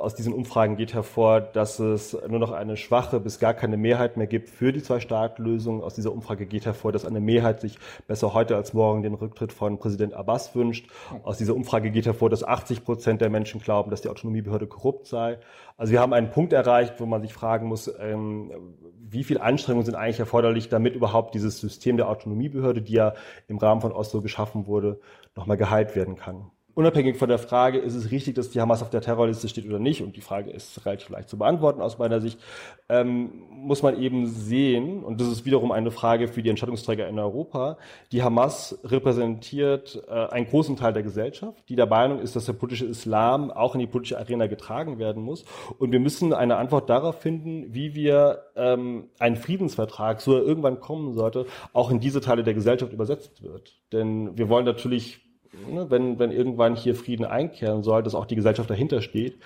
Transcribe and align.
aus 0.00 0.14
diesen 0.14 0.32
Umfragen 0.32 0.76
geht 0.76 0.94
hervor, 0.94 1.40
dass 1.40 1.78
es 1.78 2.16
nur 2.26 2.38
noch 2.38 2.52
eine 2.52 2.76
schwache 2.76 3.20
bis 3.20 3.38
gar 3.38 3.54
keine 3.54 3.76
Mehrheit 3.76 4.16
mehr 4.16 4.26
gibt 4.26 4.48
für 4.48 4.72
die 4.72 4.82
Zwei-Staat-Lösung. 4.82 5.82
Aus 5.82 5.94
dieser 5.94 6.12
Umfrage 6.12 6.46
geht 6.46 6.66
hervor, 6.66 6.92
dass 6.92 7.04
eine 7.04 7.20
Mehrheit 7.20 7.60
sich 7.60 7.78
besser 8.06 8.34
heute 8.34 8.56
als 8.56 8.72
morgen 8.72 9.02
den 9.02 9.14
Rücktritt 9.14 9.52
von 9.52 9.78
Präsident 9.78 10.14
Abbas 10.14 10.54
wünscht. 10.54 10.90
Aus 11.22 11.38
dieser 11.38 11.54
Umfrage 11.54 11.90
geht 11.90 12.06
hervor, 12.06 12.30
dass 12.30 12.42
80 12.42 12.84
Prozent 12.84 13.20
der 13.20 13.30
Menschen 13.30 13.60
glauben, 13.60 13.90
dass 13.90 14.00
die 14.00 14.08
Autonomiebehörde 14.08 14.66
korrupt 14.66 15.06
sei. 15.06 15.38
Also 15.76 15.92
wir 15.92 16.00
haben 16.00 16.12
einen 16.12 16.30
Punkt 16.30 16.52
erreicht, 16.52 16.94
wo 16.98 17.06
man 17.06 17.22
sich 17.22 17.32
fragen 17.32 17.66
muss, 17.66 17.92
ähm, 18.00 18.50
wie 18.98 19.24
viel 19.24 19.38
Anstrengungen 19.38 19.86
sind 19.86 19.96
eigentlich 19.96 20.20
erforderlich, 20.20 20.68
damit 20.68 20.94
überhaupt 20.94 21.34
dieses 21.34 21.60
System 21.60 21.96
der 21.96 22.08
Autonomiebehörde, 22.08 22.82
die 22.82 22.94
ja 22.94 23.14
im 23.48 23.58
Rahmen 23.58 23.80
von 23.80 23.92
Oslo 23.92 24.20
geschaffen 24.22 24.66
wurde, 24.66 25.00
nochmal 25.36 25.56
geheilt 25.56 25.96
werden 25.96 26.16
kann 26.16 26.50
unabhängig 26.80 27.16
von 27.18 27.28
der 27.28 27.38
Frage, 27.38 27.78
ist 27.78 27.94
es 27.94 28.10
richtig, 28.10 28.34
dass 28.34 28.50
die 28.50 28.60
Hamas 28.60 28.82
auf 28.82 28.88
der 28.88 29.02
Terrorliste 29.02 29.48
steht 29.48 29.66
oder 29.66 29.78
nicht, 29.78 30.02
und 30.02 30.16
die 30.16 30.22
Frage 30.22 30.50
ist 30.50 30.84
relativ 30.86 31.10
leicht 31.10 31.28
zu 31.28 31.36
beantworten 31.36 31.82
aus 31.82 31.98
meiner 31.98 32.20
Sicht, 32.20 32.40
ähm, 32.88 33.30
muss 33.50 33.82
man 33.82 34.00
eben 34.00 34.26
sehen, 34.26 35.04
und 35.04 35.20
das 35.20 35.28
ist 35.28 35.44
wiederum 35.44 35.72
eine 35.72 35.90
Frage 35.90 36.26
für 36.26 36.42
die 36.42 36.48
Entscheidungsträger 36.48 37.06
in 37.06 37.18
Europa, 37.18 37.76
die 38.12 38.22
Hamas 38.22 38.78
repräsentiert 38.84 40.02
äh, 40.08 40.12
einen 40.12 40.46
großen 40.46 40.76
Teil 40.76 40.94
der 40.94 41.02
Gesellschaft, 41.02 41.68
die 41.68 41.76
der 41.76 41.86
Meinung 41.86 42.18
ist, 42.18 42.34
dass 42.34 42.46
der 42.46 42.54
politische 42.54 42.86
Islam 42.86 43.50
auch 43.50 43.74
in 43.74 43.80
die 43.80 43.86
politische 43.86 44.18
Arena 44.18 44.46
getragen 44.46 44.98
werden 44.98 45.22
muss. 45.22 45.44
Und 45.78 45.92
wir 45.92 46.00
müssen 46.00 46.32
eine 46.32 46.56
Antwort 46.56 46.88
darauf 46.88 47.20
finden, 47.20 47.74
wie 47.74 47.94
wir 47.94 48.44
ähm, 48.56 49.10
einen 49.18 49.36
Friedensvertrag, 49.36 50.20
so 50.20 50.34
er 50.34 50.42
irgendwann 50.42 50.80
kommen 50.80 51.12
sollte, 51.12 51.44
auch 51.74 51.90
in 51.90 52.00
diese 52.00 52.20
Teile 52.20 52.42
der 52.42 52.54
Gesellschaft 52.54 52.92
übersetzt 52.92 53.42
wird. 53.42 53.78
Denn 53.92 54.36
wir 54.38 54.48
wollen 54.48 54.64
natürlich 54.64 55.29
Ne, 55.68 55.90
wenn, 55.90 56.18
wenn 56.18 56.30
irgendwann 56.30 56.76
hier 56.76 56.94
Frieden 56.94 57.24
einkehren 57.24 57.82
soll, 57.82 58.02
dass 58.02 58.14
auch 58.14 58.26
die 58.26 58.36
Gesellschaft 58.36 58.70
dahinter 58.70 59.02
steht. 59.02 59.38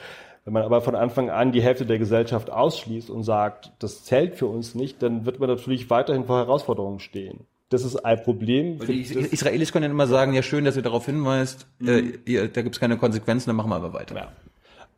Wenn 0.45 0.53
man 0.53 0.63
aber 0.63 0.83
von 0.83 0.95
Anfang 0.95 1.31
an 1.31 1.53
die 1.53 1.63
Hälfte 1.63 1.87
der 1.87 1.99
Gesellschaft 1.99 2.51
ausschließt 2.51 3.09
und 3.09 3.23
sagt, 3.23 3.73
das 3.79 4.05
zählt 4.05 4.35
für 4.35 4.47
uns 4.47 4.75
nicht, 4.75 5.03
dann 5.03 5.25
wird 5.25 5.41
man 5.41 5.49
natürlich 5.49 5.89
weiterhin 5.89 6.25
vor 6.25 6.37
Herausforderungen 6.37 7.01
stehen. 7.01 7.47
Das 7.71 7.83
ist 7.83 7.97
ein 7.97 8.23
Problem. 8.23 8.79
Die 8.79 9.01
Israelis 9.01 9.73
können 9.73 9.85
dann 9.85 9.93
immer 9.93 10.07
sagen, 10.07 10.35
ja 10.35 10.43
schön, 10.43 10.67
dass 10.67 10.77
ihr 10.77 10.83
darauf 10.83 11.07
hinweist, 11.07 11.67
mhm. 11.79 12.19
äh, 12.27 12.49
da 12.49 12.61
gibt 12.61 12.77
es 12.77 12.81
keine 12.81 12.99
Konsequenzen, 12.99 13.49
dann 13.49 13.57
machen 13.57 13.71
wir 13.71 13.77
aber 13.77 13.95
weiter. 13.95 14.15
Ja. 14.15 14.33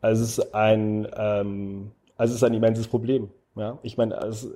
Also 0.01 0.23
es 0.23 0.37
ist 0.37 0.53
ein, 0.53 1.07
ähm, 1.15 1.91
also 2.17 2.31
es 2.31 2.41
ist 2.41 2.43
ein 2.43 2.53
immenses 2.53 2.87
Problem. 2.87 3.29
Ja, 3.57 3.79
ich 3.81 3.97
meine, 3.97 4.17
also 4.17 4.51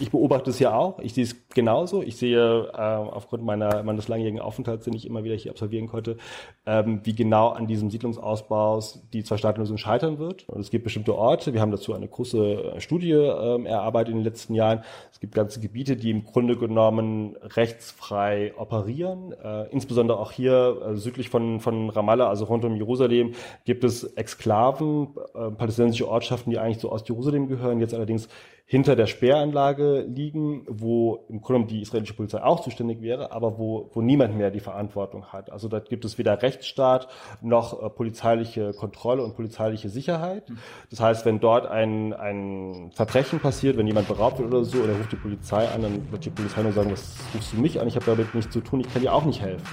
ich 0.00 0.10
beobachte 0.10 0.50
es 0.50 0.58
ja 0.58 0.74
auch. 0.74 0.98
Ich 1.00 1.12
sehe 1.12 1.24
es 1.24 1.36
genauso. 1.50 2.02
Ich 2.02 2.16
sehe 2.16 2.70
äh, 2.72 2.76
aufgrund 2.76 3.44
meiner, 3.44 3.82
meines 3.82 4.08
langjährigen 4.08 4.40
Aufenthalts, 4.40 4.84
den 4.84 4.94
ich 4.94 5.06
immer 5.06 5.24
wieder 5.24 5.34
hier 5.34 5.50
absolvieren 5.50 5.88
konnte, 5.88 6.16
ähm, 6.64 7.00
wie 7.04 7.14
genau 7.14 7.48
an 7.48 7.66
diesem 7.66 7.90
Siedlungsausbau 7.90 8.82
die 9.12 9.24
Zwei-Staaten-Lösung 9.24 9.76
scheitern 9.76 10.18
wird. 10.18 10.48
Und 10.48 10.60
es 10.60 10.70
gibt 10.70 10.84
bestimmte 10.84 11.14
Orte. 11.14 11.52
Wir 11.52 11.60
haben 11.60 11.70
dazu 11.70 11.92
eine 11.92 12.08
große 12.08 12.38
äh, 12.76 12.80
Studie 12.80 13.12
ähm, 13.12 13.66
erarbeitet 13.66 14.12
in 14.12 14.20
den 14.20 14.24
letzten 14.24 14.54
Jahren. 14.54 14.82
Es 15.12 15.20
gibt 15.20 15.34
ganze 15.34 15.60
Gebiete, 15.60 15.96
die 15.96 16.10
im 16.10 16.24
Grunde 16.24 16.56
genommen 16.56 17.36
rechtsfrei 17.42 18.54
operieren. 18.56 19.32
Äh, 19.32 19.68
insbesondere 19.70 20.18
auch 20.18 20.32
hier 20.32 20.82
äh, 20.82 20.96
südlich 20.96 21.28
von, 21.28 21.60
von 21.60 21.90
Ramallah, 21.90 22.28
also 22.28 22.46
rund 22.46 22.64
um 22.64 22.76
Jerusalem, 22.76 23.32
gibt 23.64 23.84
es 23.84 24.04
Exklaven, 24.04 25.08
äh, 25.34 25.50
palästinensische 25.50 26.08
Ortschaften, 26.08 26.50
die 26.50 26.58
eigentlich 26.58 26.78
zu 26.78 26.90
Ost-Jerusalem 26.90 27.48
gehören, 27.48 27.80
jetzt 27.80 27.94
allerdings 27.94 28.28
hinter 28.68 28.96
der 28.96 29.06
Sperranlage 29.06 30.00
liegen, 30.08 30.66
wo 30.68 31.24
im 31.28 31.40
Grunde 31.40 31.68
die 31.68 31.82
israelische 31.82 32.14
Polizei 32.14 32.42
auch 32.42 32.60
zuständig 32.60 33.00
wäre, 33.00 33.30
aber 33.30 33.58
wo, 33.58 33.90
wo 33.94 34.02
niemand 34.02 34.36
mehr 34.36 34.50
die 34.50 34.58
Verantwortung 34.58 35.26
hat. 35.26 35.50
Also 35.52 35.68
da 35.68 35.78
gibt 35.78 36.04
es 36.04 36.18
weder 36.18 36.42
Rechtsstaat 36.42 37.06
noch 37.40 37.80
äh, 37.80 37.88
polizeiliche 37.88 38.72
Kontrolle 38.72 39.22
und 39.22 39.36
polizeiliche 39.36 39.88
Sicherheit. 39.88 40.50
Das 40.90 40.98
heißt, 40.98 41.24
wenn 41.24 41.38
dort 41.38 41.66
ein, 41.66 42.12
ein 42.12 42.90
Verbrechen 42.92 43.38
passiert, 43.38 43.76
wenn 43.76 43.86
jemand 43.86 44.08
beraubt 44.08 44.40
wird 44.40 44.52
oder 44.52 44.64
so, 44.64 44.78
oder 44.78 44.96
ruft 44.96 45.12
die 45.12 45.16
Polizei 45.16 45.68
an, 45.68 45.82
dann 45.82 46.10
wird 46.10 46.24
die 46.24 46.30
Polizei 46.30 46.62
nur 46.62 46.72
sagen, 46.72 46.90
was 46.90 47.16
rufst 47.34 47.52
du 47.52 47.58
mich 47.58 47.80
an, 47.80 47.86
ich 47.86 47.94
habe 47.94 48.06
damit 48.06 48.34
nichts 48.34 48.52
zu 48.52 48.60
tun, 48.60 48.80
ich 48.80 48.92
kann 48.92 49.00
dir 49.00 49.14
auch 49.14 49.24
nicht 49.24 49.40
helfen. 49.40 49.64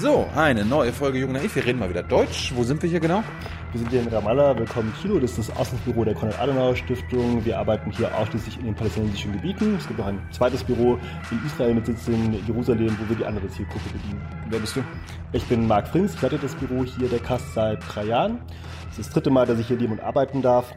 So, 0.00 0.26
eine 0.34 0.64
neue 0.64 0.92
Folge 0.92 1.18
Jung 1.18 1.32
Naiv. 1.32 1.54
Wir 1.54 1.64
reden 1.64 1.78
mal 1.78 1.88
wieder 1.88 2.02
Deutsch. 2.02 2.52
Wo 2.54 2.64
sind 2.64 2.82
wir 2.82 2.90
hier 2.90 3.00
genau? 3.00 3.22
Wir 3.72 3.80
sind 3.80 3.90
hier 3.90 4.00
in 4.00 4.08
Ramallah, 4.08 4.56
willkommen 4.56 4.94
Kilo, 5.02 5.18
das 5.18 5.36
ist 5.36 5.48
das 5.48 5.56
Außenbüro 5.56 6.04
der 6.04 6.14
Konrad-Adenauer-Stiftung. 6.14 7.44
Wir 7.44 7.58
arbeiten 7.58 7.90
hier 7.90 8.16
ausschließlich 8.16 8.60
in 8.60 8.66
den 8.66 8.74
palästinensischen 8.74 9.32
Gebieten. 9.32 9.74
Es 9.76 9.88
gibt 9.88 9.98
noch 9.98 10.06
ein 10.06 10.20
zweites 10.30 10.62
Büro 10.62 10.98
in 11.30 11.44
Israel 11.44 11.74
mit 11.74 11.84
Sitz 11.84 12.06
in 12.06 12.32
Jerusalem, 12.46 12.96
wo 12.98 13.08
wir 13.08 13.16
die 13.16 13.24
andere 13.24 13.48
Zielgruppe 13.48 13.90
bedienen. 13.92 14.22
Wer 14.48 14.60
bist 14.60 14.76
du? 14.76 14.84
Ich 15.32 15.44
bin 15.46 15.66
Marc 15.66 15.88
Frings, 15.88 16.14
ich 16.14 16.22
leite 16.22 16.38
das 16.38 16.54
Büro 16.54 16.84
hier 16.84 17.08
der 17.08 17.18
KAST 17.18 17.54
seit 17.54 17.80
drei 17.92 18.04
Jahren. 18.04 18.40
Es 18.90 18.98
ist 18.98 19.08
das 19.08 19.14
dritte 19.14 19.30
Mal, 19.30 19.46
dass 19.46 19.58
ich 19.58 19.66
hier 19.66 19.76
leben 19.76 19.94
und 19.94 20.00
arbeiten 20.00 20.42
darf. 20.42 20.72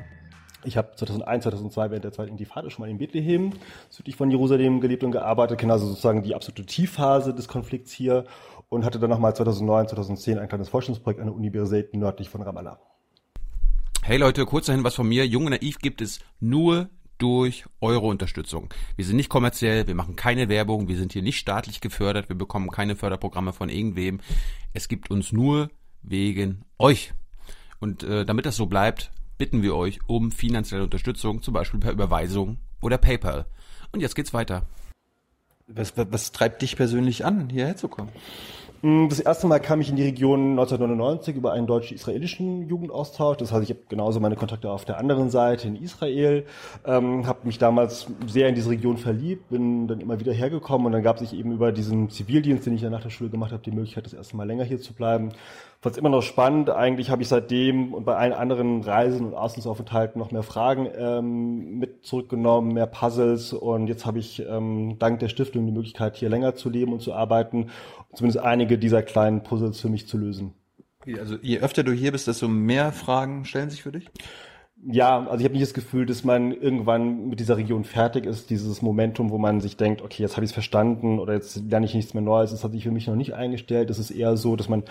Ich 0.65 0.75
habe 0.75 0.91
2001, 0.93 1.43
2002 1.43 1.89
während 1.91 2.03
der 2.03 2.11
zweiten 2.11 2.31
Intifada 2.31 2.69
schon 2.69 2.83
mal 2.83 2.89
in 2.89 2.97
Bethlehem 2.97 3.53
südlich 3.89 4.17
von 4.17 4.29
Jerusalem 4.29 4.81
gelebt 4.81 5.03
und 5.05 5.11
gearbeitet, 5.11 5.59
kenne 5.59 5.71
also 5.71 5.87
sozusagen 5.87 6.21
die 6.21 6.35
absolute 6.35 6.65
Tiefphase 6.65 7.33
des 7.33 7.47
Konflikts 7.47 7.93
hier 7.93 8.25
und 8.69 8.85
hatte 8.85 8.99
dann 8.99 9.09
nochmal 9.09 9.35
2009, 9.35 9.89
2010 9.89 10.37
ein 10.39 10.47
kleines 10.47 10.69
Forschungsprojekt 10.69 11.19
an 11.19 11.27
der 11.27 11.35
Universität 11.35 11.93
nördlich 11.95 12.29
von 12.29 12.41
Ramallah. 12.41 12.79
Hey 14.03 14.17
Leute, 14.17 14.45
kurz 14.45 14.67
dahin 14.67 14.83
was 14.83 14.95
von 14.95 15.07
mir. 15.07 15.27
Junge 15.27 15.49
Naiv 15.49 15.79
gibt 15.79 16.01
es 16.01 16.19
nur 16.39 16.89
durch 17.17 17.65
eure 17.81 18.07
Unterstützung. 18.07 18.69
Wir 18.95 19.05
sind 19.05 19.17
nicht 19.17 19.29
kommerziell, 19.29 19.87
wir 19.87 19.95
machen 19.95 20.15
keine 20.15 20.47
Werbung, 20.47 20.87
wir 20.87 20.97
sind 20.97 21.11
hier 21.11 21.21
nicht 21.21 21.37
staatlich 21.37 21.81
gefördert, 21.81 22.29
wir 22.29 22.37
bekommen 22.37 22.69
keine 22.69 22.95
Förderprogramme 22.95 23.51
von 23.51 23.69
irgendwem. 23.69 24.21
Es 24.73 24.87
gibt 24.87 25.11
uns 25.11 25.31
nur 25.31 25.69
wegen 26.01 26.63
euch. 26.77 27.13
Und 27.79 28.03
äh, 28.03 28.25
damit 28.25 28.45
das 28.45 28.55
so 28.55 28.67
bleibt, 28.67 29.11
bitten 29.37 29.61
wir 29.63 29.75
euch 29.75 29.99
um 30.07 30.31
finanzielle 30.31 30.83
Unterstützung, 30.83 31.41
zum 31.41 31.53
Beispiel 31.53 31.79
per 31.79 31.91
Überweisung 31.91 32.57
oder 32.81 32.97
PayPal. 32.97 33.45
Und 33.91 33.99
jetzt 33.99 34.15
geht's 34.15 34.33
weiter. 34.33 34.65
Was, 35.73 35.97
was, 35.97 36.07
was 36.09 36.31
treibt 36.31 36.61
dich 36.61 36.75
persönlich 36.75 37.25
an, 37.25 37.49
hierher 37.49 37.75
zu 37.75 37.87
kommen? 37.87 38.09
Mm, 38.81 39.09
das 39.09 39.19
erste 39.19 39.45
Mal 39.47 39.59
kam 39.59 39.81
ich 39.81 39.89
in 39.89 39.97
die 39.97 40.03
Region 40.03 40.51
1999 40.51 41.35
über 41.35 41.51
einen 41.51 41.67
deutsch-israelischen 41.67 42.69
Jugendaustausch. 42.69 43.37
Das 43.37 43.51
heißt, 43.51 43.63
ich 43.63 43.69
habe 43.71 43.81
genauso 43.89 44.19
meine 44.19 44.35
Kontakte 44.35 44.71
auf 44.71 44.85
der 44.85 44.97
anderen 44.97 45.29
Seite 45.29 45.67
in 45.67 45.75
Israel, 45.75 46.45
ähm, 46.85 47.27
habe 47.27 47.39
mich 47.43 47.57
damals 47.57 48.07
sehr 48.27 48.47
in 48.47 48.55
diese 48.55 48.69
Region 48.69 48.97
verliebt, 48.97 49.49
bin 49.49 49.87
dann 49.87 49.99
immer 49.99 50.19
wieder 50.19 50.31
hergekommen 50.31 50.87
und 50.87 50.93
dann 50.93 51.03
gab 51.03 51.17
es 51.21 51.29
sich 51.29 51.37
eben 51.37 51.51
über 51.51 51.73
diesen 51.73 52.09
Zivildienst, 52.09 52.65
den 52.65 52.75
ich 52.75 52.81
ja 52.81 52.89
nach 52.89 53.01
der 53.01 53.09
Schule 53.09 53.29
gemacht 53.29 53.51
habe, 53.51 53.61
die 53.63 53.71
Möglichkeit, 53.71 54.05
das 54.05 54.13
erste 54.13 54.37
Mal 54.37 54.47
länger 54.47 54.63
hier 54.63 54.79
zu 54.79 54.93
bleiben 54.93 55.33
fand 55.81 55.95
es 55.95 55.97
immer 55.97 56.09
noch 56.09 56.21
spannend. 56.21 56.69
Eigentlich 56.69 57.09
habe 57.09 57.21
ich 57.21 57.27
seitdem 57.27 57.93
und 57.93 58.05
bei 58.05 58.15
allen 58.15 58.33
anderen 58.33 58.81
Reisen 58.81 59.27
und 59.27 59.33
Auslandsaufenthalten 59.33 60.19
noch 60.19 60.31
mehr 60.31 60.43
Fragen 60.43 60.87
ähm, 60.97 61.79
mit 61.79 62.05
zurückgenommen, 62.05 62.73
mehr 62.73 62.87
Puzzles 62.87 63.53
und 63.53 63.87
jetzt 63.87 64.05
habe 64.05 64.19
ich 64.19 64.43
ähm, 64.47 64.97
dank 64.99 65.19
der 65.19 65.29
Stiftung 65.29 65.65
die 65.65 65.71
Möglichkeit, 65.71 66.17
hier 66.17 66.29
länger 66.29 66.55
zu 66.55 66.69
leben 66.69 66.91
und 66.91 67.01
zu 67.01 67.13
arbeiten 67.13 67.69
und 68.09 68.17
zumindest 68.17 68.43
einige 68.43 68.77
dieser 68.77 69.03
kleinen 69.03 69.43
Puzzles 69.43 69.79
für 69.79 69.89
mich 69.89 70.07
zu 70.07 70.17
lösen. 70.17 70.53
Also 71.17 71.37
je 71.41 71.59
öfter 71.59 71.83
du 71.83 71.93
hier 71.93 72.11
bist, 72.11 72.27
desto 72.27 72.47
mehr 72.47 72.91
Fragen 72.91 73.45
stellen 73.45 73.69
sich 73.69 73.81
für 73.81 73.93
dich? 73.93 74.09
ja, 74.85 75.19
also 75.25 75.39
ich 75.39 75.43
habe 75.43 75.53
nicht 75.53 75.63
das 75.63 75.73
Gefühl, 75.73 76.05
dass 76.05 76.23
man 76.23 76.53
irgendwann 76.53 77.27
mit 77.27 77.39
dieser 77.39 77.57
Region 77.57 77.83
fertig 77.83 78.25
ist, 78.25 78.49
dieses 78.49 78.81
Momentum, 78.81 79.29
wo 79.29 79.37
man 79.37 79.59
sich 79.59 79.75
denkt, 79.75 80.01
okay, 80.01 80.23
jetzt 80.23 80.37
habe 80.37 80.45
ich 80.45 80.51
es 80.51 80.53
verstanden 80.53 81.19
oder 81.19 81.33
jetzt 81.33 81.63
lerne 81.69 81.85
ich 81.85 81.93
nichts 81.93 82.13
mehr 82.13 82.23
Neues, 82.23 82.51
das 82.51 82.63
hat 82.63 82.71
sich 82.71 82.83
für 82.83 82.91
mich 82.91 83.07
noch 83.07 83.15
nicht 83.15 83.33
eingestellt. 83.33 83.89
Es 83.89 83.99
ist 83.99 84.11
eher 84.11 84.37
so, 84.37 84.55
dass 84.55 84.69
man 84.69 84.83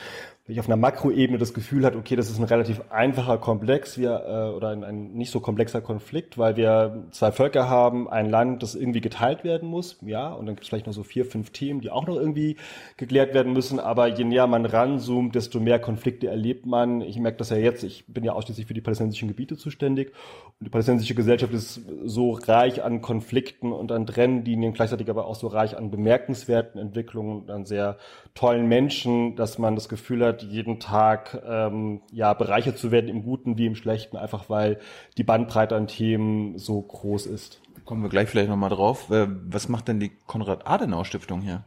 auf 0.57 0.67
einer 0.67 0.77
Makroebene 0.77 1.39
das 1.39 1.55
Gefühl 1.55 1.85
hat, 1.85 1.97
okay, 1.97 2.17
das 2.17 2.31
ist 2.31 2.39
ein 2.39 2.45
relativ 2.45 2.81
einfacher 2.91 3.39
Komplex 3.39 3.99
wir, 3.99 4.25
äh, 4.27 4.57
oder 4.57 4.71
ein, 4.71 4.85
ein 4.85 5.13
nicht 5.13 5.31
so 5.31 5.41
komplexer 5.41 5.81
Konflikt, 5.81 6.39
weil 6.39 6.57
wir 6.57 7.05
zwei 7.11 7.33
Völker 7.33 7.69
haben, 7.69 8.09
ein 8.09 8.31
Land, 8.31 8.63
das 8.63 8.75
irgendwie 8.75 9.01
geteilt 9.01 9.45
werden 9.45 9.69
muss, 9.69 9.99
ja, 10.03 10.33
und 10.33 10.47
dann 10.47 10.55
gibt 10.55 10.65
es 10.65 10.69
vielleicht 10.69 10.87
noch 10.87 10.95
so 10.95 11.03
vier, 11.03 11.25
fünf 11.25 11.51
Themen, 11.51 11.81
die 11.81 11.91
auch 11.91 12.07
noch 12.07 12.17
irgendwie 12.17 12.57
geklärt 12.97 13.35
werden 13.35 13.53
müssen, 13.53 13.79
aber 13.81 14.07
je 14.09 14.25
näher 14.25 14.47
man 14.47 14.65
ranzoomt, 14.65 15.35
desto 15.35 15.61
mehr 15.61 15.79
Konflikte 15.79 16.29
erlebt 16.29 16.67
man. 16.67 17.01
Ich 17.01 17.19
merke 17.19 17.39
das 17.39 17.51
ja 17.51 17.57
jetzt, 17.57 17.85
ich 17.85 18.05
bin 18.07 18.25
ja 18.25 18.33
ausschließlich 18.33 18.67
für 18.67 18.75
die 18.75 18.81
palästinensischen 18.81 19.29
Gebiete 19.29 19.57
zuständig, 19.57 19.79
zuständig. 19.89 20.13
Und 20.59 20.67
die 20.67 20.71
palästinensische 20.71 21.15
Gesellschaft 21.15 21.53
ist 21.53 21.81
so 22.05 22.33
reich 22.33 22.83
an 22.83 23.01
Konflikten 23.01 23.73
und 23.73 23.93
an 23.93 24.07
Trennlinien, 24.07 24.73
gleichzeitig 24.73 25.09
aber 25.09 25.27
auch 25.27 25.37
so 25.37 25.47
reich 25.47 25.77
an 25.77 25.91
bemerkenswerten 25.91 26.81
Entwicklungen 26.81 27.43
und 27.43 27.51
an 27.51 27.65
sehr 27.65 27.99
tollen 28.39 28.69
Menschen, 28.69 29.35
dass 29.35 29.59
man 29.59 29.75
das 29.75 29.89
Gefühl 29.89 30.25
hat, 30.25 30.45
jeden 30.45 30.79
Tag 30.79 31.43
ähm, 31.45 32.03
ja 32.13 32.35
bereichert 32.35 32.79
zu 32.79 32.93
werden 32.93 33.11
im 33.11 33.25
Guten 33.25 33.59
wie 33.59 33.67
im 33.67 33.75
Schlechten, 33.75 34.17
einfach 34.17 34.49
weil 34.49 34.79
die 35.17 35.25
Bandbreite 35.25 35.75
an 35.75 35.89
Themen 35.89 36.57
so 36.57 36.81
groß 36.81 37.27
ist. 37.27 37.61
Kommen 37.85 38.03
wir 38.03 38.11
gleich 38.11 38.29
vielleicht 38.29 38.49
nochmal 38.49 38.71
drauf. 38.71 39.11
Äh, 39.11 39.27
was 39.29 39.69
macht 39.69 39.89
denn 39.89 39.99
die 39.99 40.13
Konrad-Adenauer-Stiftung 40.27 41.41
hier? 41.41 41.65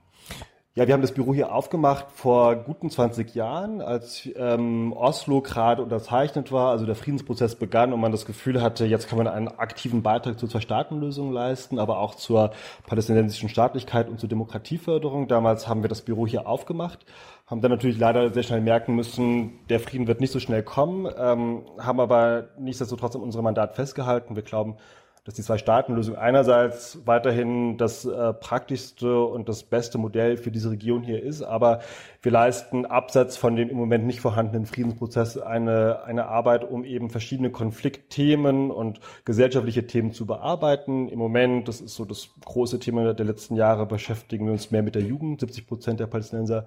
Ja, 0.73 0.87
wir 0.87 0.93
haben 0.93 1.01
das 1.01 1.11
Büro 1.11 1.33
hier 1.33 1.53
aufgemacht 1.53 2.05
vor 2.13 2.55
guten 2.55 2.89
20 2.89 3.35
Jahren, 3.35 3.81
als 3.81 4.29
ähm, 4.37 4.93
Oslo 4.93 5.41
gerade 5.41 5.83
unterzeichnet 5.83 6.53
war, 6.53 6.71
also 6.71 6.85
der 6.85 6.95
Friedensprozess 6.95 7.55
begann 7.55 7.91
und 7.91 7.99
man 7.99 8.13
das 8.13 8.25
Gefühl 8.25 8.61
hatte, 8.61 8.85
jetzt 8.85 9.09
kann 9.09 9.17
man 9.17 9.27
einen 9.27 9.49
aktiven 9.49 10.01
Beitrag 10.01 10.39
zur 10.39 10.47
Zwei-Staaten-Lösung 10.47 11.33
leisten, 11.33 11.77
aber 11.77 11.99
auch 11.99 12.15
zur 12.15 12.51
palästinensischen 12.87 13.49
Staatlichkeit 13.49 14.07
und 14.07 14.21
zur 14.21 14.29
Demokratieförderung. 14.29 15.27
Damals 15.27 15.67
haben 15.67 15.81
wir 15.81 15.89
das 15.89 16.03
Büro 16.03 16.25
hier 16.25 16.47
aufgemacht, 16.47 17.05
haben 17.47 17.59
dann 17.59 17.71
natürlich 17.71 17.99
leider 17.99 18.29
sehr 18.29 18.43
schnell 18.43 18.61
merken 18.61 18.95
müssen, 18.95 19.59
der 19.67 19.81
Frieden 19.81 20.07
wird 20.07 20.21
nicht 20.21 20.31
so 20.31 20.39
schnell 20.39 20.63
kommen, 20.63 21.05
ähm, 21.17 21.63
haben 21.79 21.99
aber 21.99 22.47
nichtsdestotrotz 22.57 23.17
an 23.17 23.23
unserem 23.23 23.43
Mandat 23.43 23.75
festgehalten. 23.75 24.37
Wir 24.37 24.43
glauben, 24.43 24.77
dass 25.23 25.35
die 25.35 25.43
Zwei-Staaten-Lösung 25.43 26.15
einerseits 26.15 26.99
weiterhin 27.05 27.77
das 27.77 28.05
äh, 28.05 28.33
praktischste 28.33 29.21
und 29.23 29.47
das 29.47 29.61
beste 29.61 29.99
Modell 29.99 30.35
für 30.35 30.49
diese 30.49 30.71
Region 30.71 31.03
hier 31.03 31.21
ist, 31.21 31.43
aber 31.43 31.81
wir 32.23 32.31
leisten 32.31 32.87
abseits 32.87 33.37
von 33.37 33.55
dem 33.55 33.69
im 33.69 33.77
Moment 33.77 34.07
nicht 34.07 34.19
vorhandenen 34.19 34.65
Friedensprozess 34.65 35.37
eine, 35.37 36.03
eine 36.05 36.25
Arbeit, 36.25 36.63
um 36.63 36.83
eben 36.83 37.11
verschiedene 37.11 37.51
Konfliktthemen 37.51 38.71
und 38.71 38.99
gesellschaftliche 39.23 39.85
Themen 39.85 40.11
zu 40.11 40.25
bearbeiten. 40.25 41.07
Im 41.07 41.19
Moment, 41.19 41.67
das 41.67 41.81
ist 41.81 41.95
so 41.95 42.05
das 42.05 42.29
große 42.43 42.79
Thema 42.79 43.13
der 43.13 43.25
letzten 43.25 43.55
Jahre, 43.55 43.85
beschäftigen 43.85 44.45
wir 44.45 44.53
uns 44.53 44.71
mehr 44.71 44.81
mit 44.81 44.95
der 44.95 45.03
Jugend. 45.03 45.39
70 45.39 45.67
Prozent 45.67 45.99
der 45.99 46.07
Palästinenser 46.07 46.65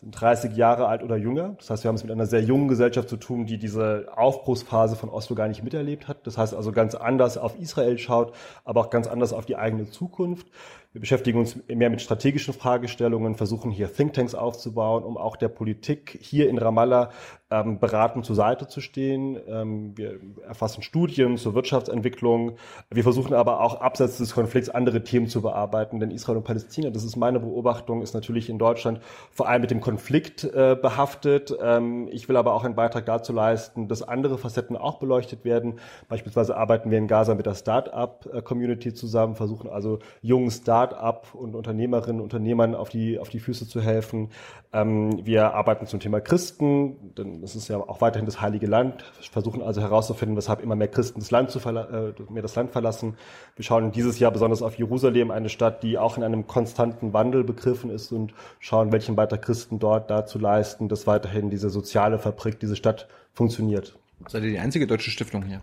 sind 0.00 0.12
30 0.18 0.56
Jahre 0.56 0.86
alt 0.86 1.02
oder 1.02 1.16
jünger. 1.16 1.56
Das 1.58 1.68
heißt, 1.68 1.84
wir 1.84 1.88
haben 1.88 1.96
es 1.96 2.02
mit 2.02 2.10
einer 2.10 2.24
sehr 2.24 2.42
jungen 2.42 2.68
Gesellschaft 2.68 3.08
zu 3.08 3.18
tun, 3.18 3.44
die 3.44 3.58
diese 3.58 4.06
Aufbruchsphase 4.16 4.96
von 4.96 5.10
Oslo 5.10 5.36
gar 5.36 5.46
nicht 5.46 5.62
miterlebt 5.62 6.08
hat. 6.08 6.26
Das 6.26 6.38
heißt 6.38 6.54
also 6.54 6.72
ganz 6.72 6.94
anders 6.94 7.36
auf 7.36 7.58
Israel 7.58 7.98
schaut, 7.98 8.34
aber 8.64 8.80
auch 8.80 8.90
ganz 8.90 9.06
anders 9.06 9.34
auf 9.34 9.44
die 9.44 9.56
eigene 9.56 9.90
Zukunft. 9.90 10.46
Wir 10.92 11.00
beschäftigen 11.00 11.38
uns 11.38 11.56
mehr 11.68 11.88
mit 11.88 12.02
strategischen 12.02 12.52
Fragestellungen, 12.52 13.36
versuchen 13.36 13.70
hier 13.70 13.92
Thinktanks 13.94 14.34
aufzubauen, 14.34 15.04
um 15.04 15.16
auch 15.16 15.36
der 15.36 15.46
Politik 15.46 16.18
hier 16.20 16.48
in 16.48 16.58
Ramallah 16.58 17.10
ähm, 17.48 17.78
beratend 17.78 18.24
zur 18.24 18.34
Seite 18.34 18.66
zu 18.66 18.80
stehen. 18.80 19.38
Ähm, 19.46 19.96
wir 19.96 20.18
erfassen 20.44 20.82
Studien 20.82 21.36
zur 21.36 21.54
Wirtschaftsentwicklung. 21.54 22.56
Wir 22.90 23.04
versuchen 23.04 23.34
aber 23.34 23.60
auch 23.60 23.80
abseits 23.80 24.18
des 24.18 24.34
Konflikts 24.34 24.68
andere 24.68 25.04
Themen 25.04 25.28
zu 25.28 25.42
bearbeiten, 25.42 26.00
denn 26.00 26.10
Israel 26.10 26.38
und 26.38 26.44
Palästina, 26.44 26.90
das 26.90 27.04
ist 27.04 27.14
meine 27.14 27.38
Beobachtung, 27.38 28.02
ist 28.02 28.14
natürlich 28.14 28.50
in 28.50 28.58
Deutschland 28.58 29.00
vor 29.30 29.48
allem 29.48 29.60
mit 29.60 29.70
dem 29.70 29.80
Konflikt 29.80 30.42
äh, 30.42 30.76
behaftet. 30.80 31.56
Ähm, 31.62 32.08
ich 32.10 32.28
will 32.28 32.36
aber 32.36 32.52
auch 32.52 32.64
einen 32.64 32.74
Beitrag 32.74 33.06
dazu 33.06 33.32
leisten, 33.32 33.86
dass 33.86 34.02
andere 34.02 34.38
Facetten 34.38 34.76
auch 34.76 34.98
beleuchtet 34.98 35.44
werden. 35.44 35.78
Beispielsweise 36.08 36.56
arbeiten 36.56 36.90
wir 36.90 36.98
in 36.98 37.06
Gaza 37.06 37.36
mit 37.36 37.46
der 37.46 37.54
Start-up-Community 37.54 38.92
zusammen, 38.92 39.36
versuchen 39.36 39.70
also 39.70 40.00
jungen 40.20 40.50
Start 40.50 40.79
Start-up 40.80 41.34
und 41.34 41.54
Unternehmerinnen 41.54 42.20
und 42.20 42.24
Unternehmern 42.24 42.74
auf 42.74 42.88
die, 42.88 43.18
auf 43.18 43.28
die 43.28 43.38
Füße 43.38 43.68
zu 43.68 43.82
helfen. 43.82 44.30
Ähm, 44.72 45.20
wir 45.26 45.52
arbeiten 45.52 45.86
zum 45.86 46.00
Thema 46.00 46.20
Christen, 46.20 47.14
denn 47.16 47.42
das 47.42 47.54
ist 47.54 47.68
ja 47.68 47.76
auch 47.76 48.00
weiterhin 48.00 48.24
das 48.24 48.40
heilige 48.40 48.66
Land, 48.66 49.04
wir 49.18 49.30
versuchen 49.30 49.62
also 49.62 49.82
herauszufinden, 49.82 50.36
weshalb 50.36 50.62
immer 50.62 50.76
mehr 50.76 50.88
Christen 50.88 51.20
das 51.20 51.30
Land, 51.30 51.50
zu 51.50 51.58
äh, 51.58 52.14
mehr 52.30 52.42
das 52.42 52.54
Land 52.54 52.70
verlassen. 52.70 53.16
Wir 53.56 53.64
schauen 53.64 53.92
dieses 53.92 54.18
Jahr 54.18 54.30
besonders 54.30 54.62
auf 54.62 54.78
Jerusalem, 54.78 55.30
eine 55.30 55.50
Stadt, 55.50 55.82
die 55.82 55.98
auch 55.98 56.16
in 56.16 56.22
einem 56.22 56.46
konstanten 56.46 57.12
Wandel 57.12 57.44
begriffen 57.44 57.90
ist 57.90 58.10
und 58.10 58.32
schauen, 58.58 58.90
welchen 58.90 59.16
Beitrag 59.16 59.42
Christen 59.42 59.78
dort 59.78 60.10
dazu 60.10 60.38
leisten, 60.38 60.88
dass 60.88 61.06
weiterhin 61.06 61.50
diese 61.50 61.68
soziale 61.68 62.18
Fabrik, 62.18 62.58
diese 62.58 62.76
Stadt 62.76 63.06
funktioniert. 63.34 63.98
Seid 64.28 64.44
ihr 64.44 64.50
die 64.50 64.58
einzige 64.58 64.86
deutsche 64.86 65.10
Stiftung 65.10 65.44
hier? 65.44 65.62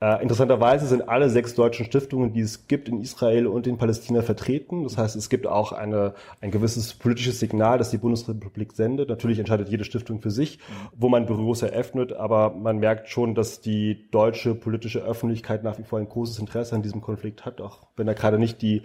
Äh, 0.00 0.22
interessanterweise 0.22 0.86
sind 0.86 1.08
alle 1.08 1.30
sechs 1.30 1.54
deutschen 1.54 1.86
Stiftungen, 1.86 2.34
die 2.34 2.40
es 2.40 2.68
gibt, 2.68 2.88
in 2.88 3.00
Israel 3.00 3.46
und 3.46 3.66
in 3.66 3.78
Palästina 3.78 4.20
vertreten. 4.20 4.84
Das 4.84 4.98
heißt, 4.98 5.16
es 5.16 5.30
gibt 5.30 5.46
auch 5.46 5.72
eine, 5.72 6.14
ein 6.42 6.50
gewisses 6.50 6.92
politisches 6.92 7.40
Signal, 7.40 7.78
das 7.78 7.90
die 7.90 7.96
Bundesrepublik 7.96 8.72
sendet. 8.72 9.08
Natürlich 9.08 9.38
entscheidet 9.38 9.70
jede 9.70 9.84
Stiftung 9.84 10.20
für 10.20 10.30
sich, 10.30 10.58
wo 10.94 11.08
man 11.08 11.24
Büros 11.24 11.62
eröffnet, 11.62 12.12
aber 12.12 12.50
man 12.50 12.78
merkt 12.78 13.08
schon, 13.08 13.34
dass 13.34 13.62
die 13.62 14.10
deutsche 14.10 14.54
politische 14.54 15.00
Öffentlichkeit 15.00 15.64
nach 15.64 15.78
wie 15.78 15.84
vor 15.84 15.98
ein 15.98 16.08
großes 16.08 16.38
Interesse 16.38 16.74
an 16.74 16.82
diesem 16.82 17.00
Konflikt 17.00 17.46
hat, 17.46 17.62
auch 17.62 17.86
wenn 17.96 18.06
er 18.06 18.14
gerade 18.14 18.38
nicht 18.38 18.60
die 18.60 18.82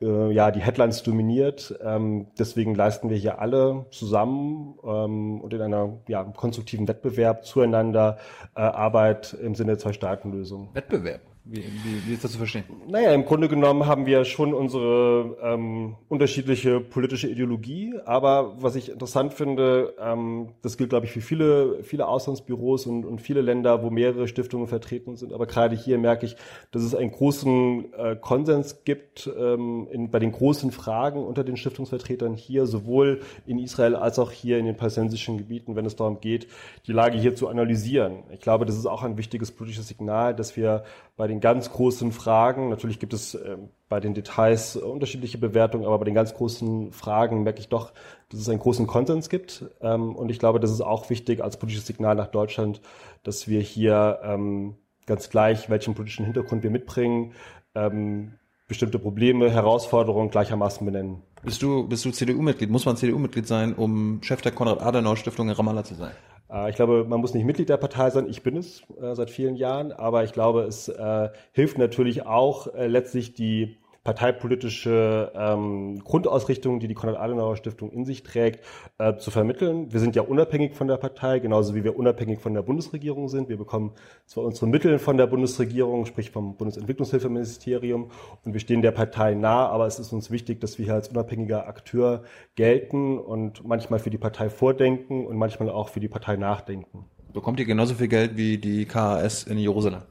äh, 0.00 0.30
ja, 0.32 0.50
die 0.50 0.60
Headlines 0.60 1.02
dominiert. 1.02 1.74
Ähm, 1.82 2.28
deswegen 2.38 2.74
leisten 2.74 3.08
wir 3.08 3.16
hier 3.16 3.40
alle 3.40 3.86
zusammen 3.90 4.78
ähm, 4.84 5.40
und 5.40 5.54
in 5.54 5.62
einer 5.62 5.98
ja, 6.08 6.24
konstruktiven 6.24 6.88
Wettbewerb 6.88 7.44
zueinander 7.44 8.18
äh, 8.54 8.60
Arbeit 8.60 9.34
im 9.34 9.54
Sinne 9.54 9.72
der 9.72 9.78
Zwei-Staaten-Lösung. 9.78 10.70
Wettbewerb? 10.74 11.20
Wie, 11.48 11.58
wie, 11.58 12.08
wie 12.08 12.14
ist 12.14 12.24
das 12.24 12.32
zu 12.32 12.38
verstehen? 12.38 12.64
Naja, 12.88 13.12
im 13.12 13.24
Grunde 13.24 13.48
genommen 13.48 13.86
haben 13.86 14.04
wir 14.04 14.24
schon 14.24 14.52
unsere 14.52 15.36
ähm, 15.40 15.94
unterschiedliche 16.08 16.80
politische 16.80 17.28
Ideologie, 17.28 17.94
aber 18.04 18.60
was 18.60 18.74
ich 18.74 18.90
interessant 18.90 19.32
finde, 19.32 19.94
ähm, 20.00 20.48
das 20.62 20.76
gilt, 20.76 20.90
glaube 20.90 21.06
ich, 21.06 21.12
für 21.12 21.20
viele, 21.20 21.84
viele 21.84 22.08
Auslandsbüros 22.08 22.86
und, 22.86 23.04
und 23.04 23.20
viele 23.20 23.42
Länder, 23.42 23.84
wo 23.84 23.90
mehrere 23.90 24.26
Stiftungen 24.26 24.66
vertreten 24.66 25.14
sind, 25.14 25.32
aber 25.32 25.46
gerade 25.46 25.76
hier 25.76 25.98
merke 25.98 26.26
ich, 26.26 26.34
dass 26.72 26.82
es 26.82 26.96
einen 26.96 27.12
großen 27.12 27.94
äh, 27.94 28.16
Konsens 28.16 28.82
gibt 28.82 29.30
ähm, 29.38 29.86
in, 29.92 30.10
bei 30.10 30.18
den 30.18 30.32
großen 30.32 30.72
Fragen 30.72 31.24
unter 31.24 31.44
den 31.44 31.56
Stiftungsvertretern 31.56 32.34
hier, 32.34 32.66
sowohl 32.66 33.20
in 33.46 33.60
Israel 33.60 33.94
als 33.94 34.18
auch 34.18 34.32
hier 34.32 34.58
in 34.58 34.66
den 34.66 34.76
palästinensischen 34.76 35.38
Gebieten, 35.38 35.76
wenn 35.76 35.86
es 35.86 35.94
darum 35.94 36.20
geht, 36.20 36.48
die 36.88 36.92
Lage 36.92 37.16
hier 37.18 37.36
zu 37.36 37.46
analysieren. 37.46 38.24
Ich 38.32 38.40
glaube, 38.40 38.66
das 38.66 38.76
ist 38.76 38.86
auch 38.86 39.04
ein 39.04 39.16
wichtiges 39.16 39.52
politisches 39.52 39.86
Signal, 39.86 40.34
dass 40.34 40.56
wir 40.56 40.82
bei 41.16 41.26
den 41.26 41.40
ganz 41.40 41.70
großen 41.70 42.12
Fragen, 42.12 42.68
natürlich 42.68 42.98
gibt 42.98 43.14
es 43.14 43.34
äh, 43.34 43.56
bei 43.88 44.00
den 44.00 44.12
Details 44.12 44.76
unterschiedliche 44.76 45.38
Bewertungen, 45.38 45.86
aber 45.86 45.98
bei 45.98 46.04
den 46.04 46.14
ganz 46.14 46.34
großen 46.34 46.92
Fragen 46.92 47.42
merke 47.42 47.60
ich 47.60 47.68
doch, 47.68 47.92
dass 48.28 48.40
es 48.40 48.48
einen 48.48 48.58
großen 48.58 48.86
Konsens 48.86 49.30
gibt. 49.30 49.64
Ähm, 49.80 50.14
und 50.14 50.30
ich 50.30 50.38
glaube, 50.38 50.60
das 50.60 50.70
ist 50.70 50.82
auch 50.82 51.08
wichtig 51.08 51.42
als 51.42 51.56
politisches 51.56 51.86
Signal 51.86 52.14
nach 52.16 52.26
Deutschland, 52.26 52.82
dass 53.22 53.48
wir 53.48 53.60
hier 53.60 54.20
ähm, 54.22 54.76
ganz 55.06 55.30
gleich, 55.30 55.70
welchen 55.70 55.94
politischen 55.94 56.24
Hintergrund 56.24 56.62
wir 56.62 56.70
mitbringen, 56.70 57.32
ähm, 57.74 58.34
bestimmte 58.68 58.98
Probleme, 58.98 59.50
Herausforderungen 59.50 60.30
gleichermaßen 60.30 60.84
benennen. 60.84 61.22
Bist 61.42 61.62
du, 61.62 61.86
bist 61.86 62.04
du 62.04 62.10
CDU-Mitglied? 62.10 62.68
Muss 62.68 62.84
man 62.84 62.96
CDU-Mitglied 62.96 63.46
sein, 63.46 63.74
um 63.74 64.20
Chef 64.22 64.42
der 64.42 64.52
Konrad-Adenauer-Stiftung 64.52 65.48
in 65.48 65.54
Ramallah 65.54 65.84
zu 65.84 65.94
sein? 65.94 66.12
Äh, 66.50 66.70
ich 66.70 66.76
glaube, 66.76 67.04
man 67.04 67.20
muss 67.20 67.34
nicht 67.34 67.44
Mitglied 67.44 67.68
der 67.68 67.76
Partei 67.76 68.10
sein. 68.10 68.28
Ich 68.28 68.42
bin 68.42 68.56
es 68.56 68.82
äh, 69.00 69.14
seit 69.14 69.30
vielen 69.30 69.56
Jahren, 69.56 69.92
aber 69.92 70.24
ich 70.24 70.32
glaube, 70.32 70.62
es 70.62 70.88
äh, 70.88 71.28
hilft 71.52 71.78
natürlich 71.78 72.26
auch 72.26 72.68
letztlich 72.74 73.34
die 73.34 73.76
parteipolitische 74.06 75.32
ähm, 75.34 75.98
Grundausrichtung, 76.04 76.78
die 76.78 76.86
die 76.86 76.94
Konrad-Adenauer-Stiftung 76.94 77.90
in 77.90 78.04
sich 78.04 78.22
trägt, 78.22 78.60
äh, 78.98 79.16
zu 79.16 79.32
vermitteln. 79.32 79.92
Wir 79.92 79.98
sind 79.98 80.14
ja 80.14 80.22
unabhängig 80.22 80.76
von 80.76 80.86
der 80.86 80.96
Partei, 80.96 81.40
genauso 81.40 81.74
wie 81.74 81.82
wir 81.82 81.98
unabhängig 81.98 82.38
von 82.38 82.54
der 82.54 82.62
Bundesregierung 82.62 83.28
sind. 83.28 83.48
Wir 83.48 83.56
bekommen 83.56 83.94
zwar 84.24 84.44
unsere 84.44 84.68
Mittel 84.68 85.00
von 85.00 85.16
der 85.16 85.26
Bundesregierung, 85.26 86.06
sprich 86.06 86.30
vom 86.30 86.56
Bundesentwicklungshilfeministerium, 86.56 88.12
und 88.44 88.52
wir 88.52 88.60
stehen 88.60 88.80
der 88.80 88.92
Partei 88.92 89.34
nah, 89.34 89.66
aber 89.66 89.88
es 89.88 89.98
ist 89.98 90.12
uns 90.12 90.30
wichtig, 90.30 90.60
dass 90.60 90.78
wir 90.78 90.84
hier 90.84 90.94
als 90.94 91.08
unabhängiger 91.08 91.66
Akteur 91.66 92.22
gelten 92.54 93.18
und 93.18 93.66
manchmal 93.66 93.98
für 93.98 94.10
die 94.10 94.18
Partei 94.18 94.50
vordenken 94.50 95.26
und 95.26 95.36
manchmal 95.36 95.68
auch 95.68 95.88
für 95.88 95.98
die 95.98 96.08
Partei 96.08 96.36
nachdenken. 96.36 97.06
Bekommt 97.32 97.58
ihr 97.58 97.66
genauso 97.66 97.94
viel 97.94 98.06
Geld 98.06 98.36
wie 98.36 98.56
die 98.56 98.84
KAS 98.84 99.42
in 99.42 99.58
Jerusalem? 99.58 100.02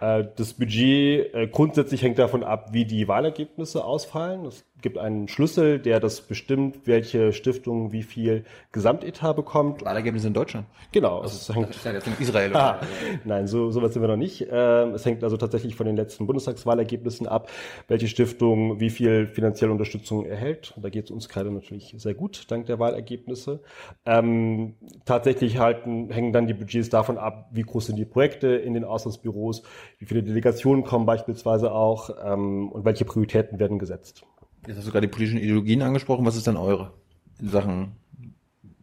Äh, 0.00 0.24
das 0.36 0.54
Budget 0.54 1.34
äh, 1.34 1.48
grundsätzlich 1.50 2.02
hängt 2.02 2.18
davon 2.18 2.44
ab, 2.44 2.72
wie 2.72 2.84
die 2.84 3.08
Wahlergebnisse 3.08 3.84
ausfallen. 3.84 4.44
Es 4.46 4.64
gibt 4.80 4.98
einen 4.98 5.28
Schlüssel, 5.28 5.78
der 5.78 6.00
das 6.00 6.20
bestimmt, 6.20 6.86
welche 6.86 7.32
Stiftung 7.32 7.92
wie 7.92 8.02
viel 8.02 8.44
Gesamtetat 8.72 9.36
bekommt. 9.36 9.84
Wahlergebnisse 9.84 10.28
in 10.28 10.34
Deutschland? 10.34 10.66
Genau. 10.92 11.20
Also, 11.20 11.36
es 11.36 11.54
hängt, 11.54 11.68
das 11.70 11.76
ist 11.76 11.84
ja 11.84 11.92
jetzt 11.92 12.06
in 12.06 12.14
Israel. 12.18 12.56
Ah, 12.56 12.80
nein, 13.24 13.46
so, 13.46 13.70
so 13.70 13.82
weit 13.82 13.92
sind 13.92 14.02
wir 14.02 14.08
noch 14.08 14.16
nicht. 14.16 14.46
Ähm, 14.50 14.94
es 14.94 15.04
hängt 15.04 15.24
also 15.24 15.36
tatsächlich 15.36 15.74
von 15.74 15.86
den 15.86 15.96
letzten 15.96 16.26
Bundestagswahlergebnissen 16.26 17.26
ab, 17.26 17.50
welche 17.88 18.08
Stiftung 18.08 18.80
wie 18.80 18.90
viel 18.90 19.26
finanzielle 19.26 19.72
Unterstützung 19.72 20.24
erhält. 20.24 20.72
Und 20.76 20.84
da 20.84 20.90
geht 20.90 21.06
es 21.06 21.10
uns 21.10 21.28
gerade 21.28 21.50
natürlich 21.50 21.94
sehr 21.96 22.14
gut, 22.14 22.50
dank 22.50 22.66
der 22.66 22.78
Wahlergebnisse. 22.78 23.60
Ähm, 24.06 24.74
tatsächlich 25.04 25.58
halten, 25.58 26.10
hängen 26.10 26.32
dann 26.32 26.46
die 26.46 26.54
Budgets 26.54 26.88
davon 26.88 27.18
ab, 27.18 27.48
wie 27.52 27.62
groß 27.62 27.86
sind 27.86 27.96
die 27.96 28.04
Projekte 28.04 28.48
in 28.48 28.74
den 28.74 28.84
Auslandsbüros, 28.84 29.62
wie 29.98 30.06
viele 30.06 30.22
Delegationen 30.22 30.84
kommen 30.84 31.06
beispielsweise 31.06 31.72
auch 31.72 32.10
ähm, 32.24 32.70
und 32.70 32.84
welche 32.84 33.04
Prioritäten 33.04 33.58
werden 33.58 33.78
gesetzt. 33.78 34.24
Jetzt 34.68 34.76
hast 34.76 34.86
du 34.86 34.92
gerade 34.92 35.06
die 35.06 35.10
politischen 35.10 35.38
Ideologien 35.38 35.80
angesprochen. 35.80 36.26
Was 36.26 36.36
ist 36.36 36.46
denn 36.46 36.58
eure 36.58 36.92
in 37.40 37.48
Sachen 37.48 37.92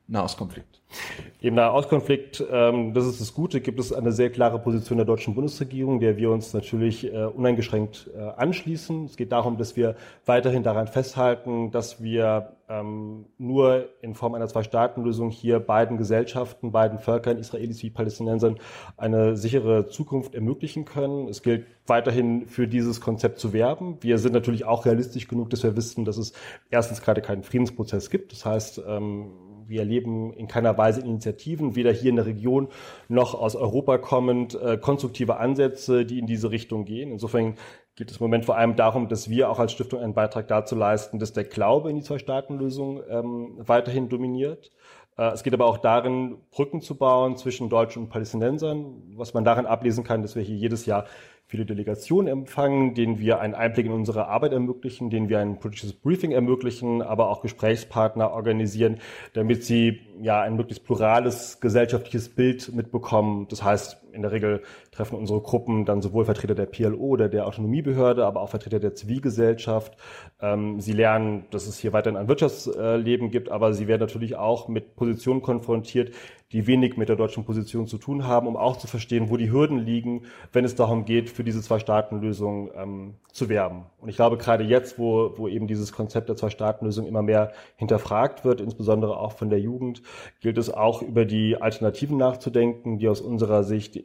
Nahostkonflikt? 0.07 0.81
Im 1.41 1.55
Nahostkonflikt, 1.55 2.43
ähm, 2.51 2.93
das 2.93 3.05
ist 3.05 3.19
das 3.19 3.33
Gute, 3.33 3.59
gibt 3.59 3.79
es 3.79 3.91
eine 3.91 4.11
sehr 4.11 4.29
klare 4.29 4.59
Position 4.59 4.97
der 4.97 5.05
deutschen 5.05 5.35
Bundesregierung, 5.35 5.99
der 5.99 6.17
wir 6.17 6.31
uns 6.31 6.53
natürlich 6.53 7.11
äh, 7.11 7.25
uneingeschränkt 7.25 8.09
äh, 8.15 8.19
anschließen. 8.19 9.05
Es 9.05 9.17
geht 9.17 9.31
darum, 9.31 9.57
dass 9.57 9.75
wir 9.75 9.95
weiterhin 10.25 10.63
daran 10.63 10.87
festhalten, 10.87 11.71
dass 11.71 12.01
wir 12.01 12.55
ähm, 12.67 13.25
nur 13.37 13.89
in 14.01 14.15
Form 14.15 14.33
einer 14.33 14.47
Zwei-Staaten-Lösung 14.47 15.29
hier 15.29 15.59
beiden 15.59 15.97
Gesellschaften, 15.97 16.71
beiden 16.71 16.99
Völkern, 16.99 17.37
Israelis 17.37 17.83
wie 17.83 17.89
Palästinensern, 17.89 18.57
eine 18.97 19.35
sichere 19.35 19.87
Zukunft 19.87 20.33
ermöglichen 20.33 20.85
können. 20.85 21.27
Es 21.27 21.43
gilt 21.43 21.65
weiterhin 21.87 22.47
für 22.47 22.67
dieses 22.67 23.01
Konzept 23.01 23.39
zu 23.39 23.53
werben. 23.53 23.97
Wir 24.01 24.17
sind 24.17 24.33
natürlich 24.33 24.65
auch 24.65 24.85
realistisch 24.85 25.27
genug, 25.27 25.51
dass 25.51 25.61
wir 25.63 25.75
wissen, 25.75 26.05
dass 26.05 26.17
es 26.17 26.33
erstens 26.71 27.01
gerade 27.01 27.21
keinen 27.21 27.43
Friedensprozess 27.43 28.09
gibt. 28.09 28.31
Das 28.31 28.45
heißt, 28.45 28.81
ähm, 28.87 29.31
wir 29.67 29.79
erleben 29.79 30.33
in 30.33 30.47
keiner 30.47 30.77
Weise 30.77 31.01
Initiativen, 31.01 31.75
weder 31.75 31.91
hier 31.91 32.09
in 32.09 32.15
der 32.15 32.25
Region 32.25 32.69
noch 33.07 33.33
aus 33.33 33.55
Europa 33.55 33.97
kommend, 33.97 34.55
äh, 34.55 34.77
konstruktive 34.77 35.37
Ansätze, 35.37 36.05
die 36.05 36.19
in 36.19 36.27
diese 36.27 36.51
Richtung 36.51 36.85
gehen. 36.85 37.11
Insofern 37.11 37.55
geht 37.95 38.11
es 38.11 38.17
im 38.17 38.23
Moment 38.23 38.45
vor 38.45 38.57
allem 38.57 38.75
darum, 38.75 39.07
dass 39.07 39.29
wir 39.29 39.49
auch 39.49 39.59
als 39.59 39.71
Stiftung 39.71 40.01
einen 40.01 40.13
Beitrag 40.13 40.47
dazu 40.47 40.75
leisten, 40.75 41.19
dass 41.19 41.33
der 41.33 41.45
Glaube 41.45 41.89
in 41.89 41.95
die 41.95 42.03
Zwei-Staaten-Lösung 42.03 43.01
ähm, 43.09 43.53
weiterhin 43.57 44.09
dominiert. 44.09 44.71
Äh, 45.17 45.31
es 45.31 45.43
geht 45.43 45.53
aber 45.53 45.65
auch 45.65 45.77
darin, 45.77 46.37
Brücken 46.51 46.81
zu 46.81 46.95
bauen 46.95 47.37
zwischen 47.37 47.69
Deutschen 47.69 48.03
und 48.03 48.09
Palästinensern. 48.09 49.13
Was 49.15 49.33
man 49.33 49.45
darin 49.45 49.65
ablesen 49.65 50.03
kann, 50.03 50.21
dass 50.21 50.35
wir 50.35 50.43
hier 50.43 50.57
jedes 50.57 50.85
Jahr 50.85 51.05
viele 51.47 51.65
Delegationen 51.65 52.27
empfangen, 52.27 52.95
denen 52.95 53.19
wir 53.19 53.39
einen 53.39 53.53
Einblick 53.53 53.85
in 53.85 53.91
unsere 53.91 54.27
Arbeit 54.27 54.51
ermöglichen, 54.51 55.09
denen 55.09 55.29
wir 55.29 55.39
ein 55.39 55.59
politisches 55.59 55.93
Briefing 55.93 56.31
ermöglichen, 56.31 57.01
aber 57.01 57.29
auch 57.29 57.41
Gesprächspartner 57.41 58.31
organisieren, 58.31 58.97
damit 59.33 59.63
sie 59.63 60.01
ja 60.21 60.41
ein 60.41 60.55
möglichst 60.55 60.85
plurales 60.85 61.59
gesellschaftliches 61.59 62.29
Bild 62.29 62.73
mitbekommen. 62.73 63.47
Das 63.49 63.63
heißt, 63.63 63.97
in 64.15 64.21
der 64.21 64.31
Regel 64.31 64.61
treffen 64.91 65.17
unsere 65.17 65.41
Gruppen 65.41 65.85
dann 65.85 66.01
sowohl 66.01 66.25
Vertreter 66.25 66.55
der 66.55 66.65
PLO 66.65 66.97
oder 66.97 67.29
der 67.29 67.47
Autonomiebehörde, 67.47 68.25
aber 68.25 68.41
auch 68.41 68.49
Vertreter 68.49 68.79
der 68.79 68.95
Zivilgesellschaft. 68.95 69.97
Ähm, 70.41 70.79
sie 70.79 70.93
lernen, 70.93 71.45
dass 71.51 71.67
es 71.67 71.77
hier 71.77 71.93
weiterhin 71.93 72.17
ein 72.17 72.27
Wirtschaftsleben 72.27 73.29
gibt, 73.29 73.49
aber 73.49 73.73
sie 73.73 73.87
werden 73.87 74.01
natürlich 74.01 74.35
auch 74.35 74.67
mit 74.67 74.95
Positionen 74.95 75.41
konfrontiert, 75.41 76.11
die 76.51 76.67
wenig 76.67 76.95
mit 76.95 77.09
der 77.09 77.15
deutschen 77.15 77.43
Position 77.43 77.87
zu 77.87 77.97
tun 77.97 78.25
haben, 78.25 78.47
um 78.47 78.55
auch 78.55 78.77
zu 78.77 78.87
verstehen, 78.87 79.29
wo 79.29 79.37
die 79.37 79.51
Hürden 79.51 79.79
liegen, 79.79 80.23
wenn 80.53 80.63
es 80.63 80.75
darum 80.75 81.05
geht, 81.05 81.29
für 81.29 81.43
diese 81.43 81.61
Zwei-Staaten-Lösung 81.61 82.71
ähm, 82.75 83.15
zu 83.31 83.49
werben. 83.49 83.85
Und 84.05 84.09
ich 84.09 84.17
glaube, 84.17 84.37
gerade 84.37 84.63
jetzt, 84.63 84.99
wo, 84.99 85.33
wo 85.35 85.47
eben 85.47 85.65
dieses 85.65 85.91
Konzept 85.91 86.29
der 86.29 86.35
Zwei-Staaten-Lösung 86.35 87.07
immer 87.07 87.23
mehr 87.23 87.53
hinterfragt 87.75 88.45
wird, 88.45 88.61
insbesondere 88.61 89.17
auch 89.17 89.31
von 89.31 89.49
der 89.49 89.59
Jugend, 89.59 90.03
gilt 90.41 90.59
es 90.59 90.71
auch 90.71 91.01
über 91.01 91.25
die 91.25 91.59
Alternativen 91.59 92.15
nachzudenken, 92.15 92.99
die 92.99 93.09
aus 93.09 93.19
unserer 93.19 93.63
Sicht 93.63 93.99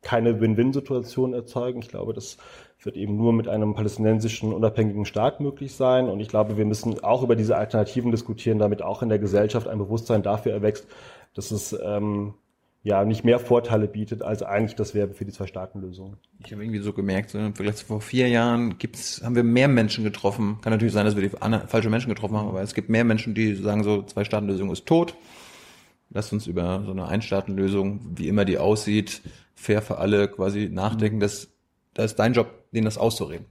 keine 0.00 0.40
Win-Win-Situation 0.40 1.34
erzeugen. 1.34 1.80
Ich 1.80 1.88
glaube, 1.88 2.12
das 2.12 2.36
wird 2.80 2.94
eben 2.94 3.16
nur 3.16 3.32
mit 3.32 3.48
einem 3.48 3.74
palästinensischen 3.74 4.52
unabhängigen 4.52 5.06
Staat 5.06 5.40
möglich 5.40 5.74
sein. 5.74 6.08
Und 6.08 6.20
ich 6.20 6.28
glaube, 6.28 6.56
wir 6.56 6.64
müssen 6.64 7.02
auch 7.02 7.24
über 7.24 7.34
diese 7.34 7.56
Alternativen 7.56 8.12
diskutieren, 8.12 8.60
damit 8.60 8.80
auch 8.80 9.02
in 9.02 9.08
der 9.08 9.18
Gesellschaft 9.18 9.66
ein 9.66 9.78
Bewusstsein 9.78 10.22
dafür 10.22 10.52
erwächst, 10.52 10.86
dass 11.34 11.50
es 11.50 11.76
ähm, 11.82 12.34
ja 12.82 13.04
nicht 13.04 13.24
mehr 13.24 13.38
Vorteile 13.38 13.86
bietet, 13.86 14.22
als 14.22 14.42
eigentlich 14.42 14.74
das 14.74 14.94
wäre 14.94 15.14
für 15.14 15.24
die 15.24 15.32
Zwei-Staaten-Lösung. 15.32 16.16
Ich 16.44 16.52
habe 16.52 16.62
irgendwie 16.62 16.80
so 16.80 16.92
gemerkt, 16.92 17.30
so 17.30 17.38
im 17.38 17.54
Vergleich 17.54 17.76
zu 17.76 17.86
vor 17.86 18.00
vier 18.00 18.28
Jahren 18.28 18.78
gibt's, 18.78 19.22
haben 19.22 19.36
wir 19.36 19.44
mehr 19.44 19.68
Menschen 19.68 20.02
getroffen. 20.02 20.58
Kann 20.62 20.72
natürlich 20.72 20.92
sein, 20.92 21.04
dass 21.04 21.16
wir 21.16 21.22
die 21.22 21.36
falsche 21.68 21.90
Menschen 21.90 22.08
getroffen 22.08 22.36
haben, 22.36 22.48
aber 22.48 22.62
es 22.62 22.74
gibt 22.74 22.88
mehr 22.88 23.04
Menschen, 23.04 23.34
die 23.34 23.54
sagen 23.54 23.84
so, 23.84 24.02
Zwei-Staaten-Lösung 24.02 24.70
ist 24.70 24.86
tot. 24.86 25.14
Lasst 26.10 26.32
uns 26.32 26.46
über 26.46 26.82
so 26.84 26.90
eine 26.90 27.06
Einstaatenlösung, 27.06 28.00
wie 28.16 28.28
immer 28.28 28.44
die 28.44 28.58
aussieht, 28.58 29.22
fair 29.54 29.80
für 29.80 29.98
alle 29.98 30.28
quasi 30.28 30.68
nachdenken. 30.68 31.20
Das, 31.20 31.48
das 31.94 32.06
ist 32.12 32.18
dein 32.18 32.34
Job, 32.34 32.48
denen 32.72 32.84
das 32.84 32.98
auszureden 32.98 33.46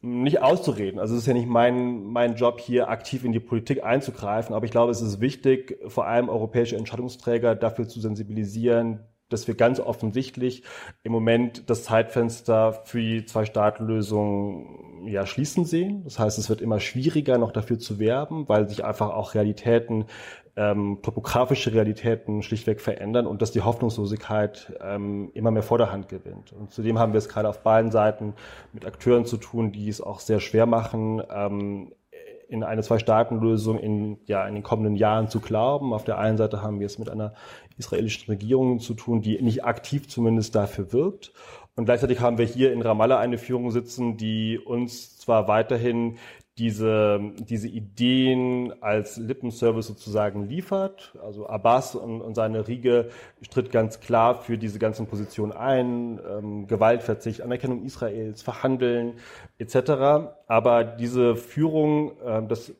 nicht 0.00 0.40
auszureden. 0.42 1.00
Also 1.00 1.14
es 1.14 1.22
ist 1.22 1.26
ja 1.26 1.34
nicht 1.34 1.48
mein, 1.48 2.04
mein 2.04 2.36
Job, 2.36 2.60
hier 2.60 2.88
aktiv 2.88 3.24
in 3.24 3.32
die 3.32 3.40
Politik 3.40 3.82
einzugreifen, 3.82 4.54
aber 4.54 4.64
ich 4.64 4.70
glaube, 4.70 4.92
es 4.92 5.00
ist 5.00 5.20
wichtig, 5.20 5.78
vor 5.88 6.06
allem 6.06 6.28
europäische 6.28 6.76
Entscheidungsträger 6.76 7.56
dafür 7.56 7.88
zu 7.88 8.00
sensibilisieren, 8.00 9.00
dass 9.28 9.46
wir 9.46 9.54
ganz 9.54 9.78
offensichtlich 9.80 10.62
im 11.02 11.12
Moment 11.12 11.68
das 11.68 11.84
Zeitfenster 11.84 12.72
für 12.84 13.00
die 13.00 13.24
Zwei-Staaten-Lösung 13.26 15.06
ja 15.06 15.26
schließen 15.26 15.64
sehen. 15.64 16.02
Das 16.04 16.18
heißt, 16.18 16.38
es 16.38 16.48
wird 16.48 16.60
immer 16.60 16.80
schwieriger, 16.80 17.38
noch 17.38 17.52
dafür 17.52 17.78
zu 17.78 17.98
werben, 17.98 18.48
weil 18.48 18.68
sich 18.68 18.84
einfach 18.84 19.10
auch 19.10 19.34
Realitäten 19.34 20.06
ähm, 20.58 20.98
topografische 21.02 21.72
Realitäten 21.72 22.42
schlichtweg 22.42 22.80
verändern 22.80 23.28
und 23.28 23.40
dass 23.40 23.52
die 23.52 23.60
Hoffnungslosigkeit 23.60 24.76
ähm, 24.82 25.30
immer 25.32 25.52
mehr 25.52 25.62
Vorderhand 25.62 26.08
gewinnt. 26.08 26.52
Und 26.52 26.72
zudem 26.72 26.98
haben 26.98 27.12
wir 27.12 27.18
es 27.18 27.28
gerade 27.28 27.48
auf 27.48 27.62
beiden 27.62 27.92
Seiten 27.92 28.34
mit 28.72 28.84
Akteuren 28.84 29.24
zu 29.24 29.36
tun, 29.36 29.70
die 29.70 29.88
es 29.88 30.00
auch 30.00 30.18
sehr 30.18 30.40
schwer 30.40 30.66
machen, 30.66 31.22
ähm, 31.32 31.92
in 32.48 32.64
eine 32.64 32.82
Zwei-Staaten-Lösung 32.82 33.78
in, 33.78 34.18
ja, 34.24 34.48
in 34.48 34.54
den 34.54 34.64
kommenden 34.64 34.96
Jahren 34.96 35.28
zu 35.28 35.38
glauben. 35.38 35.92
Auf 35.92 36.04
der 36.04 36.18
einen 36.18 36.38
Seite 36.38 36.60
haben 36.60 36.80
wir 36.80 36.86
es 36.86 36.98
mit 36.98 37.08
einer 37.08 37.34
israelischen 37.76 38.26
Regierung 38.26 38.80
zu 38.80 38.94
tun, 38.94 39.20
die 39.22 39.40
nicht 39.40 39.64
aktiv 39.64 40.08
zumindest 40.08 40.56
dafür 40.56 40.92
wirkt. 40.92 41.32
Und 41.76 41.84
gleichzeitig 41.84 42.20
haben 42.20 42.38
wir 42.38 42.46
hier 42.46 42.72
in 42.72 42.82
Ramallah 42.82 43.20
eine 43.20 43.38
Führung 43.38 43.70
sitzen, 43.70 44.16
die 44.16 44.58
uns 44.58 45.18
zwar 45.18 45.46
weiterhin 45.46 46.16
diese, 46.58 47.20
diese 47.38 47.68
Ideen 47.68 48.74
als 48.82 49.16
Lippenservice 49.16 49.86
sozusagen 49.86 50.48
liefert. 50.48 51.16
Also 51.22 51.48
Abbas 51.48 51.94
und, 51.94 52.20
und 52.20 52.34
seine 52.34 52.66
Riege 52.66 53.08
tritt 53.50 53.70
ganz 53.70 54.00
klar 54.00 54.34
für 54.34 54.58
diese 54.58 54.78
ganzen 54.78 55.06
Positionen 55.06 55.52
ein, 55.52 56.20
ähm, 56.28 56.66
Gewaltverzicht, 56.66 57.42
Anerkennung 57.42 57.84
Israels, 57.84 58.42
Verhandeln 58.42 59.14
etc. 59.58 60.32
Aber 60.48 60.84
diese 60.84 61.36
Führung, 61.36 62.18
äh, 62.20 62.42
das 62.46 62.72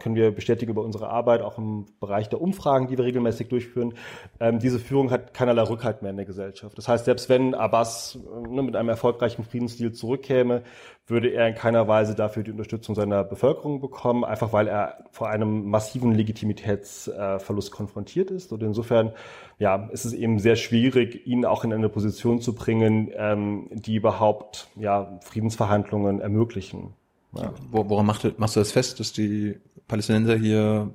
können 0.00 0.14
wir 0.14 0.30
bestätigen 0.30 0.72
über 0.72 0.82
unsere 0.82 1.08
Arbeit, 1.08 1.42
auch 1.42 1.58
im 1.58 1.86
Bereich 2.00 2.28
der 2.28 2.40
Umfragen, 2.40 2.88
die 2.88 2.98
wir 2.98 3.04
regelmäßig 3.04 3.48
durchführen. 3.48 3.94
Ähm, 4.40 4.58
diese 4.58 4.78
Führung 4.78 5.10
hat 5.10 5.34
keinerlei 5.34 5.62
Rückhalt 5.62 6.02
mehr 6.02 6.10
in 6.10 6.16
der 6.16 6.26
Gesellschaft. 6.26 6.76
Das 6.76 6.88
heißt, 6.88 7.04
selbst 7.04 7.28
wenn 7.28 7.54
Abbas 7.54 8.18
äh, 8.18 8.48
ne, 8.48 8.62
mit 8.62 8.76
einem 8.76 8.88
erfolgreichen 8.88 9.44
Friedensdeal 9.44 9.92
zurückkäme, 9.92 10.62
würde 11.06 11.28
er 11.28 11.48
in 11.48 11.54
keiner 11.54 11.88
Weise 11.88 12.14
dafür 12.14 12.42
die 12.42 12.52
Unterstützung 12.52 12.94
seiner 12.94 13.24
Bevölkerung 13.24 13.80
bekommen, 13.80 14.24
einfach 14.24 14.52
weil 14.52 14.68
er 14.68 15.04
vor 15.10 15.28
einem 15.28 15.68
massiven 15.68 16.12
Legitimitätsverlust 16.14 17.68
äh, 17.68 17.76
konfrontiert 17.76 18.30
ist. 18.30 18.52
Und 18.52 18.62
insofern 18.62 19.12
ja, 19.58 19.88
ist 19.92 20.04
es 20.04 20.12
eben 20.12 20.38
sehr 20.38 20.56
schwierig, 20.56 21.26
ihn 21.26 21.44
auch 21.44 21.64
in 21.64 21.72
eine 21.72 21.88
Position 21.88 22.40
zu 22.40 22.54
bringen, 22.54 23.10
ähm, 23.14 23.68
die 23.72 23.96
überhaupt 23.96 24.68
ja, 24.76 25.18
Friedensverhandlungen 25.22 26.20
ermöglichen. 26.20 26.94
Ja. 27.34 27.52
Woran 27.70 28.06
machst 28.06 28.24
du 28.24 28.60
das 28.60 28.72
fest, 28.72 29.00
dass 29.00 29.12
die 29.12 29.58
Palästinenser 29.88 30.36
hier 30.36 30.90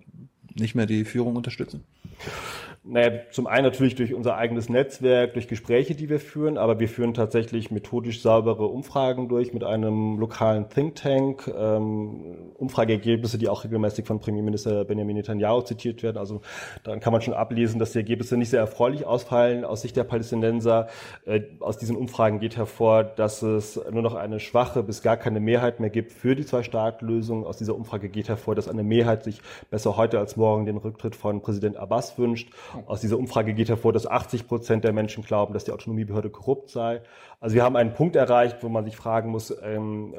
nicht 0.56 0.76
mehr 0.76 0.86
die 0.86 1.06
Führung 1.06 1.36
unterstützen? 1.36 1.84
Naja, 2.90 3.20
zum 3.32 3.48
einen 3.48 3.66
natürlich 3.66 3.96
durch 3.96 4.14
unser 4.14 4.38
eigenes 4.38 4.70
Netzwerk, 4.70 5.34
durch 5.34 5.50
Gespräche, 5.50 5.94
die 5.94 6.08
wir 6.08 6.22
führen, 6.22 6.58
aber 6.58 6.80
wir 6.80 6.88
führen 6.88 7.14
tatsächlich 7.14 7.70
methodisch 7.70 8.22
saubere 8.22 8.68
Umfragen 8.68 9.28
durch 9.28 9.54
mit 9.54 9.66
einem 9.66 10.18
lokalen 10.18 10.70
Think 10.70 10.96
Tank, 10.96 11.54
ähm, 11.54 12.54
Umfrageergebnisse, 12.56 13.38
die 13.38 13.50
auch 13.50 13.66
regelmäßig 13.66 14.06
von 14.06 14.20
Premierminister 14.20 14.86
Benjamin 14.86 15.18
Netanyahu 15.18 15.64
zitiert 15.64 16.02
werden. 16.02 16.18
Also 16.18 16.40
daran 16.84 17.02
kann 17.02 17.12
man 17.12 17.22
schon 17.22 17.34
ablesen, 17.34 17.78
dass 17.78 17.92
die 17.92 17.98
Ergebnisse 17.98 18.38
nicht 18.38 18.52
sehr 18.52 18.62
erfreulich 18.62 19.06
ausfallen 19.06 19.66
aus 19.66 19.82
Sicht 19.82 19.98
der 19.98 20.06
Palästinenser. 20.06 20.88
Äh, 21.26 21.42
aus 21.60 21.78
diesen 21.78 21.98
Umfragen 21.98 22.40
geht 22.40 22.56
hervor, 22.56 23.04
dass 23.04 23.42
es 23.42 23.78
nur 23.92 24.02
noch 24.02 24.16
eine 24.16 24.40
schwache 24.40 24.82
bis 24.82 25.02
gar 25.02 25.18
keine 25.18 25.42
Mehrheit 25.42 25.82
mehr 25.82 25.90
gibt 25.90 26.14
für 26.14 26.36
die 26.36 26.46
Zwei-Staat-Lösung. 26.46 27.46
Aus 27.46 27.58
dieser 27.58 27.76
Umfrage 27.76 28.08
geht 28.08 28.30
hervor, 28.30 28.56
dass 28.56 28.70
eine 28.70 28.84
Mehrheit 28.84 29.26
sich 29.26 29.42
besser 29.70 29.98
heute 29.98 30.20
als 30.20 30.38
morgen 30.38 30.66
den 30.66 30.78
Rücktritt 30.78 31.18
von 31.18 31.42
Präsident 31.42 31.76
Abbas 31.76 32.18
wünscht. 32.18 32.50
Aus 32.86 33.02
dieser 33.02 33.18
Umfrage 33.18 33.54
geht 33.54 33.70
hervor, 33.70 33.94
dass 33.94 34.08
80 34.08 34.48
Prozent 34.48 34.84
der 34.84 34.94
Menschen 34.94 35.24
glauben, 35.24 35.54
dass 35.54 35.64
die 35.64 35.72
Autonomiebehörde 35.72 36.30
korrupt 36.30 36.70
sei. 36.70 37.02
Also 37.40 37.56
wir 37.56 37.64
haben 37.64 37.76
einen 37.76 37.94
Punkt 37.94 38.16
erreicht, 38.16 38.58
wo 38.62 38.70
man 38.70 38.86
sich 38.86 38.96
fragen 38.96 39.30
muss, 39.30 39.56
ähm, 39.64 40.14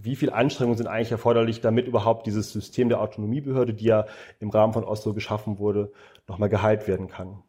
wie 0.00 0.16
viel 0.16 0.30
Anstrengungen 0.30 0.78
sind 0.78 0.86
eigentlich 0.86 1.12
erforderlich, 1.12 1.60
damit 1.60 1.86
überhaupt 1.86 2.26
dieses 2.26 2.52
System 2.52 2.88
der 2.88 3.00
Autonomiebehörde, 3.00 3.74
die 3.74 3.86
ja 3.86 4.06
im 4.40 4.50
Rahmen 4.50 4.72
von 4.72 4.84
Oslo 4.84 5.14
geschaffen 5.14 5.58
wurde, 5.58 5.90
nochmal 6.28 6.48
geheilt 6.48 6.86
werden 6.86 7.08
kann. 7.08 7.42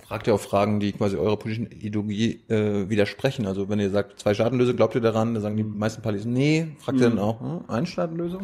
Fragt 0.00 0.26
ihr 0.26 0.34
auch 0.34 0.40
Fragen, 0.40 0.80
die 0.80 0.92
quasi 0.92 1.16
eurer 1.16 1.36
politischen 1.36 1.70
Ideologie 1.70 2.42
äh, 2.48 2.88
widersprechen. 2.88 3.46
Also 3.46 3.68
wenn 3.68 3.78
ihr 3.78 3.90
sagt, 3.90 4.18
zwei 4.18 4.34
Staatenlösung, 4.34 4.76
glaubt 4.76 4.94
ihr 4.94 5.00
daran? 5.00 5.34
Dann 5.34 5.42
sagen 5.42 5.56
die 5.56 5.62
meisten 5.62 6.02
Palästinenser, 6.02 6.40
nee. 6.40 6.66
Fragt 6.78 6.98
ihr 6.98 7.04
dann 7.04 7.14
mhm. 7.14 7.18
auch, 7.20 7.40
hm, 7.40 7.64
eine 7.68 7.86
Staatenlösung? 7.86 8.42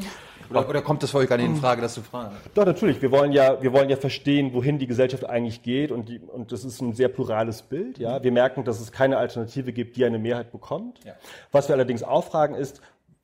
Oder, 0.51 0.69
oder 0.69 0.83
kommt 0.83 1.03
das 1.03 1.11
für 1.11 1.19
euch 1.19 1.29
gar 1.29 1.37
nicht 1.37 1.47
in. 1.47 1.57
Frage, 1.57 1.81
das 1.81 1.95
zu 1.95 2.03
fragen? 2.03 2.35
Doch, 2.55 2.65
natürlich. 2.65 3.03
Wir 3.03 3.11
wollen 3.11 3.33
ja, 3.33 3.61
wir 3.63 3.73
wollen 3.73 3.89
ja 3.89 3.97
verstehen, 3.97 4.53
wohin 4.55 4.79
die 4.79 4.87
Gesellschaft 4.87 5.25
eigentlich 5.25 5.63
geht 5.63 5.93
und 5.93 6.09
die, 6.09 6.19
und 6.19 6.53
das 6.53 6.65
ist 6.65 6.81
ein 6.81 6.95
sehr 6.95 7.09
plurales 7.09 7.63
Bild, 7.63 7.99
ja. 7.99 8.23
Wir 8.23 8.33
merken, 8.33 8.65
dass 8.65 8.81
es 8.81 8.93
keine 8.93 9.19
Alternative 9.19 9.73
gibt, 9.73 9.97
die 9.97 10.05
eine 10.05 10.19
Mehrheit 10.19 10.53
bekommt. 10.53 11.01
Ja. 11.05 11.15
Was 11.53 11.69
wir 11.69 11.75
allerdings 11.75 12.03
auch 12.03 12.25
fragen 12.25 12.55
ist, 12.55 12.81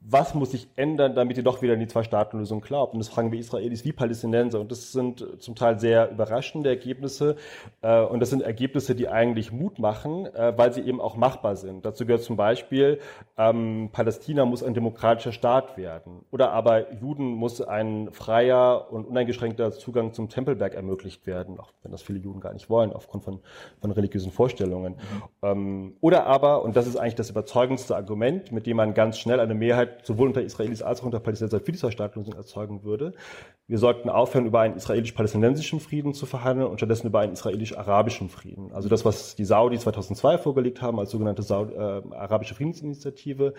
was 0.06 0.34
muss 0.34 0.50
sich 0.50 0.68
ändern, 0.76 1.14
damit 1.14 1.38
ihr 1.38 1.42
doch 1.42 1.62
wieder 1.62 1.72
an 1.72 1.80
die 1.80 1.86
Zwei-Staaten-Lösung 1.86 2.60
glaubt? 2.60 2.92
Und 2.92 2.98
das 2.98 3.08
fragen 3.08 3.32
wir 3.32 3.38
Israelis 3.38 3.84
wie 3.86 3.92
Palästinenser. 3.92 4.60
Und 4.60 4.70
das 4.70 4.92
sind 4.92 5.24
zum 5.38 5.54
Teil 5.54 5.78
sehr 5.78 6.10
überraschende 6.10 6.68
Ergebnisse. 6.68 7.36
Äh, 7.80 8.02
und 8.02 8.20
das 8.20 8.28
sind 8.28 8.42
Ergebnisse, 8.42 8.94
die 8.94 9.08
eigentlich 9.08 9.50
Mut 9.50 9.78
machen, 9.78 10.26
äh, 10.26 10.52
weil 10.56 10.74
sie 10.74 10.82
eben 10.82 11.00
auch 11.00 11.16
machbar 11.16 11.56
sind. 11.56 11.86
Dazu 11.86 12.04
gehört 12.04 12.22
zum 12.22 12.36
Beispiel, 12.36 13.00
ähm, 13.38 13.88
Palästina 13.92 14.44
muss 14.44 14.62
ein 14.62 14.74
demokratischer 14.74 15.32
Staat 15.32 15.78
werden. 15.78 16.24
Oder 16.30 16.52
aber 16.52 16.92
Juden 16.92 17.24
muss 17.24 17.62
ein 17.62 18.12
freier 18.12 18.92
und 18.92 19.06
uneingeschränkter 19.06 19.72
Zugang 19.72 20.12
zum 20.12 20.28
Tempelberg 20.28 20.74
ermöglicht 20.74 21.26
werden, 21.26 21.58
auch 21.58 21.72
wenn 21.82 21.92
das 21.92 22.02
viele 22.02 22.18
Juden 22.18 22.40
gar 22.40 22.52
nicht 22.52 22.68
wollen, 22.68 22.92
aufgrund 22.92 23.24
von, 23.24 23.40
von 23.80 23.90
religiösen 23.90 24.32
Vorstellungen. 24.32 24.94
Mhm. 24.94 25.22
Ähm, 25.42 25.96
oder 26.02 26.26
aber, 26.26 26.62
und 26.62 26.76
das 26.76 26.86
ist 26.86 26.96
eigentlich 26.96 27.14
das 27.14 27.30
überzeugendste 27.30 27.96
Argument, 27.96 28.52
mit 28.52 28.66
dem 28.66 28.76
man 28.76 28.92
ganz 28.92 29.18
schnell 29.18 29.40
eine 29.40 29.54
Mehrheit 29.54 29.93
sowohl 30.02 30.28
unter 30.28 30.42
Israelis 30.42 30.82
als 30.82 31.00
auch 31.00 31.06
unter 31.06 31.20
Palästinensern 31.20 31.60
für 31.60 31.72
die 31.72 31.78
Zwei-Staaten-Lösung 31.78 32.34
erzeugen 32.34 32.84
würde. 32.84 33.14
Wir 33.66 33.78
sollten 33.78 34.10
aufhören, 34.10 34.46
über 34.46 34.60
einen 34.60 34.76
israelisch-palästinensischen 34.76 35.80
Frieden 35.80 36.12
zu 36.12 36.26
verhandeln 36.26 36.68
und 36.68 36.78
stattdessen 36.78 37.06
über 37.06 37.20
einen 37.20 37.32
israelisch-arabischen 37.32 38.28
Frieden. 38.28 38.72
Also 38.72 38.88
das, 38.88 39.04
was 39.04 39.36
die 39.36 39.44
Saudi 39.44 39.78
2002 39.78 40.38
vorgelegt 40.38 40.82
haben 40.82 40.98
als 40.98 41.10
sogenannte 41.10 41.42
Saudi, 41.42 41.74
äh, 41.74 42.02
arabische 42.14 42.54
Friedensinitiative, 42.54 43.54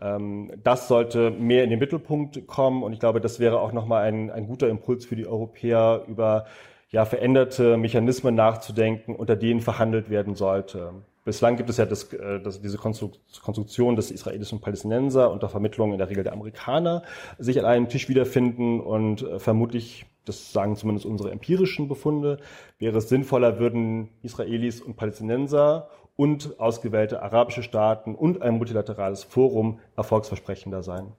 ähm, 0.00 0.52
das 0.62 0.88
sollte 0.88 1.30
mehr 1.30 1.64
in 1.64 1.70
den 1.70 1.78
Mittelpunkt 1.78 2.46
kommen 2.46 2.82
und 2.82 2.92
ich 2.92 3.00
glaube, 3.00 3.20
das 3.20 3.40
wäre 3.40 3.60
auch 3.60 3.72
nochmal 3.72 4.04
ein, 4.04 4.30
ein 4.30 4.46
guter 4.46 4.68
Impuls 4.68 5.04
für 5.04 5.16
die 5.16 5.26
Europäer 5.26 6.04
über 6.08 6.46
ja, 6.92 7.04
veränderte 7.06 7.76
Mechanismen 7.78 8.34
nachzudenken, 8.34 9.16
unter 9.16 9.34
denen 9.34 9.60
verhandelt 9.60 10.10
werden 10.10 10.34
sollte. 10.34 10.92
Bislang 11.24 11.56
gibt 11.56 11.70
es 11.70 11.76
ja 11.76 11.86
das, 11.86 12.12
äh, 12.12 12.40
das, 12.40 12.60
diese 12.60 12.78
Konstruktion 12.78 13.94
des 13.94 14.10
israelischen 14.10 14.60
Palästinenser 14.60 15.30
unter 15.30 15.48
Vermittlung 15.48 15.92
in 15.92 15.98
der 15.98 16.10
Regel 16.10 16.24
der 16.24 16.32
Amerikaner 16.32 17.02
sich 17.38 17.58
an 17.58 17.64
einem 17.64 17.88
Tisch 17.88 18.08
wiederfinden 18.08 18.80
und 18.80 19.22
äh, 19.22 19.38
vermutlich, 19.38 20.06
das 20.24 20.52
sagen 20.52 20.74
zumindest 20.76 21.06
unsere 21.06 21.30
empirischen 21.30 21.88
Befunde, 21.88 22.38
wäre 22.78 22.98
es 22.98 23.08
sinnvoller, 23.08 23.60
würden 23.60 24.08
Israelis 24.22 24.80
und 24.80 24.96
Palästinenser 24.96 25.88
und 26.16 26.58
ausgewählte 26.58 27.22
arabische 27.22 27.62
Staaten 27.62 28.14
und 28.14 28.42
ein 28.42 28.58
multilaterales 28.58 29.22
Forum 29.22 29.78
erfolgsversprechender 29.96 30.82
sein. 30.82 31.12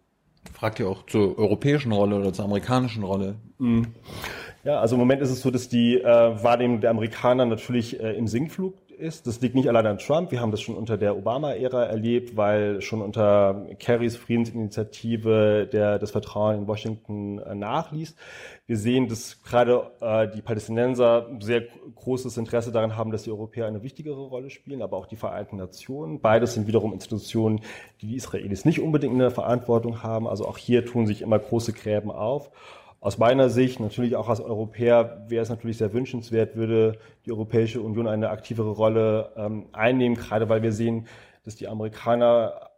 Fragt 0.52 0.80
ihr 0.80 0.90
auch 0.90 1.06
zur 1.06 1.38
europäischen 1.38 1.94
Rolle 1.94 2.18
oder 2.18 2.34
zur 2.34 2.46
amerikanischen 2.46 3.04
Rolle? 3.04 3.36
Mm. 3.58 3.84
Ja, 4.66 4.80
also 4.80 4.96
im 4.96 5.00
Moment 5.00 5.22
ist 5.22 5.30
es 5.30 5.42
so, 5.42 5.52
dass 5.52 5.68
die 5.68 6.00
äh, 6.00 6.06
Wahrnehmung 6.06 6.80
der 6.80 6.90
Amerikaner 6.92 7.46
natürlich 7.46 8.00
äh, 8.00 8.14
im 8.14 8.28
Sinkflug 8.28 8.76
ist. 9.04 9.28
Das 9.28 9.42
liegt 9.42 9.54
nicht 9.54 9.68
allein 9.68 9.86
an 9.86 9.98
Trump. 10.00 10.32
Wir 10.32 10.42
haben 10.42 10.52
das 10.52 10.62
schon 10.62 10.76
unter 10.76 10.98
der 10.98 11.16
Obama-Ära 11.18 11.84
erlebt, 11.84 12.36
weil 12.36 12.82
schon 12.82 13.02
unter 13.02 13.68
Kerrys 13.78 14.16
Friedensinitiative 14.16 15.70
der, 15.72 16.00
das 16.00 16.12
Vertrauen 16.12 16.60
in 16.60 16.68
Washington 16.68 17.38
äh, 17.40 17.54
nachließ. 17.54 18.16
Wir 18.66 18.78
sehen, 18.78 19.10
dass 19.10 19.44
gerade 19.44 19.92
äh, 20.00 20.30
die 20.30 20.42
Palästinenser 20.42 21.28
sehr 21.40 21.64
großes 21.96 22.38
Interesse 22.38 22.72
daran 22.72 22.96
haben, 22.96 23.12
dass 23.12 23.24
die 23.24 23.32
Europäer 23.32 23.68
eine 23.68 23.84
wichtigere 23.84 24.22
Rolle 24.22 24.50
spielen, 24.50 24.82
aber 24.82 24.98
auch 24.98 25.06
die 25.06 25.18
Vereinten 25.18 25.58
Nationen. 25.58 26.22
Beides 26.22 26.54
sind 26.54 26.66
wiederum 26.66 26.94
Institutionen, 26.94 27.60
die 28.02 28.08
die 28.08 28.16
Israelis 28.16 28.66
nicht 28.66 28.80
unbedingt 28.80 29.14
in 29.14 29.20
der 29.20 29.32
Verantwortung 29.32 30.02
haben. 30.02 30.28
Also 30.28 30.48
auch 30.48 30.58
hier 30.58 30.86
tun 30.86 31.06
sich 31.06 31.22
immer 31.22 31.38
große 31.38 31.74
Gräben 31.74 32.10
auf. 32.10 32.50
Aus 33.04 33.18
meiner 33.18 33.50
Sicht, 33.50 33.82
natürlich 33.82 34.16
auch 34.16 34.30
als 34.30 34.40
Europäer, 34.40 35.26
wäre 35.28 35.44
es 35.44 35.50
natürlich 35.50 35.78
sehr 35.78 35.92
wünschenswert, 35.92 36.56
würde 36.56 37.00
die 37.26 37.34
Europäische 37.34 37.82
Union 37.82 38.08
eine 38.08 38.30
aktivere 38.30 38.70
Rolle 38.70 39.34
ähm, 39.36 39.66
einnehmen, 39.74 40.16
gerade 40.16 40.48
weil 40.48 40.62
wir 40.62 40.72
sehen, 40.72 41.08
dass 41.44 41.58
die 41.58 41.68
Amerikaner 41.68 42.70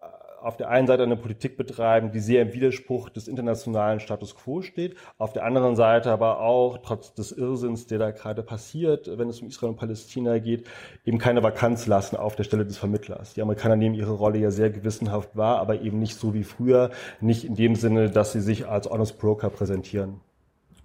auf 0.45 0.57
der 0.57 0.69
einen 0.69 0.85
Seite 0.87 1.03
eine 1.03 1.17
Politik 1.17 1.57
betreiben, 1.57 2.11
die 2.11 2.19
sehr 2.19 2.43
im 2.43 2.53
Widerspruch 2.53 3.09
des 3.09 3.27
internationalen 3.27 3.99
Status 3.99 4.35
quo 4.35 4.61
steht, 4.61 4.95
auf 5.17 5.33
der 5.33 5.43
anderen 5.43 5.75
Seite 5.75 6.11
aber 6.11 6.39
auch, 6.39 6.77
trotz 6.83 7.13
des 7.13 7.31
Irrsinns, 7.31 7.87
der 7.87 7.99
da 7.99 8.11
gerade 8.11 8.43
passiert, 8.43 9.09
wenn 9.17 9.27
es 9.27 9.41
um 9.41 9.47
Israel 9.47 9.71
und 9.71 9.77
Palästina 9.77 10.37
geht, 10.37 10.67
eben 11.03 11.17
keine 11.17 11.41
Vakanz 11.41 11.87
lassen 11.87 12.15
auf 12.15 12.35
der 12.35 12.43
Stelle 12.43 12.65
des 12.65 12.77
Vermittlers. 12.77 13.33
Die 13.33 13.41
Amerikaner 13.41 13.75
nehmen 13.75 13.95
ihre 13.95 14.13
Rolle 14.13 14.37
ja 14.37 14.51
sehr 14.51 14.69
gewissenhaft 14.69 15.35
wahr, 15.35 15.57
aber 15.57 15.81
eben 15.81 15.99
nicht 15.99 16.15
so 16.15 16.33
wie 16.33 16.43
früher, 16.43 16.91
nicht 17.21 17.43
in 17.43 17.55
dem 17.55 17.75
Sinne, 17.75 18.11
dass 18.11 18.31
sie 18.31 18.41
sich 18.41 18.67
als 18.67 18.89
Honest 18.89 19.19
Broker 19.19 19.49
präsentieren. 19.49 20.21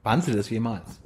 Waren 0.02 0.22
sie 0.22 0.32
das 0.32 0.48
jemals? 0.48 1.00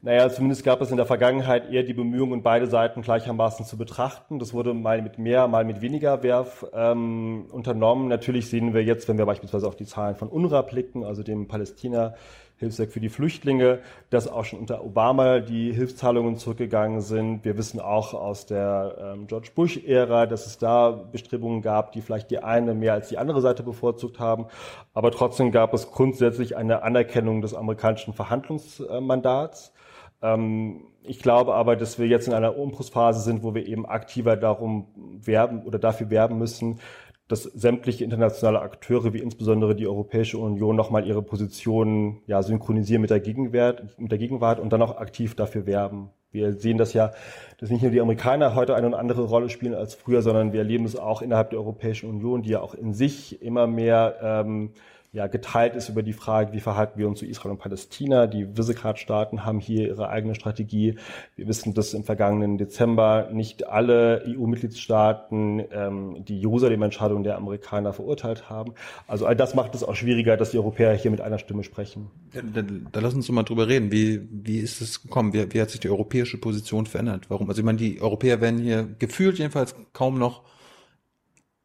Naja, 0.00 0.30
zumindest 0.30 0.64
gab 0.64 0.80
es 0.80 0.92
in 0.92 0.96
der 0.96 1.06
Vergangenheit 1.06 1.72
eher 1.72 1.82
die 1.82 1.92
Bemühungen, 1.92 2.44
beide 2.44 2.68
Seiten 2.68 3.02
gleichermaßen 3.02 3.66
zu 3.66 3.76
betrachten. 3.76 4.38
Das 4.38 4.54
wurde 4.54 4.72
mal 4.72 5.02
mit 5.02 5.18
mehr, 5.18 5.48
mal 5.48 5.64
mit 5.64 5.80
weniger 5.80 6.22
Werf 6.22 6.64
ähm, 6.72 7.46
unternommen. 7.50 8.06
Natürlich 8.06 8.48
sehen 8.48 8.74
wir 8.74 8.84
jetzt, 8.84 9.08
wenn 9.08 9.18
wir 9.18 9.26
beispielsweise 9.26 9.66
auf 9.66 9.74
die 9.74 9.86
Zahlen 9.86 10.14
von 10.14 10.28
UNRWA 10.28 10.62
blicken, 10.62 11.02
also 11.04 11.24
dem 11.24 11.48
Palästina 11.48 12.14
Hilfswerk 12.58 12.90
für 12.92 13.00
die 13.00 13.08
Flüchtlinge, 13.08 13.80
dass 14.10 14.28
auch 14.28 14.44
schon 14.44 14.58
unter 14.60 14.84
Obama 14.84 15.40
die 15.40 15.72
Hilfszahlungen 15.72 16.36
zurückgegangen 16.36 17.00
sind. 17.00 17.44
Wir 17.44 17.56
wissen 17.56 17.80
auch 17.80 18.14
aus 18.14 18.46
der 18.46 19.14
ähm, 19.14 19.26
George 19.26 19.50
Bush-Ära, 19.54 20.26
dass 20.26 20.46
es 20.46 20.58
da 20.58 20.90
Bestrebungen 20.90 21.62
gab, 21.62 21.92
die 21.92 22.02
vielleicht 22.02 22.30
die 22.30 22.38
eine 22.38 22.74
mehr 22.74 22.94
als 22.94 23.08
die 23.08 23.18
andere 23.18 23.40
Seite 23.40 23.62
bevorzugt 23.62 24.18
haben. 24.18 24.46
Aber 24.92 25.10
trotzdem 25.12 25.52
gab 25.52 25.72
es 25.72 25.90
grundsätzlich 25.90 26.56
eine 26.56 26.82
Anerkennung 26.82 27.42
des 27.42 27.54
amerikanischen 27.54 28.12
Verhandlungsmandats. 28.12 29.68
Ähm, 29.68 29.78
ich 30.20 31.20
glaube 31.20 31.54
aber, 31.54 31.76
dass 31.76 31.98
wir 31.98 32.06
jetzt 32.06 32.26
in 32.26 32.34
einer 32.34 32.56
Umbruchsphase 32.56 33.20
sind, 33.20 33.42
wo 33.42 33.54
wir 33.54 33.66
eben 33.66 33.86
aktiver 33.86 34.36
darum 34.36 34.88
werben 34.96 35.62
oder 35.62 35.78
dafür 35.78 36.10
werben 36.10 36.38
müssen, 36.38 36.80
dass 37.28 37.42
sämtliche 37.42 38.04
internationale 38.04 38.60
Akteure, 38.60 39.12
wie 39.12 39.18
insbesondere 39.18 39.76
die 39.76 39.86
Europäische 39.86 40.38
Union, 40.38 40.74
nochmal 40.74 41.06
ihre 41.06 41.22
Positionen 41.22 42.22
ja, 42.26 42.42
synchronisieren 42.42 43.02
mit 43.02 43.10
der, 43.10 43.20
Gegenwart, 43.20 43.98
mit 43.98 44.10
der 44.10 44.18
Gegenwart 44.18 44.58
und 44.58 44.72
dann 44.72 44.82
auch 44.82 44.96
aktiv 44.96 45.34
dafür 45.34 45.66
werben. 45.66 46.10
Wir 46.30 46.54
sehen 46.54 46.78
das 46.78 46.94
ja, 46.94 47.12
dass 47.58 47.70
nicht 47.70 47.82
nur 47.82 47.90
die 47.90 48.00
Amerikaner 48.00 48.54
heute 48.54 48.74
eine 48.74 48.86
und 48.86 48.94
andere 48.94 49.24
Rolle 49.24 49.50
spielen 49.50 49.74
als 49.74 49.94
früher, 49.94 50.22
sondern 50.22 50.52
wir 50.52 50.60
erleben 50.60 50.84
es 50.84 50.96
auch 50.96 51.22
innerhalb 51.22 51.50
der 51.50 51.58
Europäischen 51.58 52.08
Union, 52.08 52.42
die 52.42 52.50
ja 52.50 52.60
auch 52.60 52.74
in 52.74 52.92
sich 52.92 53.40
immer 53.42 53.66
mehr 53.66 54.16
ähm, 54.22 54.72
ja, 55.12 55.26
geteilt 55.26 55.74
ist 55.74 55.88
über 55.88 56.02
die 56.02 56.12
Frage, 56.12 56.52
wie 56.52 56.60
verhalten 56.60 56.98
wir 56.98 57.08
uns 57.08 57.20
zu 57.20 57.26
Israel 57.26 57.52
und 57.52 57.58
Palästina. 57.58 58.26
Die 58.26 58.56
Visegrad-Staaten 58.56 59.46
haben 59.46 59.58
hier 59.58 59.88
ihre 59.88 60.10
eigene 60.10 60.34
Strategie. 60.34 60.96
Wir 61.34 61.48
wissen, 61.48 61.72
dass 61.72 61.94
im 61.94 62.04
vergangenen 62.04 62.58
Dezember 62.58 63.30
nicht 63.32 63.66
alle 63.66 64.22
EU-Mitgliedstaaten 64.26 65.64
ähm, 65.72 66.24
die 66.26 66.38
Jerusalem-Entscheidung 66.40 67.22
der 67.22 67.36
Amerikaner 67.36 67.94
verurteilt 67.94 68.50
haben. 68.50 68.74
Also 69.06 69.24
all 69.24 69.34
das 69.34 69.54
macht 69.54 69.74
es 69.74 69.82
auch 69.82 69.96
schwieriger, 69.96 70.36
dass 70.36 70.50
die 70.50 70.58
Europäer 70.58 70.92
hier 70.92 71.10
mit 71.10 71.22
einer 71.22 71.38
Stimme 71.38 71.64
sprechen. 71.64 72.10
Da, 72.34 72.42
da, 72.42 72.62
da 72.92 73.00
lass 73.00 73.14
uns 73.14 73.30
mal 73.30 73.44
drüber 73.44 73.66
reden. 73.66 73.90
Wie, 73.90 74.28
wie 74.30 74.58
ist 74.58 74.82
es 74.82 75.02
gekommen? 75.02 75.32
Wie, 75.32 75.54
wie 75.54 75.60
hat 75.62 75.70
sich 75.70 75.80
die 75.80 75.88
europäische 75.88 76.36
Position 76.36 76.84
verändert? 76.84 77.30
Warum? 77.30 77.48
Also 77.48 77.60
ich 77.60 77.64
meine, 77.64 77.78
die 77.78 78.02
Europäer 78.02 78.42
werden 78.42 78.58
hier 78.58 78.86
gefühlt 78.98 79.38
jedenfalls 79.38 79.74
kaum 79.94 80.18
noch 80.18 80.42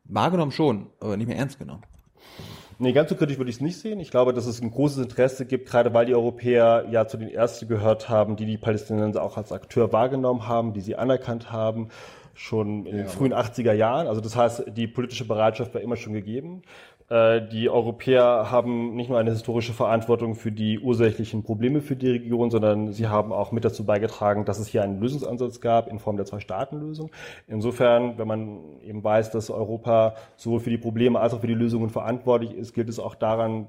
wahrgenommen 0.05 0.53
schon, 0.53 0.87
aber 1.01 1.17
nicht 1.17 1.27
mehr 1.27 1.37
ernst 1.37 1.59
genommen. 1.59 1.83
Nee, 2.79 2.93
ganz 2.93 3.09
so 3.09 3.15
kritisch 3.15 3.37
würde 3.37 3.49
ich 3.49 3.57
es 3.57 3.61
nicht 3.61 3.77
sehen. 3.77 3.99
Ich 3.99 4.11
glaube, 4.11 4.33
dass 4.33 4.45
es 4.45 4.61
ein 4.61 4.71
großes 4.71 5.03
Interesse 5.03 5.45
gibt, 5.45 5.69
gerade 5.69 5.93
weil 5.93 6.05
die 6.05 6.15
Europäer 6.15 6.85
ja 6.89 7.07
zu 7.07 7.17
den 7.17 7.29
Ersten 7.29 7.67
gehört 7.67 8.09
haben, 8.09 8.35
die 8.35 8.45
die 8.45 8.57
Palästinenser 8.57 9.21
auch 9.21 9.37
als 9.37 9.51
Akteur 9.51 9.91
wahrgenommen 9.91 10.47
haben, 10.47 10.73
die 10.73 10.81
sie 10.81 10.95
anerkannt 10.95 11.51
haben, 11.51 11.89
schon 12.35 12.85
in 12.85 12.95
den 12.95 13.05
ja, 13.05 13.11
frühen 13.11 13.33
80er 13.33 13.73
Jahren. 13.73 14.07
Also 14.07 14.21
das 14.21 14.35
heißt, 14.35 14.63
die 14.75 14.87
politische 14.87 15.25
Bereitschaft 15.25 15.73
war 15.73 15.81
immer 15.81 15.95
schon 15.95 16.13
gegeben. 16.13 16.63
Äh, 17.09 17.41
die 17.47 17.69
Europäer 17.69 18.51
haben 18.51 18.95
nicht 18.95 19.09
nur 19.09 19.19
eine 19.19 19.31
historische 19.31 19.73
Verantwortung 19.73 20.35
für 20.35 20.51
die 20.51 20.79
ursächlichen 20.79 21.43
Probleme 21.43 21.81
für 21.81 21.95
die 21.95 22.09
Region, 22.09 22.51
sondern 22.51 22.93
sie 22.93 23.07
haben 23.07 23.31
auch 23.31 23.51
mit 23.51 23.65
dazu 23.65 23.85
beigetragen, 23.85 24.45
dass 24.45 24.59
es 24.59 24.67
hier 24.67 24.83
einen 24.83 24.99
Lösungsansatz 24.99 25.61
gab 25.61 25.87
in 25.87 25.99
Form 25.99 26.17
der 26.17 26.25
Zwei-Staaten-Lösung. 26.25 27.11
Insofern, 27.47 28.17
wenn 28.17 28.27
man 28.27 28.59
eben 28.85 29.03
weiß, 29.03 29.31
dass 29.31 29.49
Europa 29.49 30.15
sowohl 30.35 30.59
für 30.59 30.69
die 30.69 30.77
Probleme 30.77 31.19
als 31.19 31.33
auch 31.33 31.41
für 31.41 31.47
die 31.47 31.53
Lösungen 31.53 31.89
verantwortlich 31.89 32.53
ist, 32.53 32.73
gilt 32.73 32.89
es 32.89 32.99
auch 32.99 33.15
daran, 33.15 33.67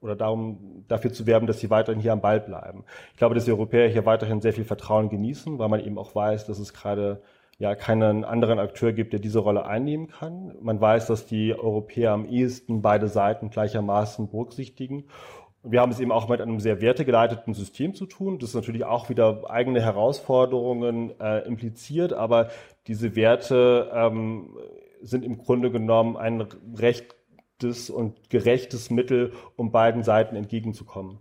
oder 0.00 0.16
darum, 0.16 0.84
dafür 0.88 1.12
zu 1.12 1.26
werben, 1.26 1.46
dass 1.46 1.60
sie 1.60 1.70
weiterhin 1.70 2.00
hier 2.00 2.12
am 2.12 2.20
Ball 2.20 2.40
bleiben. 2.40 2.84
Ich 3.12 3.18
glaube, 3.18 3.34
dass 3.34 3.44
die 3.44 3.50
Europäer 3.50 3.88
hier 3.88 4.06
weiterhin 4.06 4.40
sehr 4.40 4.52
viel 4.52 4.64
Vertrauen 4.64 5.08
genießen, 5.08 5.58
weil 5.58 5.68
man 5.68 5.80
eben 5.80 5.98
auch 5.98 6.14
weiß, 6.14 6.46
dass 6.46 6.58
es 6.58 6.72
gerade 6.72 7.22
ja 7.58 7.74
keinen 7.74 8.24
anderen 8.24 8.58
Akteur 8.58 8.92
gibt, 8.92 9.12
der 9.12 9.20
diese 9.20 9.38
Rolle 9.38 9.66
einnehmen 9.66 10.08
kann. 10.08 10.54
Man 10.60 10.80
weiß, 10.80 11.06
dass 11.06 11.26
die 11.26 11.54
Europäer 11.54 12.12
am 12.12 12.26
ehesten 12.26 12.82
beide 12.82 13.08
Seiten 13.08 13.50
gleichermaßen 13.50 14.28
berücksichtigen. 14.28 15.04
Wir 15.62 15.80
haben 15.80 15.90
es 15.90 15.98
eben 15.98 16.12
auch 16.12 16.28
mit 16.28 16.40
einem 16.40 16.60
sehr 16.60 16.80
wertegeleiteten 16.80 17.54
System 17.54 17.94
zu 17.94 18.06
tun, 18.06 18.38
das 18.38 18.54
natürlich 18.54 18.84
auch 18.84 19.08
wieder 19.08 19.50
eigene 19.50 19.80
Herausforderungen 19.80 21.18
äh, 21.18 21.40
impliziert, 21.40 22.12
aber 22.12 22.50
diese 22.86 23.16
Werte 23.16 23.90
ähm, 23.92 24.56
sind 25.02 25.24
im 25.24 25.38
Grunde 25.38 25.72
genommen 25.72 26.16
ein 26.16 26.46
rechtes 26.76 27.90
und 27.90 28.30
gerechtes 28.30 28.90
Mittel, 28.90 29.32
um 29.56 29.72
beiden 29.72 30.04
Seiten 30.04 30.36
entgegenzukommen. 30.36 31.18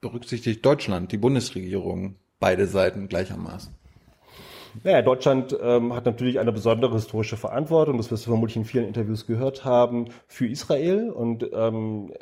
Berücksichtigt 0.00 0.64
Deutschland, 0.64 1.10
die 1.10 1.18
Bundesregierung, 1.18 2.16
beide 2.38 2.66
Seiten 2.66 3.08
gleichermaßen? 3.08 3.74
Naja, 4.84 5.02
Deutschland 5.02 5.56
ähm, 5.60 5.94
hat 5.94 6.06
natürlich 6.06 6.38
eine 6.38 6.52
besondere 6.52 6.94
historische 6.94 7.36
Verantwortung, 7.36 7.96
das 7.96 8.10
wirst 8.10 8.26
du 8.26 8.30
vermutlich 8.30 8.56
in 8.56 8.64
vielen 8.64 8.86
Interviews 8.86 9.26
gehört 9.26 9.64
haben, 9.64 10.06
für 10.26 10.46
Israel 10.46 11.10
und 11.10 11.46
ähm, 11.52 12.12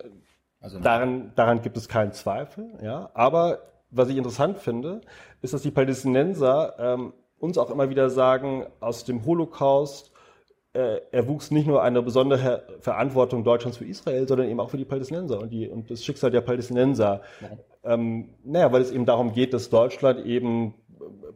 also 0.61 0.79
daran, 0.79 1.33
daran 1.37 1.63
gibt 1.63 1.77
es 1.77 1.89
keinen 1.89 2.13
Zweifel. 2.13 2.67
Ja, 2.83 3.11
aber 3.15 3.61
was 3.91 4.09
ich 4.09 4.17
interessant 4.17 4.59
finde, 4.59 5.01
ist, 5.43 5.55
dass 5.55 5.63
die 5.63 5.71
Palästinenser 5.71 6.75
ähm, 6.79 7.13
uns 7.39 7.57
auch 7.57 7.71
immer 7.71 7.89
wieder 7.89 8.11
sagen, 8.11 8.67
aus 8.81 9.05
dem 9.05 9.25
Holocaust 9.25 10.13
äh, 10.73 11.01
erwuchs 11.11 11.51
nicht 11.51 11.67
nur 11.67 11.83
eine 11.83 12.03
besondere 12.03 12.63
Verantwortung 12.81 13.43
Deutschlands 13.43 13.79
für 13.79 13.87
Israel, 13.87 14.29
sondern 14.29 14.49
eben 14.49 14.61
auch 14.61 14.71
für 14.71 14.77
die 14.77 14.85
Palästinenser 14.85 15.41
und, 15.41 15.51
die, 15.51 15.69
und 15.69 15.91
das 15.91 16.05
Schicksal 16.05 16.31
der 16.31 16.43
Palästinenser. 16.43 17.23
Ähm, 17.83 18.29
naja, 18.45 18.71
weil 18.71 18.83
es 18.83 18.93
eben 18.93 19.07
darum 19.07 19.33
geht, 19.33 19.55
dass 19.55 19.71
Deutschland 19.71 20.25
eben 20.27 20.75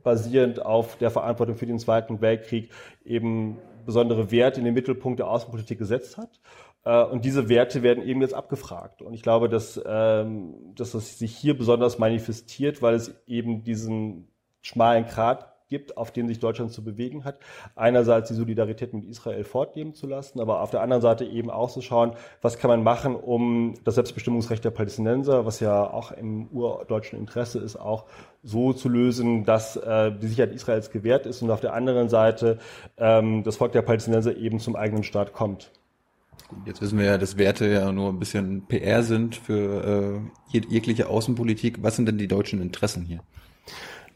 basierend 0.02 0.64
auf 0.64 0.96
der 0.96 1.10
Verantwortung 1.10 1.56
für 1.56 1.66
den 1.66 1.78
Zweiten 1.78 2.20
Weltkrieg 2.20 2.70
eben 3.04 3.58
besondere 3.84 4.30
Werte 4.30 4.60
in 4.60 4.64
den 4.64 4.74
Mittelpunkt 4.74 5.18
der 5.18 5.28
Außenpolitik 5.28 5.78
gesetzt 5.78 6.16
hat. 6.16 6.40
Äh, 6.84 7.04
und 7.04 7.24
diese 7.24 7.48
Werte 7.48 7.82
werden 7.82 8.04
eben 8.04 8.20
jetzt 8.20 8.34
abgefragt. 8.34 9.02
Und 9.02 9.14
ich 9.14 9.22
glaube, 9.22 9.48
dass, 9.48 9.80
ähm, 9.87 10.54
dass 10.74 10.94
es 10.94 11.18
sich 11.18 11.37
hier 11.37 11.56
besonders 11.56 11.98
manifestiert, 11.98 12.82
weil 12.82 12.94
es 12.94 13.14
eben 13.26 13.64
diesen 13.64 14.28
schmalen 14.62 15.06
Grat 15.06 15.53
gibt, 15.74 15.96
auf 15.96 16.12
dem 16.12 16.28
sich 16.28 16.38
Deutschland 16.38 16.70
zu 16.70 16.84
bewegen 16.84 17.24
hat. 17.24 17.40
Einerseits 17.74 18.28
die 18.28 18.34
Solidarität 18.34 18.94
mit 18.94 19.04
Israel 19.06 19.42
fortleben 19.42 19.92
zu 19.94 20.06
lassen, 20.06 20.38
aber 20.38 20.60
auf 20.60 20.70
der 20.70 20.82
anderen 20.82 21.02
Seite 21.02 21.24
eben 21.24 21.50
auch 21.50 21.68
zu 21.68 21.82
schauen, 21.82 22.12
was 22.42 22.58
kann 22.58 22.68
man 22.68 22.84
machen, 22.84 23.16
um 23.16 23.74
das 23.82 23.96
Selbstbestimmungsrecht 23.96 24.64
der 24.64 24.70
Palästinenser, 24.70 25.46
was 25.46 25.58
ja 25.58 25.84
auch 25.90 26.12
im 26.12 26.46
urdeutschen 26.52 27.18
Interesse 27.18 27.58
ist, 27.58 27.74
auch 27.74 28.04
so 28.44 28.72
zu 28.72 28.88
lösen, 28.88 29.44
dass 29.44 29.74
äh, 29.74 30.12
die 30.12 30.28
Sicherheit 30.28 30.52
Israels 30.52 30.92
gewährt 30.92 31.26
ist 31.26 31.42
und 31.42 31.50
auf 31.50 31.60
der 31.60 31.74
anderen 31.74 32.08
Seite 32.08 32.58
ähm, 32.96 33.42
das 33.42 33.56
Volk 33.56 33.72
der 33.72 33.82
Palästinenser 33.82 34.37
eben 34.37 34.60
zum 34.60 34.76
eigenen 34.76 35.02
Staat 35.02 35.32
kommt. 35.32 35.72
Jetzt 36.66 36.80
wissen 36.80 36.98
wir 36.98 37.06
ja, 37.06 37.18
dass 37.18 37.37
Werte 37.37 37.66
ja 37.66 37.90
nur 37.90 38.10
ein 38.10 38.20
bisschen 38.20 38.66
PR 38.68 39.02
sind 39.02 39.34
für 39.34 40.22
äh, 40.52 40.60
jegliche 40.68 41.08
Außenpolitik. 41.08 41.82
Was 41.82 41.96
sind 41.96 42.06
denn 42.06 42.18
die 42.18 42.28
deutschen 42.28 42.62
Interessen 42.62 43.04
hier? 43.04 43.22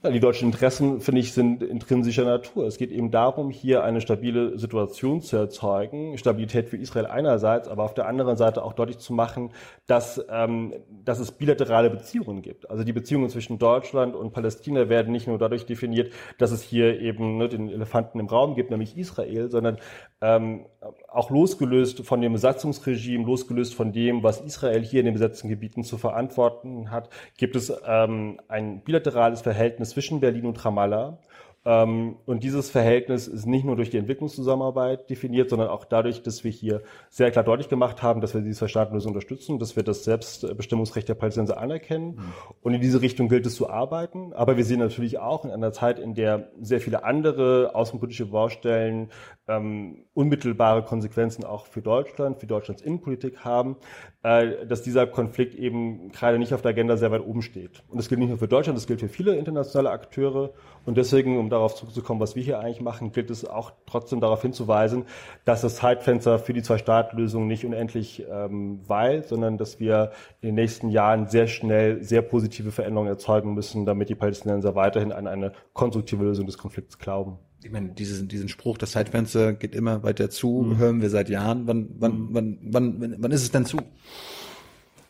Die 0.04 0.20
deutschen 0.20 0.46
Interessen, 0.46 1.00
finde 1.00 1.20
ich, 1.20 1.32
sind 1.32 1.60
intrinsischer 1.60 2.24
Natur. 2.24 2.68
Es 2.68 2.78
geht 2.78 2.92
eben 2.92 3.10
darum, 3.10 3.50
hier 3.50 3.82
eine 3.82 4.00
stabile 4.00 4.56
Situation 4.56 5.20
zu 5.22 5.36
erzeugen, 5.36 6.16
Stabilität 6.16 6.68
für 6.68 6.76
Israel 6.76 7.06
einerseits, 7.06 7.66
aber 7.66 7.82
auf 7.82 7.94
der 7.94 8.06
anderen 8.06 8.36
Seite 8.36 8.62
auch 8.62 8.74
deutlich 8.74 8.98
zu 8.98 9.12
machen, 9.12 9.50
dass, 9.88 10.24
ähm, 10.30 10.72
dass 11.04 11.18
es 11.18 11.32
bilaterale 11.32 11.90
Beziehungen 11.90 12.42
gibt. 12.42 12.70
Also 12.70 12.84
die 12.84 12.92
Beziehungen 12.92 13.28
zwischen 13.28 13.58
Deutschland 13.58 14.14
und 14.14 14.32
Palästina 14.32 14.88
werden 14.88 15.10
nicht 15.10 15.26
nur 15.26 15.36
dadurch 15.36 15.66
definiert, 15.66 16.12
dass 16.38 16.52
es 16.52 16.62
hier 16.62 17.00
eben 17.00 17.36
ne, 17.36 17.48
den 17.48 17.68
Elefanten 17.68 18.20
im 18.20 18.26
Raum 18.26 18.54
gibt, 18.54 18.70
nämlich 18.70 18.96
Israel, 18.96 19.50
sondern 19.50 19.78
ähm, 20.20 20.66
auch 21.08 21.30
losgelöst 21.30 22.04
von 22.04 22.20
dem 22.20 22.34
Besatzungsregime, 22.34 23.24
losgelöst 23.24 23.74
von 23.74 23.92
dem, 23.92 24.22
was 24.22 24.40
Israel 24.40 24.82
hier 24.82 25.00
in 25.00 25.06
den 25.06 25.14
besetzten 25.14 25.48
Gebieten 25.48 25.82
zu 25.82 25.96
verantworten 25.96 26.90
hat, 26.90 27.08
gibt 27.38 27.56
es 27.56 27.72
ähm, 27.86 28.38
ein 28.48 28.82
bilaterales 28.82 29.40
Verhältnis 29.40 29.90
zwischen 29.90 30.20
Berlin 30.20 30.44
und 30.44 30.62
Ramallah. 30.62 31.18
Ähm, 31.64 32.16
und 32.24 32.44
dieses 32.44 32.70
Verhältnis 32.70 33.26
ist 33.26 33.46
nicht 33.46 33.64
nur 33.64 33.76
durch 33.76 33.90
die 33.90 33.98
Entwicklungszusammenarbeit 33.98 35.10
definiert, 35.10 35.50
sondern 35.50 35.68
auch 35.68 35.84
dadurch, 35.84 36.22
dass 36.22 36.44
wir 36.44 36.50
hier 36.50 36.82
sehr 37.10 37.30
klar 37.30 37.44
deutlich 37.44 37.68
gemacht 37.68 38.02
haben, 38.02 38.20
dass 38.20 38.32
wir 38.32 38.40
diese 38.40 38.60
Verstaatenlösung 38.60 39.12
unterstützen, 39.12 39.58
dass 39.58 39.76
wir 39.76 39.82
das 39.82 40.04
Selbstbestimmungsrecht 40.04 41.08
der 41.08 41.14
Palästinenser 41.14 41.58
anerkennen. 41.58 42.16
Mhm. 42.16 42.32
Und 42.62 42.74
in 42.74 42.80
diese 42.80 43.02
Richtung 43.02 43.28
gilt 43.28 43.44
es 43.44 43.56
zu 43.56 43.68
arbeiten. 43.68 44.32
Aber 44.32 44.56
wir 44.56 44.64
sehen 44.64 44.78
natürlich 44.78 45.18
auch 45.18 45.44
in 45.44 45.50
einer 45.50 45.72
Zeit, 45.72 45.98
in 45.98 46.14
der 46.14 46.50
sehr 46.60 46.80
viele 46.80 47.04
andere 47.04 47.74
außenpolitische 47.74 48.26
Baustellen 48.26 49.10
ähm, 49.48 50.04
unmittelbare 50.14 50.82
Konsequenzen 50.82 51.44
auch 51.44 51.66
für 51.66 51.80
Deutschland, 51.80 52.38
für 52.38 52.46
Deutschlands 52.46 52.82
Innenpolitik 52.82 53.44
haben, 53.44 53.76
äh, 54.22 54.66
dass 54.66 54.82
dieser 54.82 55.06
Konflikt 55.06 55.54
eben 55.54 56.12
gerade 56.12 56.38
nicht 56.38 56.52
auf 56.52 56.62
der 56.62 56.70
Agenda 56.70 56.96
sehr 56.96 57.10
weit 57.10 57.24
oben 57.24 57.40
steht. 57.42 57.82
Und 57.88 57.96
das 57.96 58.08
gilt 58.08 58.20
nicht 58.20 58.28
nur 58.28 58.38
für 58.38 58.48
Deutschland, 58.48 58.76
das 58.76 58.86
gilt 58.86 59.00
für 59.00 59.08
viele 59.08 59.34
internationale 59.36 59.90
Akteure. 59.90 60.50
Und 60.84 60.98
deswegen, 60.98 61.38
um 61.38 61.48
darauf 61.48 61.74
zurückzukommen, 61.74 62.20
was 62.20 62.36
wir 62.36 62.42
hier 62.42 62.60
eigentlich 62.60 62.80
machen, 62.80 63.12
gilt 63.12 63.30
es 63.30 63.44
auch 63.44 63.72
trotzdem 63.86 64.20
darauf 64.20 64.42
hinzuweisen, 64.42 65.06
dass 65.44 65.62
das 65.62 65.76
Zeitfenster 65.76 66.38
für 66.38 66.52
die 66.52 66.62
Zwei-Staat-Lösung 66.62 67.46
nicht 67.46 67.64
unendlich 67.64 68.26
ähm, 68.30 68.80
weilt, 68.86 69.28
sondern 69.28 69.56
dass 69.56 69.80
wir 69.80 70.12
in 70.42 70.48
den 70.48 70.54
nächsten 70.56 70.90
Jahren 70.90 71.28
sehr 71.28 71.46
schnell 71.46 72.02
sehr 72.02 72.22
positive 72.22 72.70
Veränderungen 72.70 73.08
erzeugen 73.08 73.54
müssen, 73.54 73.86
damit 73.86 74.10
die 74.10 74.14
Palästinenser 74.14 74.74
weiterhin 74.74 75.12
an 75.12 75.26
eine 75.26 75.52
konstruktive 75.72 76.24
Lösung 76.24 76.46
des 76.46 76.58
Konflikts 76.58 76.98
glauben 76.98 77.38
ich 77.62 77.70
meine, 77.70 77.88
diesen, 77.90 78.28
diesen 78.28 78.48
Spruch, 78.48 78.78
das 78.78 78.92
Zeitfenster 78.92 79.52
geht 79.52 79.74
immer 79.74 80.02
weiter 80.02 80.30
zu, 80.30 80.62
mhm. 80.62 80.78
hören 80.78 81.02
wir 81.02 81.10
seit 81.10 81.28
Jahren. 81.28 81.66
Wann, 81.66 81.88
wann, 81.98 82.12
mhm. 82.12 82.28
wann, 82.30 82.58
wann, 82.62 83.00
wann, 83.00 83.16
wann 83.18 83.30
ist 83.32 83.42
es 83.42 83.50
denn 83.50 83.66
zu? 83.66 83.78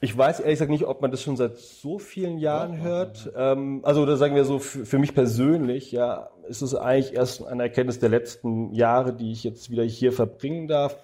Ich 0.01 0.17
weiß 0.17 0.41
ehrlich 0.41 0.55
gesagt 0.55 0.71
nicht, 0.71 0.85
ob 0.85 1.03
man 1.03 1.11
das 1.11 1.23
schon 1.23 1.37
seit 1.37 1.59
so 1.59 1.99
vielen 1.99 2.39
Jahren 2.39 2.75
ja, 2.75 2.85
hört. 2.85 3.31
Ja. 3.35 3.53
Ähm, 3.53 3.81
also, 3.83 4.07
da 4.07 4.17
sagen 4.17 4.37
wir 4.37 4.45
so, 4.45 4.61
für, 4.61 4.87
für, 4.87 4.99
mich 4.99 5.13
persönlich, 5.13 5.91
ja, 5.91 6.31
ist 6.49 6.63
es 6.63 6.75
eigentlich 6.75 7.15
erst 7.15 7.45
eine 7.45 7.65
Erkenntnis 7.65 7.99
der 7.99 8.09
letzten 8.09 8.73
Jahre, 8.73 9.13
die 9.13 9.33
ich 9.33 9.43
jetzt 9.43 9.71
wieder 9.71 9.83
hier 9.83 10.13
verbringen 10.13 10.69
darf. 10.69 10.97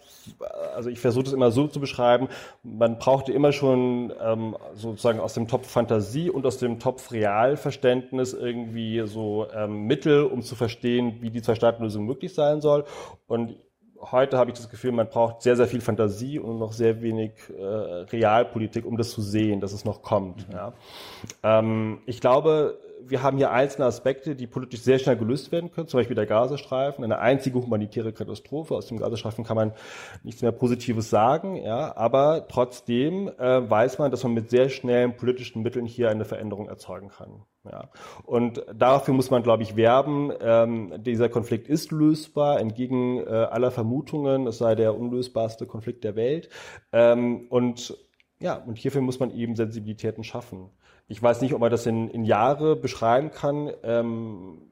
Also 0.74 0.88
ich 0.88 1.00
versuche 1.00 1.24
das 1.24 1.32
immer 1.34 1.50
so 1.50 1.66
zu 1.66 1.80
beschreiben, 1.80 2.28
man 2.62 2.98
brauchte 2.98 3.32
immer 3.32 3.52
schon 3.52 4.10
ähm, 4.22 4.56
sozusagen 4.74 5.20
aus 5.20 5.34
dem 5.34 5.48
Topf 5.48 5.68
Fantasie 5.68 6.30
und 6.30 6.46
aus 6.46 6.56
dem 6.56 6.78
Topf 6.78 7.12
Realverständnis 7.12 8.32
irgendwie 8.32 9.02
so 9.06 9.46
ähm, 9.54 9.82
Mittel, 9.82 10.24
um 10.24 10.40
zu 10.40 10.54
verstehen, 10.54 11.18
wie 11.20 11.30
die 11.30 11.42
Zwei-Staaten-Lösung 11.42 12.06
möglich 12.06 12.32
sein 12.32 12.62
soll. 12.62 12.84
Und 13.26 13.56
heute 14.00 14.38
habe 14.38 14.50
ich 14.50 14.56
das 14.56 14.68
Gefühl, 14.68 14.92
man 14.92 15.08
braucht 15.08 15.42
sehr, 15.42 15.56
sehr 15.56 15.66
viel 15.66 15.80
Fantasie 15.80 16.38
und 16.38 16.58
noch 16.58 16.72
sehr 16.72 17.02
wenig 17.02 17.32
äh, 17.56 17.62
Realpolitik, 17.62 18.84
um 18.84 18.96
das 18.96 19.10
zu 19.10 19.22
sehen, 19.22 19.60
dass 19.60 19.72
es 19.72 19.84
noch 19.84 20.02
kommt. 20.02 20.48
Mhm. 20.48 20.54
Ja. 20.54 20.72
Ähm, 21.42 21.98
ich 22.06 22.20
glaube, 22.20 22.78
wir 23.08 23.22
haben 23.22 23.36
hier 23.36 23.50
einzelne 23.50 23.86
Aspekte, 23.86 24.34
die 24.34 24.46
politisch 24.46 24.80
sehr 24.80 24.98
schnell 24.98 25.16
gelöst 25.16 25.52
werden 25.52 25.70
können, 25.70 25.88
zum 25.88 26.00
Beispiel 26.00 26.16
der 26.16 26.26
Gazastreifen, 26.26 27.04
eine 27.04 27.18
einzige 27.18 27.58
humanitäre 27.60 28.12
Katastrophe. 28.12 28.74
Aus 28.74 28.86
dem 28.86 28.98
Gazastreifen 28.98 29.44
kann 29.44 29.56
man 29.56 29.72
nichts 30.22 30.42
mehr 30.42 30.52
Positives 30.52 31.10
sagen, 31.10 31.56
ja, 31.56 31.96
aber 31.96 32.46
trotzdem 32.48 33.28
äh, 33.38 33.68
weiß 33.68 33.98
man, 33.98 34.10
dass 34.10 34.22
man 34.24 34.34
mit 34.34 34.50
sehr 34.50 34.68
schnellen 34.68 35.16
politischen 35.16 35.62
Mitteln 35.62 35.86
hier 35.86 36.10
eine 36.10 36.24
Veränderung 36.24 36.68
erzeugen 36.68 37.08
kann. 37.08 37.42
Ja. 37.64 37.88
Und 38.24 38.64
dafür 38.74 39.14
muss 39.14 39.30
man, 39.30 39.42
glaube 39.42 39.62
ich, 39.62 39.76
werben. 39.76 40.32
Ähm, 40.40 40.94
dieser 41.02 41.28
Konflikt 41.28 41.68
ist 41.68 41.92
lösbar, 41.92 42.60
entgegen 42.60 43.18
äh, 43.18 43.30
aller 43.30 43.70
Vermutungen. 43.70 44.46
Es 44.46 44.58
sei 44.58 44.74
der 44.74 44.98
unlösbarste 44.98 45.66
Konflikt 45.66 46.04
der 46.04 46.14
Welt. 46.14 46.50
Ähm, 46.92 47.46
und 47.48 47.96
ja, 48.40 48.56
und 48.56 48.76
hierfür 48.76 49.00
muss 49.00 49.20
man 49.20 49.30
eben 49.30 49.56
Sensibilitäten 49.56 50.24
schaffen. 50.24 50.68
Ich 51.06 51.22
weiß 51.22 51.40
nicht, 51.42 51.54
ob 51.54 51.60
man 51.60 51.70
das 51.70 51.86
in, 51.86 52.08
in 52.08 52.24
Jahre 52.24 52.76
beschreiben 52.76 53.30
kann. 53.30 53.70
Ähm, 53.82 54.70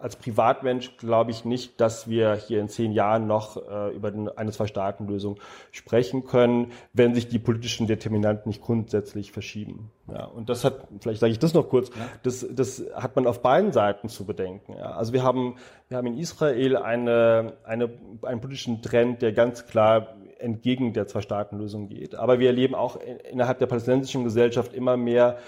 als 0.00 0.16
Privatmensch 0.16 0.96
glaube 0.96 1.30
ich 1.30 1.44
nicht, 1.44 1.80
dass 1.80 2.08
wir 2.08 2.34
hier 2.34 2.60
in 2.60 2.68
zehn 2.68 2.92
Jahren 2.92 3.26
noch 3.26 3.56
äh, 3.56 3.94
über 3.94 4.12
eine 4.36 4.50
Zwei-Staaten-Lösung 4.50 5.38
sprechen 5.72 6.24
können, 6.24 6.72
wenn 6.92 7.14
sich 7.14 7.28
die 7.28 7.38
politischen 7.38 7.86
Determinanten 7.86 8.48
nicht 8.48 8.62
grundsätzlich 8.62 9.32
verschieben. 9.32 9.90
Ja, 10.10 10.24
und 10.24 10.48
das 10.48 10.64
hat, 10.64 10.88
vielleicht 11.00 11.20
sage 11.20 11.32
ich 11.32 11.38
das 11.38 11.54
noch 11.54 11.68
kurz, 11.68 11.90
das, 12.22 12.46
das 12.50 12.82
hat 12.94 13.14
man 13.14 13.26
auf 13.26 13.42
beiden 13.42 13.72
Seiten 13.72 14.08
zu 14.08 14.24
bedenken. 14.24 14.74
Ja. 14.78 14.92
Also 14.92 15.12
wir 15.12 15.22
haben, 15.22 15.56
wir 15.88 15.98
haben 15.98 16.06
in 16.06 16.18
Israel 16.18 16.76
eine, 16.76 17.54
eine, 17.64 17.90
einen 18.22 18.40
politischen 18.40 18.82
Trend, 18.82 19.22
der 19.22 19.32
ganz 19.32 19.66
klar 19.66 20.14
entgegen 20.40 20.92
der 20.92 21.06
Zwei-Staaten-Lösung 21.06 21.88
geht. 21.88 22.14
Aber 22.14 22.38
wir 22.38 22.48
erleben 22.48 22.74
auch 22.74 22.98
innerhalb 23.30 23.58
der 23.58 23.66
palästinensischen 23.66 24.24
Gesellschaft 24.24 24.72
immer 24.72 24.96
mehr 24.96 25.38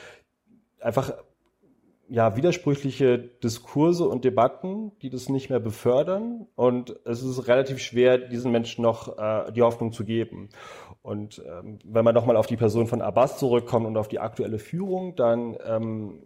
einfach 0.81 1.13
ja, 2.09 2.37
widersprüchliche 2.37 3.19
Diskurse 3.19 4.07
und 4.07 4.25
Debatten, 4.25 4.93
die 5.01 5.09
das 5.09 5.31
nicht 5.31 5.49
mehr 5.49 5.61
befördern. 5.61 6.47
Und 6.57 6.95
es 7.07 7.23
ist 7.23 7.49
relativ 7.49 7.79
schwer, 7.79 8.19
diesen 8.19 8.53
Menschen 8.53 8.83
noch 8.83 9.17
äh, 9.17 9.51
die 9.53 9.63
Hoffnung 9.63 9.93
zu 9.93 10.05
geben. 10.05 10.51
Und 11.01 11.43
ähm, 11.47 11.79
wenn 11.85 12.05
man 12.05 12.15
nochmal 12.15 12.37
auf 12.37 12.47
die 12.47 12.59
Person 12.59 12.87
von 12.87 13.01
Abbas 13.01 13.39
zurückkommt 13.39 13.87
und 13.87 13.97
auf 13.97 14.09
die 14.09 14.19
aktuelle 14.19 14.59
Führung, 14.59 15.17
dann 15.17 15.57
ähm, 15.65 16.23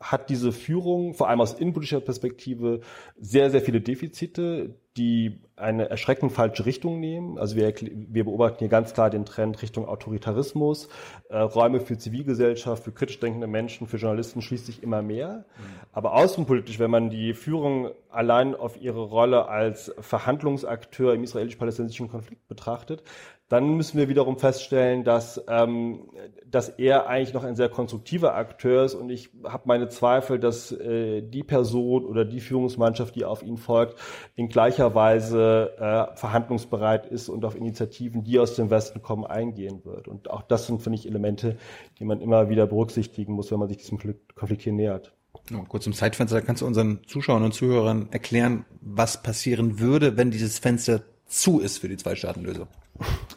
hat 0.00 0.30
diese 0.30 0.50
Führung 0.50 1.14
vor 1.14 1.28
allem 1.28 1.40
aus 1.40 1.54
innenpolitischer 1.54 2.00
Perspektive 2.00 2.80
sehr, 3.16 3.50
sehr 3.50 3.60
viele 3.60 3.80
Defizite, 3.80 4.76
die 4.96 5.40
eine 5.56 5.88
erschreckend 5.88 6.32
falsche 6.32 6.66
Richtung 6.66 7.00
nehmen. 7.00 7.38
Also 7.38 7.56
wir, 7.56 7.72
wir 7.80 8.24
beobachten 8.24 8.58
hier 8.58 8.68
ganz 8.68 8.92
klar 8.92 9.08
den 9.08 9.24
Trend 9.24 9.62
Richtung 9.62 9.86
Autoritarismus. 9.86 10.88
Äh, 11.28 11.38
Räume 11.38 11.80
für 11.80 11.96
Zivilgesellschaft, 11.96 12.84
für 12.84 12.92
kritisch 12.92 13.20
denkende 13.20 13.46
Menschen, 13.46 13.86
für 13.86 13.96
Journalisten 13.96 14.42
schließt 14.42 14.66
sich 14.66 14.82
immer 14.82 15.02
mehr. 15.02 15.44
Mhm. 15.58 15.62
Aber 15.92 16.14
außenpolitisch, 16.14 16.78
wenn 16.78 16.90
man 16.90 17.10
die 17.10 17.32
Führung 17.32 17.90
allein 18.10 18.54
auf 18.54 18.80
ihre 18.80 19.02
Rolle 19.02 19.48
als 19.48 19.94
Verhandlungsakteur 19.98 21.14
im 21.14 21.24
israelisch-palästinensischen 21.24 22.10
Konflikt 22.10 22.46
betrachtet, 22.48 23.02
dann 23.48 23.76
müssen 23.76 23.98
wir 23.98 24.08
wiederum 24.08 24.38
feststellen, 24.38 25.04
dass, 25.04 25.42
ähm, 25.48 26.08
dass 26.44 26.68
er 26.68 27.06
eigentlich 27.06 27.32
noch 27.32 27.44
ein 27.44 27.54
sehr 27.54 27.68
konstruktiver 27.68 28.34
Akteur 28.34 28.84
ist 28.84 28.94
und 28.94 29.08
ich 29.08 29.30
habe 29.44 29.64
meine 29.66 29.88
Zweifel, 29.88 30.40
dass 30.40 30.72
äh, 30.72 31.22
die 31.22 31.44
Person 31.44 32.04
oder 32.04 32.24
die 32.24 32.40
Führungsmannschaft, 32.40 33.14
die 33.14 33.24
auf 33.24 33.44
ihn 33.44 33.56
folgt, 33.56 34.00
in 34.34 34.48
gleicher 34.48 34.94
Weise 34.96 35.74
äh, 35.78 36.16
verhandlungsbereit 36.16 37.06
ist 37.06 37.28
und 37.28 37.44
auf 37.44 37.54
Initiativen, 37.54 38.24
die 38.24 38.40
aus 38.40 38.56
dem 38.56 38.70
Westen 38.70 39.00
kommen, 39.00 39.24
eingehen 39.24 39.84
wird. 39.84 40.08
Und 40.08 40.28
auch 40.28 40.42
das 40.42 40.66
sind, 40.66 40.82
finde 40.82 40.98
ich, 40.98 41.06
Elemente, 41.06 41.56
die 42.00 42.04
man 42.04 42.20
immer 42.20 42.48
wieder 42.48 42.66
berücksichtigen 42.66 43.32
muss, 43.32 43.52
wenn 43.52 43.60
man 43.60 43.68
sich 43.68 43.78
diesem 43.78 43.98
Konflikt 44.34 44.62
hier 44.62 44.72
nähert. 44.72 45.12
Ja, 45.50 45.62
kurz 45.68 45.86
im 45.86 45.92
Zeitfenster, 45.92 46.42
kannst 46.42 46.62
du 46.62 46.66
unseren 46.66 47.00
Zuschauern 47.06 47.44
und 47.44 47.52
Zuhörern 47.52 48.08
erklären, 48.10 48.64
was 48.80 49.22
passieren 49.22 49.78
würde, 49.78 50.16
wenn 50.16 50.32
dieses 50.32 50.58
Fenster 50.58 51.02
zu 51.26 51.60
ist 51.60 51.78
für 51.78 51.88
die 51.88 51.96
Zwei-Staaten-Lösung? 51.96 52.66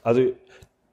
Also 0.04 0.22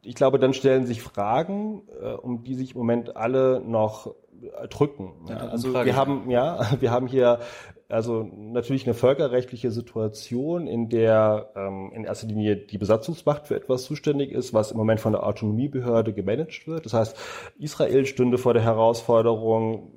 ich 0.03 0.15
glaube, 0.15 0.39
dann 0.39 0.55
stellen 0.55 0.87
sich 0.87 1.03
Fragen, 1.03 1.83
äh, 2.01 2.13
um 2.13 2.45
die 2.45 2.55
sich 2.55 2.73
im 2.73 2.79
Moment 2.79 3.17
alle 3.17 3.61
noch 3.61 4.15
äh, 4.41 4.69
drücken. 4.69 5.13
Ja, 5.29 5.49
also 5.49 5.73
wir 5.73 5.97
haben 5.97 6.31
ja, 6.31 6.61
wir 6.81 6.91
haben 6.91 7.07
hier 7.07 7.41
also 7.89 8.29
natürlich 8.37 8.85
eine 8.85 8.95
völkerrechtliche 8.95 9.71
Situation, 9.71 10.67
in 10.67 10.89
der 10.89 11.51
ähm, 11.55 11.93
in 11.95 12.05
erster 12.05 12.27
Linie 12.27 12.57
die 12.57 12.79
Besatzungsmacht 12.79 13.47
für 13.47 13.55
etwas 13.55 13.85
zuständig 13.85 14.33
ist, 14.33 14.53
was 14.53 14.73
im 14.73 14.77
Moment 14.77 15.01
von 15.01 15.13
der 15.13 15.25
Autonomiebehörde 15.25 16.13
gemanagt 16.13 16.67
wird. 16.67 16.85
Das 16.85 16.95
heißt, 16.95 17.17
Israel 17.59 18.07
stünde 18.07 18.39
vor 18.39 18.55
der 18.55 18.65
Herausforderung, 18.65 19.93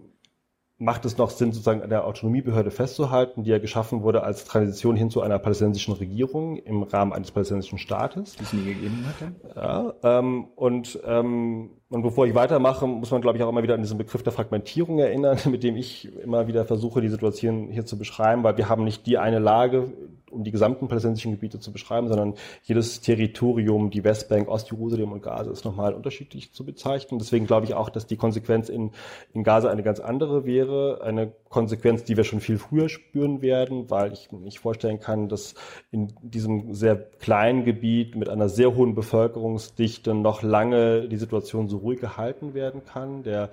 macht 0.80 1.04
es 1.04 1.18
noch 1.18 1.30
Sinn, 1.30 1.52
sozusagen 1.52 1.82
an 1.84 1.90
der 1.90 2.06
Autonomiebehörde 2.06 2.72
festzuhalten, 2.72 3.44
die 3.44 3.50
ja 3.50 3.60
geschaffen 3.60 4.02
wurde 4.02 4.24
als 4.24 4.46
Transition 4.46 4.96
hin 4.96 5.10
zu 5.10 5.22
einer 5.22 5.38
palästinensischen 5.38 5.94
Regierung 5.94 6.56
im 6.56 6.84
Rahmen 6.84 7.12
eines 7.12 7.32
palästinensischen 7.32 7.78
Staates. 7.78 8.38
Die 8.38 8.44
es 8.44 8.54
nie 8.54 8.64
gegeben 8.64 9.06
hatte. 9.06 9.34
Ja, 9.56 9.94
ähm, 10.04 10.48
und, 10.56 10.98
ähm, 11.06 11.72
und 11.90 12.02
bevor 12.02 12.28
ich 12.28 12.34
weitermache, 12.34 12.88
muss 12.88 13.12
man, 13.12 13.20
glaube 13.20 13.38
ich, 13.38 13.44
auch 13.44 13.50
immer 13.50 13.62
wieder 13.62 13.74
an 13.74 13.82
diesen 13.82 13.98
Begriff 13.98 14.24
der 14.24 14.32
Fragmentierung 14.32 15.00
erinnern, 15.00 15.38
mit 15.52 15.64
dem 15.64 15.76
ich 15.76 16.14
immer 16.24 16.48
wieder 16.48 16.64
versuche, 16.64 17.02
die 17.02 17.10
Situation 17.10 17.68
hier 17.68 17.86
zu 17.86 17.98
beschreiben, 17.98 18.44
weil 18.44 18.56
wir 18.56 18.70
haben 18.70 18.86
nicht 18.86 19.06
die 19.06 19.18
eine 19.18 19.40
Lage, 19.40 19.92
um 20.32 20.44
die 20.44 20.52
gesamten 20.52 20.88
palästinensischen 20.88 21.32
Gebiete 21.32 21.60
zu 21.60 21.72
beschreiben, 21.72 22.08
sondern 22.08 22.36
jedes 22.64 23.02
Territorium, 23.02 23.90
die 23.90 24.04
Westbank, 24.04 24.48
Ostjerusalem 24.48 25.12
und 25.12 25.22
Gaza 25.22 25.52
ist 25.52 25.66
nochmal 25.66 25.94
unterschiedlich 25.94 26.54
zu 26.54 26.66
bezeichnen. 26.66 27.20
Deswegen 27.20 27.46
glaube 27.48 27.66
ich 27.66 27.74
auch, 27.74 27.90
dass 27.90 28.08
die 28.08 28.18
Konsequenz 28.18 28.70
in, 28.70 28.92
in 29.34 29.44
Gaza 29.44 29.70
eine 29.70 29.84
ganz 29.84 30.00
andere 30.00 30.46
wäre. 30.46 31.02
Eine 31.04 31.32
Konsequenz, 31.50 32.04
die 32.04 32.18
wir 32.18 32.24
schon 32.24 32.40
viel 32.40 32.58
früher 32.58 32.90
spüren 32.90 33.42
werden, 33.42 33.90
weil 33.90 34.14
ich 34.14 34.32
mir 34.32 34.40
nicht 34.40 34.60
vorstellen 34.60 35.00
kann, 35.00 35.30
dass 35.30 35.56
in 35.92 36.14
diesem 36.22 36.74
sehr 36.74 36.96
kleinen 36.96 37.66
Gebiet 37.66 38.16
mit 38.16 38.30
einer 38.30 38.50
sehr 38.50 38.76
hohen 38.76 38.96
Bevölkerungsdichte 38.96 40.14
noch 40.14 40.44
lange 40.44 41.08
die 41.08 41.18
Situation 41.18 41.68
so 41.68 41.78
ruhig 41.78 42.00
gehalten 42.00 42.54
werden 42.54 42.84
kann. 42.86 43.24
Der 43.24 43.50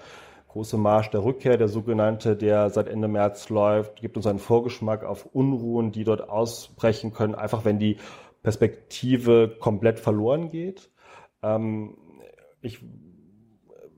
große 0.56 0.78
Marsch 0.78 1.10
der 1.10 1.22
Rückkehr, 1.22 1.58
der 1.58 1.68
sogenannte, 1.68 2.34
der 2.34 2.70
seit 2.70 2.88
Ende 2.88 3.08
März 3.08 3.50
läuft, 3.50 4.00
gibt 4.00 4.16
uns 4.16 4.26
einen 4.26 4.38
Vorgeschmack 4.38 5.04
auf 5.04 5.26
Unruhen, 5.26 5.92
die 5.92 6.02
dort 6.02 6.30
ausbrechen 6.30 7.12
können, 7.12 7.34
einfach 7.34 7.66
wenn 7.66 7.78
die 7.78 7.98
Perspektive 8.42 9.54
komplett 9.60 10.00
verloren 10.00 10.48
geht. 10.48 10.88
Ähm, 11.42 11.98
ich 12.62 12.80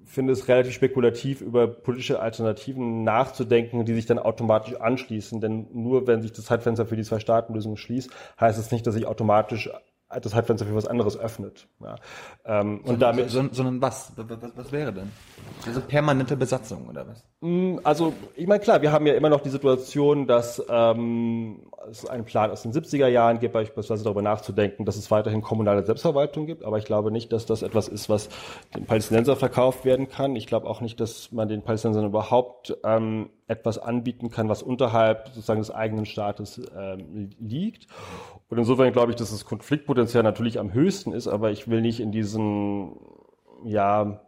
finde 0.05 0.33
es 0.33 0.49
relativ 0.49 0.73
spekulativ, 0.73 1.43
über 1.43 1.69
politische 1.69 2.19
Alternativen 2.19 3.05
nachzudenken, 3.05 3.85
die 3.85 3.95
sich 3.95 4.07
dann 4.07 4.19
automatisch 4.19 4.75
anschließen. 4.75 5.41
Denn 5.41 5.69
nur 5.73 6.09
wenn 6.09 6.23
sich 6.23 6.33
das 6.33 6.47
Zeitfenster 6.47 6.87
für 6.87 6.97
die 6.97 7.05
Zwei-Staaten-Lösung 7.05 7.77
schließt, 7.77 8.11
heißt 8.41 8.59
es 8.59 8.73
nicht, 8.73 8.85
dass 8.85 8.95
sich 8.95 9.07
automatisch 9.07 9.71
das 10.09 10.33
Zeitfenster 10.33 10.67
für 10.67 10.75
was 10.75 10.87
anderes 10.87 11.19
öffnet. 11.19 11.69
Ja. 11.81 11.97
Ähm, 12.47 12.81
und 12.85 13.01
damit, 13.01 13.31
sondern 13.31 13.81
was? 13.83 14.13
was? 14.17 14.39
Was 14.57 14.73
wäre 14.73 14.93
denn? 14.93 15.13
Also 15.67 15.83
permanente 15.83 16.37
Besatzung 16.37 16.89
oder 16.89 17.07
was? 17.07 17.25
Mm, 17.41 17.79
also 17.85 18.15
ich 18.35 18.47
meine 18.47 18.61
klar, 18.61 18.81
wir 18.81 18.91
haben 18.91 19.07
ja 19.07 19.15
immer 19.15 19.29
noch 19.29 19.43
die 19.43 19.51
Situation, 19.51 20.27
dass 20.27 20.65
ähm, 20.71 21.61
es 21.91 22.07
einen 22.07 22.25
Plan 22.25 22.51
aus 22.51 22.63
den 22.63 22.73
70er 22.73 23.07
Jahren 23.09 23.39
gibt, 23.39 23.53
beispielsweise 23.53 24.03
darüber 24.03 24.23
nachzudenken, 24.23 24.87
dass 24.87 24.97
es 24.97 25.11
weiterhin 25.11 25.43
kommunale 25.43 25.85
Selbstverwaltung 25.85 26.47
gibt. 26.47 26.65
Aber 26.65 26.79
ich 26.79 26.85
glaube 26.87 27.11
nicht, 27.11 27.31
dass 27.33 27.45
das 27.45 27.63
etwas 27.63 27.89
ist, 27.89 28.09
was 28.09 28.31
den 28.75 28.87
Palästinensern 28.87 29.37
verkauft 29.37 29.85
werden 29.85 30.09
kann. 30.09 30.37
Ich 30.37 30.47
glaube 30.47 30.67
auch 30.67 30.81
nicht, 30.81 31.01
dass 31.01 31.33
man 31.33 31.49
den 31.49 31.63
Palästinensern 31.63 32.07
überhaupt 32.07 32.77
ähm, 32.83 33.29
etwas 33.49 33.79
anbieten 33.79 34.31
kann, 34.31 34.49
was 34.49 34.63
unterhalb 34.63 35.29
sozusagen 35.29 35.61
des 35.61 35.71
eigenen 35.71 36.05
Staates 36.05 36.61
ähm, 36.77 37.31
liegt. 37.41 37.87
Und 38.49 38.59
insofern 38.59 38.93
glaube 38.93 39.11
ich, 39.11 39.17
dass 39.17 39.31
das 39.31 39.45
Konfliktpotenzial 39.45 40.23
natürlich 40.23 40.59
am 40.59 40.73
höchsten 40.73 41.13
ist, 41.13 41.27
aber 41.27 41.51
ich 41.51 41.69
will 41.69 41.81
nicht 41.81 42.01
in 42.01 42.13
diesen, 42.13 42.93
ja, 43.65 44.21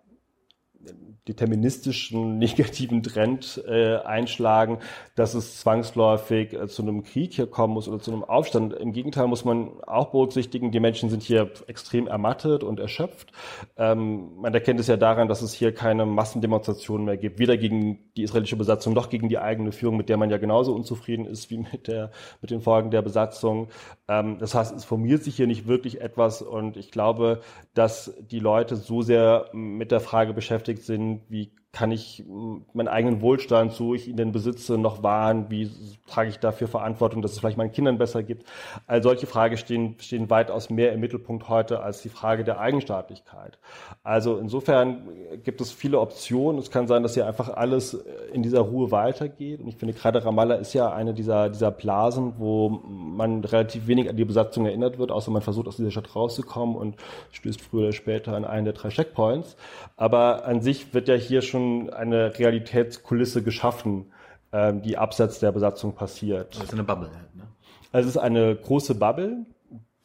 deterministischen 1.29 2.39
negativen 2.39 3.03
Trend 3.03 3.63
äh, 3.67 3.97
einschlagen, 3.97 4.79
dass 5.15 5.35
es 5.35 5.61
zwangsläufig 5.61 6.53
äh, 6.53 6.69
zu 6.69 6.83
einem 6.83 7.03
Krieg 7.03 7.35
hier 7.35 7.47
kommen 7.47 7.75
muss 7.75 7.89
oder 7.89 8.01
zu 8.01 8.13
einem 8.13 8.25
Aufstand. 8.25 8.75
Im 8.75 8.93
Gegenteil 8.93 9.27
muss 9.27 9.45
man 9.45 9.83
auch 9.87 10.11
berücksichtigen, 10.11 10.71
die 10.71 10.81
Menschen 10.81 11.11
sind 11.11 11.23
hier 11.23 11.51
extrem 11.67 12.07
ermattet 12.07 12.65
und 12.65 12.81
erschöpft. 12.81 13.33
Ähm, 13.77 14.37
man 14.37 14.55
erkennt 14.55 14.81
es 14.81 14.87
ja 14.87 14.97
daran, 14.97 15.29
dass 15.29 15.43
es 15.43 15.53
hier 15.53 15.75
keine 15.75 16.07
Massendemonstrationen 16.07 17.05
mehr 17.07 17.17
gibt, 17.17 17.39
weder 17.39 17.57
gegen 17.57 18.11
die 18.17 18.23
israelische 18.23 18.57
Besatzung 18.57 18.95
noch 18.95 19.09
gegen 19.11 19.29
die 19.29 19.39
eigene 19.39 19.73
Führung, 19.73 19.97
mit 19.97 20.09
der 20.09 20.17
man 20.17 20.31
ja 20.31 20.39
genauso 20.39 20.75
unzufrieden 20.75 21.27
ist 21.27 21.51
wie 21.51 21.59
mit 21.59 21.89
der 21.89 22.11
mit 22.41 22.51
den 22.51 22.61
Folgen 22.61 22.91
der 22.91 23.03
Besatzung. 23.03 23.69
Ähm, 24.09 24.39
das 24.39 24.55
heißt, 24.55 24.75
es 24.75 24.85
formiert 24.85 25.23
sich 25.23 25.37
hier 25.37 25.47
nicht 25.47 25.67
wirklich 25.67 26.01
etwas 26.01 26.43
und 26.43 26.77
ich 26.77 26.91
glaube, 26.91 27.41
dass 27.75 28.15
die 28.21 28.39
Leute 28.39 28.77
so 28.77 29.03
sehr 29.03 29.49
mit 29.53 29.91
der 29.91 30.01
Frage 30.01 30.33
beschäftigt 30.33 30.83
sind, 30.83 31.10
wie 31.29 31.51
kann 31.73 31.93
ich 31.93 32.25
meinen 32.73 32.89
eigenen 32.89 33.21
Wohlstand, 33.21 33.73
so 33.73 33.95
ich 33.95 34.09
ihn 34.09 34.17
denn 34.17 34.33
besitze, 34.33 34.77
noch 34.77 35.05
wahren? 35.05 35.47
Wie 35.51 35.71
trage 36.09 36.29
ich 36.29 36.39
dafür 36.41 36.67
Verantwortung, 36.67 37.23
dass 37.23 37.33
es 37.33 37.39
vielleicht 37.39 37.59
meinen 37.59 37.71
Kindern 37.71 37.97
besser 37.97 38.25
gibt? 38.25 38.45
All 38.89 39.05
solche 39.05 39.29
Fragen 39.29 39.57
stehen, 39.57 39.95
stehen 40.01 40.29
weitaus 40.31 40.69
mehr 40.69 40.93
im 40.93 40.99
Mittelpunkt 40.99 41.49
heute 41.49 41.81
als 41.81 42.03
die 42.03 42.09
Frage 42.09 42.43
der 42.43 42.59
Eigenstaatlichkeit. 42.59 43.59
Also 44.03 44.37
insofern 44.39 45.11
gibt 45.45 45.61
es 45.61 45.71
viele 45.71 46.01
Optionen. 46.01 46.59
Es 46.59 46.73
kann 46.73 46.89
sein, 46.89 47.05
dass 47.05 47.15
hier 47.15 47.27
einfach 47.27 47.49
alles 47.49 47.95
in 48.33 48.43
dieser 48.43 48.61
Ruhe 48.61 48.91
weitergeht. 48.91 49.61
Und 49.61 49.69
ich 49.69 49.77
finde, 49.77 49.95
gerade 49.95 50.25
Ramallah 50.25 50.57
ist 50.57 50.73
ja 50.73 50.93
eine 50.93 51.15
dieser, 51.15 51.51
dieser 51.51 51.71
Blasen, 51.71 52.35
wo 52.39 52.69
man 52.69 53.45
relativ 53.45 53.87
wenig 53.87 54.11
an 54.11 54.17
die 54.17 54.25
Besatzung 54.25 54.67
erinnert 54.67 54.99
wird, 54.99 55.13
außer 55.13 55.31
man 55.31 55.43
versucht, 55.43 55.69
aus 55.69 55.77
dieser 55.77 55.93
Stadt 55.93 56.17
rauszukommen 56.17 56.75
und 56.75 56.97
stößt 57.31 57.61
früher 57.61 57.83
oder 57.83 57.93
später 57.93 58.35
an 58.35 58.45
einen 58.45 58.65
der 58.65 58.75
drei 58.75 58.89
Checkpoints. 58.89 59.57
Aber 59.97 60.47
an 60.47 60.63
sich 60.63 60.93
wird 60.93 61.07
ja 61.07 61.15
hier 61.15 61.43
schon 61.43 61.60
schon 61.61 61.91
eine 61.91 62.39
Realitätskulisse 62.39 63.43
geschaffen, 63.43 64.13
ähm, 64.53 64.83
die 64.83 64.97
abseits 64.97 65.39
der 65.39 65.53
Besatzung 65.53 65.95
passiert. 65.95 66.57
Das 66.57 66.65
ist 66.65 66.73
eine 66.73 66.85
Bubble 66.85 67.09
halt, 67.09 67.35
ne? 67.37 67.45
Also 67.93 68.09
es 68.09 68.17
ist 68.17 68.23
eine 68.23 68.55
große 68.55 68.95
Bubble, 68.95 69.47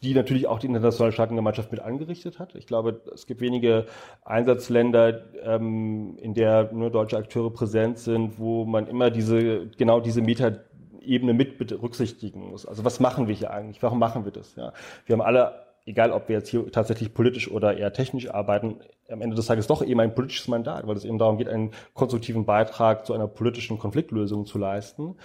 die 0.02 0.14
natürlich 0.14 0.48
auch 0.48 0.60
die 0.60 0.68
internationale 0.68 1.12
Staatengemeinschaft 1.12 1.72
mit 1.72 1.82
angerichtet 1.82 2.40
hat. 2.40 2.56
Ich 2.56 2.68
glaube, 2.68 3.02
es 3.14 3.26
gibt 3.26 3.42
wenige 3.42 3.86
Einsatzländer, 4.24 5.22
ähm, 5.44 6.18
in 6.20 6.34
der 6.34 6.72
nur 6.74 6.92
deutsche 6.92 7.18
Akteure 7.18 7.52
präsent 7.52 7.98
sind, 8.00 8.40
wo 8.40 8.66
man 8.66 8.88
immer 8.88 9.10
diese, 9.10 9.68
genau 9.68 10.00
diese 10.00 10.22
Metaebene 10.22 11.34
mit 11.34 11.58
berücksichtigen 11.58 12.50
muss. 12.50 12.66
Also 12.66 12.84
was 12.84 13.00
machen 13.00 13.28
wir 13.28 13.36
hier 13.36 13.52
eigentlich? 13.52 13.82
Warum 13.82 14.00
machen 14.00 14.26
wir 14.26 14.32
das? 14.32 14.56
Ja, 14.56 14.74
wir 15.06 15.14
haben 15.14 15.22
alle 15.22 15.66
egal 15.86 16.12
ob 16.12 16.28
wir 16.28 16.38
jetzt 16.38 16.50
hier 16.50 16.72
tatsächlich 16.72 17.14
politisch 17.14 17.50
oder 17.50 17.78
eher 17.78 17.94
technisch 17.94 18.30
arbeiten, 18.30 18.80
am 19.10 19.22
Ende 19.22 19.36
des 19.36 19.46
Tages 19.46 19.68
doch 19.68 19.84
eben 19.84 20.00
ein 20.00 20.16
politisches 20.16 20.48
Mandat, 20.48 20.88
weil 20.88 20.96
es 20.96 21.06
eben 21.06 21.18
darum 21.18 21.38
geht, 21.38 21.48
einen 21.48 21.72
konstruktiven 21.94 22.46
Beitrag 22.46 23.06
zu 23.06 23.14
einer 23.14 23.28
politischen 23.28 23.78
Konfliktlösung 23.78 24.46
zu 24.46 24.58
leisten. 24.58 25.16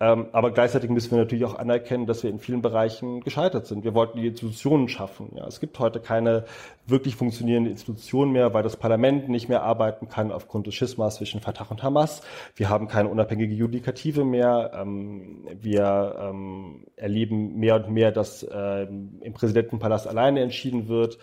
Ähm, 0.00 0.28
aber 0.30 0.52
gleichzeitig 0.52 0.90
müssen 0.90 1.10
wir 1.10 1.18
natürlich 1.18 1.44
auch 1.44 1.58
anerkennen, 1.58 2.06
dass 2.06 2.22
wir 2.22 2.30
in 2.30 2.38
vielen 2.38 2.62
Bereichen 2.62 3.20
gescheitert 3.20 3.66
sind. 3.66 3.82
Wir 3.82 3.94
wollten 3.94 4.20
die 4.20 4.28
Institutionen 4.28 4.88
schaffen. 4.88 5.32
Ja, 5.34 5.46
es 5.46 5.58
gibt 5.58 5.78
heute 5.80 5.98
keine 5.98 6.44
wirklich 6.86 7.16
funktionierende 7.16 7.70
Institution 7.70 8.30
mehr, 8.30 8.54
weil 8.54 8.62
das 8.62 8.76
Parlament 8.76 9.28
nicht 9.28 9.48
mehr 9.48 9.62
arbeiten 9.62 10.08
kann 10.08 10.30
aufgrund 10.30 10.68
des 10.68 10.74
Schismas 10.76 11.16
zwischen 11.16 11.40
Fatah 11.40 11.66
und 11.68 11.82
Hamas. 11.82 12.22
Wir 12.54 12.68
haben 12.68 12.86
keine 12.86 13.08
unabhängige 13.08 13.54
Judikative 13.54 14.24
mehr. 14.24 14.70
Ähm, 14.74 15.48
wir 15.60 16.16
ähm, 16.20 16.86
erleben 16.94 17.56
mehr 17.56 17.76
und 17.76 17.90
mehr, 17.90 18.12
dass 18.12 18.42
im 18.42 19.32
Präsidentenpalast 19.34 20.06
alleine 20.06 20.40
entschieden 20.40 20.88
wird. 20.88 21.18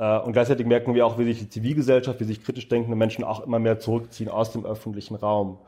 Äh, 0.00 0.18
und 0.18 0.32
gleichzeitig 0.32 0.66
merken 0.66 0.94
wir 0.94 1.06
auch, 1.06 1.18
wie 1.18 1.24
sich 1.24 1.38
die 1.38 1.48
Zivilgesellschaft, 1.48 2.18
wie 2.20 2.24
sich 2.24 2.42
kritisch 2.42 2.68
denkende 2.68 2.96
Menschen 2.96 3.22
auch 3.22 3.46
immer 3.46 3.58
mehr 3.58 3.78
zurückziehen 3.78 4.30
aus 4.30 4.50
dem 4.50 4.64
öffentlichen 4.64 5.14
Raum. 5.14 5.58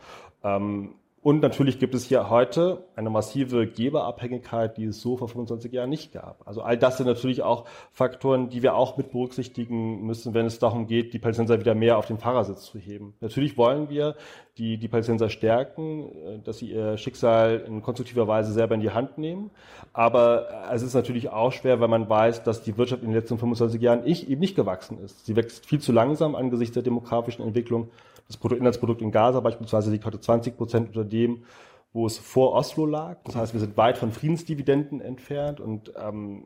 Ähm, 0.43 0.95
Und 1.23 1.41
natürlich 1.41 1.79
gibt 1.79 1.95
es 1.95 2.07
hier 2.07 2.31
heute 2.31 2.85
eine 2.97 3.09
massive 3.09 3.69
Geberabhängigkeit, 3.69 4.77
die 4.77 4.87
es 4.87 5.01
so 5.01 5.17
vor 5.17 5.29
25 5.29 5.73
Jahren 5.73 5.89
nicht 5.89 6.13
gab. 6.13 6.45
Also 6.49 6.63
all 6.63 6.77
das 6.77 6.97
sind 6.97 7.07
natürlich 7.07 7.45
auch 7.45 7.65
Faktoren, 7.93 8.49
die 8.49 8.65
wir 8.65 8.75
auch 8.75 8.97
mit 8.97 9.13
berücksichtigen 9.13 10.05
müssen, 10.05 10.35
wenn 10.35 10.47
es 10.47 10.59
darum 10.59 10.89
geht, 10.89 11.15
die 11.15 11.21
Palästinenser 11.21 11.61
wieder 11.61 11.77
mehr 11.77 11.97
auf 11.97 12.07
den 12.07 12.19
Fahrersitz 12.19 12.65
zu 12.65 12.77
heben. 12.77 13.15
Natürlich 13.21 13.57
wollen 13.57 13.89
wir 13.89 14.17
die, 14.59 14.79
die 14.79 14.89
Palästinenser 14.89 15.31
stärken, 15.31 16.09
äh, 16.11 16.39
dass 16.41 16.59
sie 16.59 16.73
ihr 16.73 16.99
Schicksal 16.99 17.63
in 17.69 17.83
konstruktiver 17.83 18.27
Weise 18.27 18.53
selber 18.53 18.75
in 18.75 18.81
die 18.81 18.91
Hand 18.91 19.17
nehmen. 19.17 19.53
Aber 19.93 20.49
es 20.73 20.83
ist 20.83 20.95
natürlich 20.95 21.29
auch 21.31 21.53
schwer, 21.53 21.79
weil 21.79 21.89
man 21.89 22.09
weiß, 22.09 22.43
dass 22.43 22.65
die 22.65 22.77
Wirtschaft 22.77 23.03
in 23.03 23.11
den 23.11 23.17
letzten 23.17 23.39
25 23.39 23.81
Jahren 23.81 24.05
eben 24.05 24.41
nicht 24.41 24.57
gewachsen 24.57 24.99
ist. 24.99 25.25
Sie 25.25 25.37
wächst 25.37 25.67
viel 25.67 25.79
zu 25.79 25.93
langsam 25.93 26.35
angesichts 26.35 26.75
der 26.75 26.83
demografischen 26.83 27.45
Entwicklung. 27.45 27.91
Das 28.33 28.39
Bruttoinlandsprodukt 28.39 29.03
in 29.03 29.11
Gaza 29.11 29.41
beispielsweise 29.41 29.91
liegt 29.91 30.07
heute 30.07 30.19
20 30.19 30.57
Prozent 30.57 30.89
unter 30.89 31.05
dem, 31.05 31.45
wo 31.93 32.07
es 32.07 32.17
vor 32.17 32.55
Oslo 32.55 32.87
lag. 32.87 33.19
Das 33.25 33.37
heißt, 33.37 33.53
wir 33.53 33.61
sind 33.61 33.77
weit 33.77 33.99
von 33.99 34.11
Friedensdividenden 34.11 35.03
entfernt 35.03 35.61
und 35.61 35.93
ähm, 36.03 36.45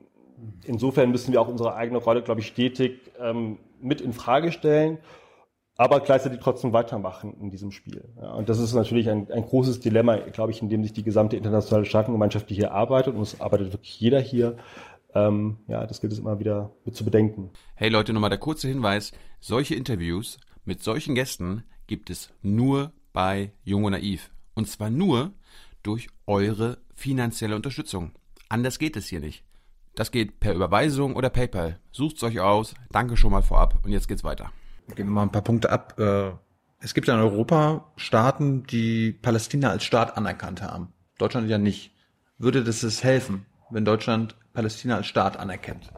insofern 0.64 1.12
müssen 1.12 1.32
wir 1.32 1.40
auch 1.40 1.46
unsere 1.46 1.76
eigene 1.76 1.98
Rolle, 1.98 2.22
glaube 2.22 2.40
ich, 2.40 2.48
stetig 2.48 3.12
ähm, 3.20 3.58
mit 3.80 4.00
in 4.00 4.12
Frage 4.12 4.50
stellen, 4.50 4.98
aber 5.76 6.00
gleichzeitig 6.00 6.40
trotzdem 6.40 6.72
weitermachen 6.72 7.36
in 7.40 7.50
diesem 7.50 7.70
Spiel. 7.70 8.02
Ja, 8.20 8.32
und 8.32 8.48
das 8.48 8.58
ist 8.58 8.74
natürlich 8.74 9.08
ein, 9.08 9.30
ein 9.30 9.44
großes 9.44 9.78
Dilemma, 9.78 10.16
glaube 10.16 10.50
ich, 10.50 10.62
in 10.62 10.68
dem 10.68 10.82
sich 10.82 10.92
die 10.92 11.04
gesamte 11.04 11.36
internationale 11.36 11.84
Staatengemeinschaft, 11.84 12.50
die 12.50 12.56
hier 12.56 12.72
arbeitet, 12.72 13.14
und 13.14 13.22
es 13.22 13.40
arbeitet 13.40 13.72
wirklich 13.72 14.00
jeder 14.00 14.18
hier, 14.18 14.56
ähm, 15.14 15.58
ja, 15.68 15.86
das 15.86 16.00
gilt 16.00 16.12
es 16.12 16.18
immer 16.18 16.40
wieder 16.40 16.72
mit 16.84 16.96
zu 16.96 17.04
bedenken. 17.04 17.50
Hey 17.76 17.90
Leute, 17.90 18.12
nochmal 18.12 18.30
der 18.30 18.40
kurze 18.40 18.66
Hinweis. 18.66 19.12
Solche 19.38 19.76
Interviews 19.76 20.38
mit 20.64 20.82
solchen 20.82 21.14
Gästen 21.14 21.62
gibt 21.86 22.10
es 22.10 22.30
nur 22.42 22.92
bei 23.12 23.52
Jung 23.64 23.84
und 23.84 23.92
Naiv. 23.92 24.30
Und 24.54 24.68
zwar 24.68 24.90
nur 24.90 25.32
durch 25.82 26.08
eure 26.26 26.78
finanzielle 26.94 27.56
Unterstützung. 27.56 28.12
Anders 28.48 28.78
geht 28.78 28.96
es 28.96 29.06
hier 29.06 29.20
nicht. 29.20 29.44
Das 29.94 30.10
geht 30.10 30.40
per 30.40 30.54
Überweisung 30.54 31.16
oder 31.16 31.30
PayPal. 31.30 31.80
Sucht's 31.90 32.22
euch 32.22 32.40
aus. 32.40 32.74
Danke 32.90 33.16
schon 33.16 33.32
mal 33.32 33.42
vorab. 33.42 33.80
Und 33.82 33.92
jetzt 33.92 34.08
geht's 34.08 34.24
weiter. 34.24 34.52
Gehen 34.94 35.06
wir 35.06 35.12
mal 35.12 35.22
ein 35.22 35.32
paar 35.32 35.42
Punkte 35.42 35.70
ab. 35.70 35.98
Äh, 35.98 36.32
es 36.80 36.92
gibt 36.94 37.08
ja 37.08 37.14
in 37.14 37.20
Europa 37.20 37.90
Staaten, 37.96 38.64
die 38.64 39.12
Palästina 39.12 39.70
als 39.70 39.84
Staat 39.84 40.16
anerkannt 40.16 40.62
haben. 40.62 40.92
Deutschland 41.18 41.48
ja 41.48 41.58
nicht. 41.58 41.92
Würde 42.38 42.62
das 42.62 42.82
es 42.82 43.02
helfen, 43.02 43.46
wenn 43.70 43.84
Deutschland 43.84 44.36
Palästina 44.52 44.96
als 44.96 45.06
Staat 45.06 45.38
anerkennt? 45.38 45.90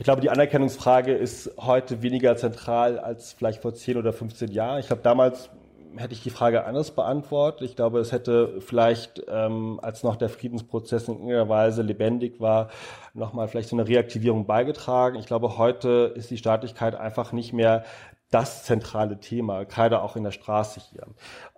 Ich 0.00 0.04
glaube, 0.04 0.20
die 0.20 0.30
Anerkennungsfrage 0.30 1.12
ist 1.12 1.50
heute 1.58 2.02
weniger 2.02 2.36
zentral 2.36 3.00
als 3.00 3.32
vielleicht 3.32 3.62
vor 3.62 3.74
10 3.74 3.96
oder 3.96 4.12
15 4.12 4.52
Jahren. 4.52 4.78
Ich 4.78 4.86
glaube, 4.86 5.02
damals 5.02 5.50
hätte 5.96 6.14
ich 6.14 6.22
die 6.22 6.30
Frage 6.30 6.64
anders 6.66 6.92
beantwortet. 6.92 7.62
Ich 7.62 7.74
glaube, 7.74 7.98
es 7.98 8.12
hätte 8.12 8.60
vielleicht, 8.60 9.24
ähm, 9.28 9.80
als 9.82 10.04
noch 10.04 10.14
der 10.14 10.28
Friedensprozess 10.28 11.08
in 11.08 11.14
irgendeiner 11.14 11.48
Weise 11.48 11.82
lebendig 11.82 12.38
war, 12.40 12.68
nochmal 13.12 13.48
vielleicht 13.48 13.70
so 13.70 13.76
eine 13.76 13.88
Reaktivierung 13.88 14.46
beigetragen. 14.46 15.18
Ich 15.18 15.26
glaube, 15.26 15.58
heute 15.58 16.12
ist 16.14 16.30
die 16.30 16.38
Staatlichkeit 16.38 16.94
einfach 16.94 17.32
nicht 17.32 17.52
mehr 17.52 17.82
das 18.30 18.62
zentrale 18.62 19.18
Thema, 19.18 19.64
gerade 19.64 20.00
auch 20.00 20.14
in 20.14 20.22
der 20.22 20.30
Straße 20.30 20.80
hier. 20.92 21.08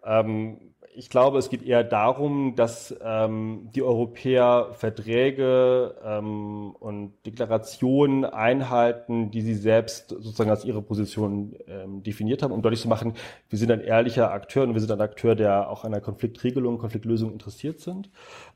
Ähm, 0.03 0.73
ich 0.93 1.09
glaube, 1.09 1.39
es 1.39 1.51
geht 1.51 1.63
eher 1.63 1.85
darum, 1.85 2.57
dass 2.57 2.95
ähm, 3.03 3.71
die 3.75 3.83
Europäer 3.83 4.71
Verträge 4.73 5.95
ähm, 6.05 6.73
und 6.79 7.15
Deklarationen 7.25 8.25
einhalten, 8.25 9.31
die 9.31 9.43
sie 9.43 9.55
selbst 9.55 10.11
sozusagen 10.11 10.51
als 10.51 10.65
ihre 10.65 10.83
Position 10.83 11.55
ähm, 11.69 12.03
definiert 12.03 12.43
haben, 12.43 12.53
um 12.53 12.63
deutlich 12.63 12.81
zu 12.81 12.89
machen, 12.89 13.15
wir 13.49 13.59
sind 13.59 13.71
ein 13.71 13.81
ehrlicher 13.81 14.33
Akteur 14.33 14.65
und 14.65 14.75
wir 14.75 14.81
sind 14.81 14.91
ein 14.91 15.01
Akteur, 15.01 15.37
der 15.37 15.71
auch 15.71 15.85
an 15.85 15.93
der 15.93 16.01
Konfliktregelung, 16.01 16.79
Konfliktlösung 16.79 17.33
interessiert 17.33 17.81
sind. 17.81 18.11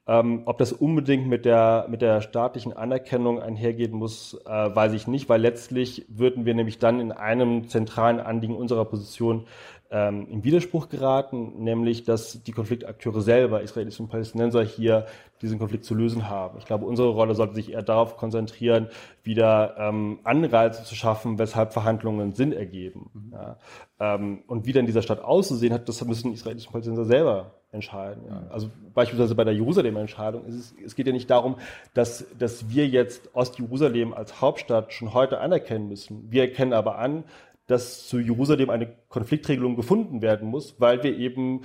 Ähm, 0.07 0.43
ob 0.45 0.59
das 0.59 0.73
unbedingt 0.73 1.27
mit 1.27 1.47
der, 1.47 1.87
mit 1.89 2.03
der 2.03 2.21
staatlichen 2.21 2.75
Anerkennung 2.75 3.41
einhergehen 3.41 3.93
muss, 3.93 4.39
äh, 4.45 4.51
weiß 4.51 4.93
ich 4.93 5.07
nicht, 5.07 5.31
weil 5.31 5.41
letztlich 5.41 6.05
würden 6.09 6.45
wir 6.45 6.55
nämlich 6.55 6.79
dann 6.79 7.01
in 7.01 7.11
einem 7.11 7.69
zentralen 7.69 8.21
Anliegen 8.21 8.55
unserer 8.55 8.85
Position 8.85 9.47
ähm, 9.91 10.27
in 10.29 10.45
Widerspruch 10.45 10.91
geraten, 10.91 11.63
nämlich 11.63 12.05
dass 12.05 12.43
die 12.43 12.53
Konfliktakteure 12.53 13.23
selber, 13.23 13.63
Israelis 13.63 13.99
und 13.99 14.09
Palästinenser, 14.09 14.63
hier 14.63 15.07
diesen 15.41 15.59
Konflikt 15.59 15.85
zu 15.85 15.95
lösen 15.95 16.29
haben. 16.29 16.59
Ich 16.59 16.67
glaube, 16.67 16.85
unsere 16.85 17.09
Rolle 17.09 17.35
sollte 17.35 17.55
sich 17.55 17.73
eher 17.73 17.83
darauf 17.83 18.19
konzentrieren, 18.19 18.89
wieder 19.23 19.77
ähm, 19.79 20.19
Anreize 20.25 20.85
zu 20.85 20.95
schaffen, 20.95 21.39
weshalb 21.39 21.73
Verhandlungen 21.73 22.35
Sinn 22.35 22.53
ergeben. 22.53 23.11
Mhm. 23.15 23.33
Ja. 23.33 23.57
Ähm, 24.01 24.43
und 24.49 24.67
wie 24.67 24.73
dann 24.73 24.85
dieser 24.85 25.03
Stadt 25.03 25.23
auszusehen 25.23 25.73
hat, 25.73 25.89
das 25.89 26.05
müssen 26.05 26.33
Israelis 26.35 26.67
und 26.67 26.73
Palästinenser 26.73 27.07
selber 27.07 27.53
entscheiden. 27.75 28.25
Ja. 28.27 28.41
Mhm. 28.41 28.47
Also 28.51 28.71
beispielsweise 28.95 29.35
bei 29.35 29.45
der 29.45 29.55
Jerusalem-Entscheidung 29.55 30.47
es, 30.47 30.75
es 30.85 30.95
geht 30.95 31.07
ja 31.07 31.13
nicht 31.13 31.29
darum, 31.29 31.57
dass, 31.93 32.27
dass 32.39 32.71
wir 32.71 32.87
jetzt 32.87 33.35
Ost-Jerusalem 33.35 34.15
als 34.15 34.41
Hauptstadt 34.41 34.93
schon 34.93 35.13
heute 35.13 35.41
anerkennen 35.41 35.89
müssen. 35.89 36.31
Wir 36.31 36.43
erkennen 36.43 36.73
aber 36.73 36.99
an, 36.99 37.25
dass 37.67 38.07
zu 38.07 38.19
Jerusalem 38.19 38.71
eine 38.71 38.95
Konfliktregelung 39.09 39.77
gefunden 39.77 40.23
werden 40.23 40.49
muss, 40.49 40.81
weil 40.81 41.03
wir 41.03 41.17
eben 41.17 41.63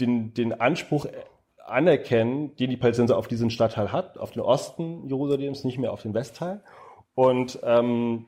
den, 0.00 0.34
den 0.34 0.52
Anspruch 0.52 1.06
anerkennen, 1.64 2.54
den 2.56 2.70
die 2.70 2.76
Palästinenser 2.76 3.16
auf 3.16 3.28
diesen 3.28 3.50
Stadtteil 3.50 3.92
hat, 3.92 4.18
auf 4.18 4.32
den 4.32 4.42
Osten 4.42 5.08
Jerusalems, 5.08 5.64
nicht 5.64 5.78
mehr 5.78 5.92
auf 5.92 6.02
den 6.02 6.14
Westteil. 6.14 6.62
Und 7.14 7.58
ähm, 7.62 8.26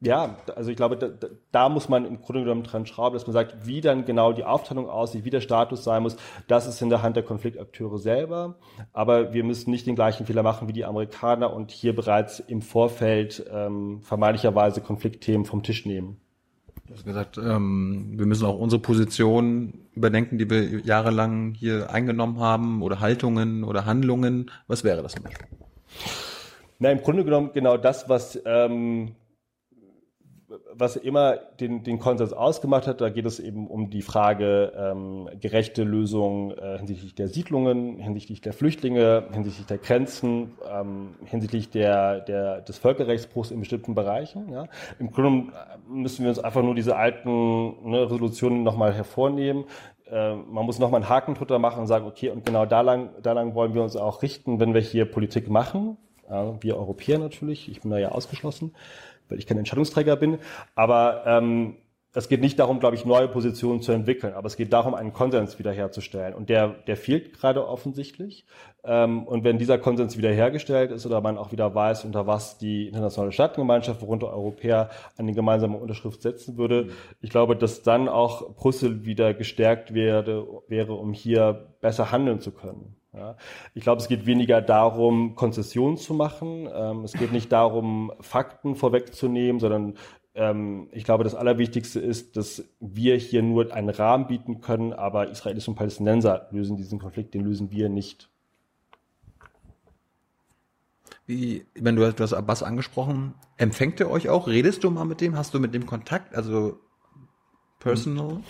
ja, 0.00 0.36
also 0.54 0.70
ich 0.70 0.76
glaube, 0.76 0.96
da, 0.96 1.08
da, 1.50 1.68
muss 1.68 1.88
man 1.88 2.04
im 2.04 2.20
Grunde 2.20 2.42
genommen 2.42 2.62
dran 2.62 2.86
schrauben, 2.86 3.14
dass 3.14 3.26
man 3.26 3.32
sagt, 3.32 3.66
wie 3.66 3.80
dann 3.80 4.04
genau 4.04 4.32
die 4.32 4.44
Aufteilung 4.44 4.88
aussieht, 4.88 5.24
wie 5.24 5.30
der 5.30 5.40
Status 5.40 5.82
sein 5.82 6.04
muss. 6.04 6.16
Das 6.46 6.68
ist 6.68 6.80
in 6.82 6.88
der 6.88 7.02
Hand 7.02 7.16
der 7.16 7.24
Konfliktakteure 7.24 7.98
selber. 7.98 8.58
Aber 8.92 9.32
wir 9.32 9.42
müssen 9.42 9.70
nicht 9.70 9.86
den 9.86 9.96
gleichen 9.96 10.24
Fehler 10.24 10.44
machen 10.44 10.68
wie 10.68 10.72
die 10.72 10.84
Amerikaner 10.84 11.52
und 11.52 11.72
hier 11.72 11.96
bereits 11.96 12.38
im 12.38 12.62
Vorfeld 12.62 13.44
ähm, 13.52 14.00
vermeintlicherweise 14.02 14.80
Konfliktthemen 14.80 15.44
vom 15.44 15.64
Tisch 15.64 15.84
nehmen. 15.84 16.20
Du 16.86 16.94
hast 16.94 17.04
gesagt, 17.04 17.36
ähm, 17.36 18.14
wir 18.16 18.24
müssen 18.24 18.46
auch 18.46 18.58
unsere 18.58 18.80
Position 18.80 19.74
überdenken, 19.94 20.38
die 20.38 20.48
wir 20.48 20.80
jahrelang 20.80 21.54
hier 21.54 21.90
eingenommen 21.90 22.38
haben, 22.38 22.82
oder 22.82 23.00
Haltungen 23.00 23.64
oder 23.64 23.84
Handlungen. 23.84 24.50
Was 24.68 24.84
wäre 24.84 25.02
das 25.02 25.12
zum 25.12 25.24
Beispiel? 25.24 25.48
Na, 26.78 26.90
im 26.92 27.02
Grunde 27.02 27.24
genommen 27.24 27.50
genau 27.52 27.76
das, 27.76 28.08
was 28.08 28.40
ähm, 28.46 29.16
was 30.78 30.96
immer 30.96 31.36
den, 31.36 31.82
den 31.82 31.98
Konsens 31.98 32.32
ausgemacht 32.32 32.86
hat, 32.86 33.00
da 33.00 33.08
geht 33.08 33.26
es 33.26 33.40
eben 33.40 33.66
um 33.66 33.90
die 33.90 34.02
Frage 34.02 34.72
ähm, 34.76 35.28
gerechte 35.40 35.82
Lösung 35.82 36.52
äh, 36.52 36.78
hinsichtlich 36.78 37.14
der 37.14 37.28
Siedlungen, 37.28 37.98
hinsichtlich 37.98 38.40
der 38.40 38.52
Flüchtlinge, 38.52 39.24
hinsichtlich 39.32 39.66
der 39.66 39.78
Grenzen, 39.78 40.52
ähm, 40.70 41.16
hinsichtlich 41.24 41.70
der, 41.70 42.20
der, 42.20 42.60
des 42.60 42.78
Völkerrechtsbruchs 42.78 43.50
in 43.50 43.60
bestimmten 43.60 43.94
Bereichen. 43.94 44.52
Ja. 44.52 44.66
Im 44.98 45.10
Grunde 45.10 45.52
müssen 45.88 46.22
wir 46.22 46.30
uns 46.30 46.38
einfach 46.38 46.62
nur 46.62 46.74
diese 46.74 46.96
alten 46.96 47.90
ne, 47.90 48.02
Resolutionen 48.02 48.62
nochmal 48.62 48.94
hervornehmen. 48.94 49.64
Äh, 50.10 50.36
man 50.36 50.64
muss 50.64 50.78
nochmal 50.78 51.00
einen 51.00 51.08
Haken 51.10 51.34
drunter 51.34 51.58
machen 51.58 51.80
und 51.80 51.86
sagen, 51.88 52.06
okay, 52.06 52.30
und 52.30 52.44
genau 52.44 52.66
da 52.66 52.82
lang, 52.82 53.10
da 53.22 53.32
lang 53.32 53.54
wollen 53.54 53.74
wir 53.74 53.82
uns 53.82 53.96
auch 53.96 54.22
richten, 54.22 54.60
wenn 54.60 54.74
wir 54.74 54.80
hier 54.80 55.04
Politik 55.06 55.50
machen. 55.50 55.96
Wir 56.60 56.76
Europäer 56.76 57.18
natürlich, 57.18 57.68
ich 57.70 57.80
bin 57.80 57.90
da 57.90 57.98
ja 57.98 58.10
ausgeschlossen 58.10 58.72
weil 59.28 59.38
ich 59.38 59.46
kein 59.46 59.58
Entscheidungsträger 59.58 60.16
bin. 60.16 60.38
Aber 60.74 61.22
ähm, 61.26 61.76
es 62.14 62.28
geht 62.28 62.40
nicht 62.40 62.58
darum, 62.58 62.80
glaube 62.80 62.96
ich, 62.96 63.04
neue 63.04 63.28
Positionen 63.28 63.82
zu 63.82 63.92
entwickeln, 63.92 64.32
aber 64.32 64.46
es 64.46 64.56
geht 64.56 64.72
darum, 64.72 64.94
einen 64.94 65.12
Konsens 65.12 65.58
wiederherzustellen. 65.58 66.34
Und 66.34 66.48
der, 66.48 66.68
der 66.86 66.96
fehlt 66.96 67.34
gerade 67.34 67.66
offensichtlich. 67.68 68.46
Ähm, 68.82 69.24
und 69.24 69.44
wenn 69.44 69.58
dieser 69.58 69.78
Konsens 69.78 70.16
wiederhergestellt 70.16 70.90
ist 70.90 71.04
oder 71.04 71.20
man 71.20 71.36
auch 71.36 71.52
wieder 71.52 71.74
weiß, 71.74 72.04
unter 72.04 72.26
was 72.26 72.58
die 72.58 72.88
internationale 72.88 73.32
Staatengemeinschaft, 73.32 74.00
worunter 74.00 74.32
Europäer 74.32 74.88
eine 75.16 75.32
gemeinsame 75.34 75.76
Unterschrift 75.76 76.22
setzen 76.22 76.56
würde, 76.56 76.88
ich 77.20 77.30
glaube, 77.30 77.56
dass 77.56 77.82
dann 77.82 78.08
auch 78.08 78.54
Brüssel 78.54 79.04
wieder 79.04 79.34
gestärkt 79.34 79.92
werde, 79.92 80.46
wäre, 80.66 80.94
um 80.94 81.12
hier 81.12 81.74
besser 81.80 82.10
handeln 82.10 82.40
zu 82.40 82.52
können. 82.52 82.97
Ja. 83.12 83.36
Ich 83.74 83.82
glaube, 83.82 84.02
es 84.02 84.08
geht 84.08 84.26
weniger 84.26 84.60
darum, 84.60 85.34
Konzessionen 85.34 85.96
zu 85.96 86.14
machen. 86.14 86.68
Ähm, 86.72 87.04
es 87.04 87.14
geht 87.14 87.32
nicht 87.32 87.50
darum, 87.50 88.12
Fakten 88.20 88.76
vorwegzunehmen, 88.76 89.60
sondern 89.60 89.94
ähm, 90.34 90.88
ich 90.92 91.04
glaube, 91.04 91.24
das 91.24 91.34
Allerwichtigste 91.34 92.00
ist, 92.00 92.36
dass 92.36 92.64
wir 92.80 93.16
hier 93.16 93.42
nur 93.42 93.72
einen 93.72 93.88
Rahmen 93.88 94.26
bieten 94.26 94.60
können, 94.60 94.92
aber 94.92 95.30
Israelis 95.30 95.66
und 95.68 95.74
Palästinenser 95.74 96.48
lösen 96.50 96.76
diesen 96.76 96.98
Konflikt, 96.98 97.34
den 97.34 97.44
lösen 97.44 97.70
wir 97.70 97.88
nicht. 97.88 98.28
Wie, 101.26 101.66
wenn 101.74 101.96
du, 101.96 102.10
du 102.10 102.22
hast 102.22 102.32
Abbas 102.32 102.62
angesprochen, 102.62 103.34
empfängt 103.56 104.00
er 104.00 104.10
euch 104.10 104.28
auch? 104.28 104.46
Redest 104.46 104.84
du 104.84 104.90
mal 104.90 105.04
mit 105.04 105.20
dem? 105.20 105.36
Hast 105.36 105.52
du 105.52 105.60
mit 105.60 105.74
dem 105.74 105.86
Kontakt? 105.86 106.34
Also 106.34 106.78
personal? 107.80 108.42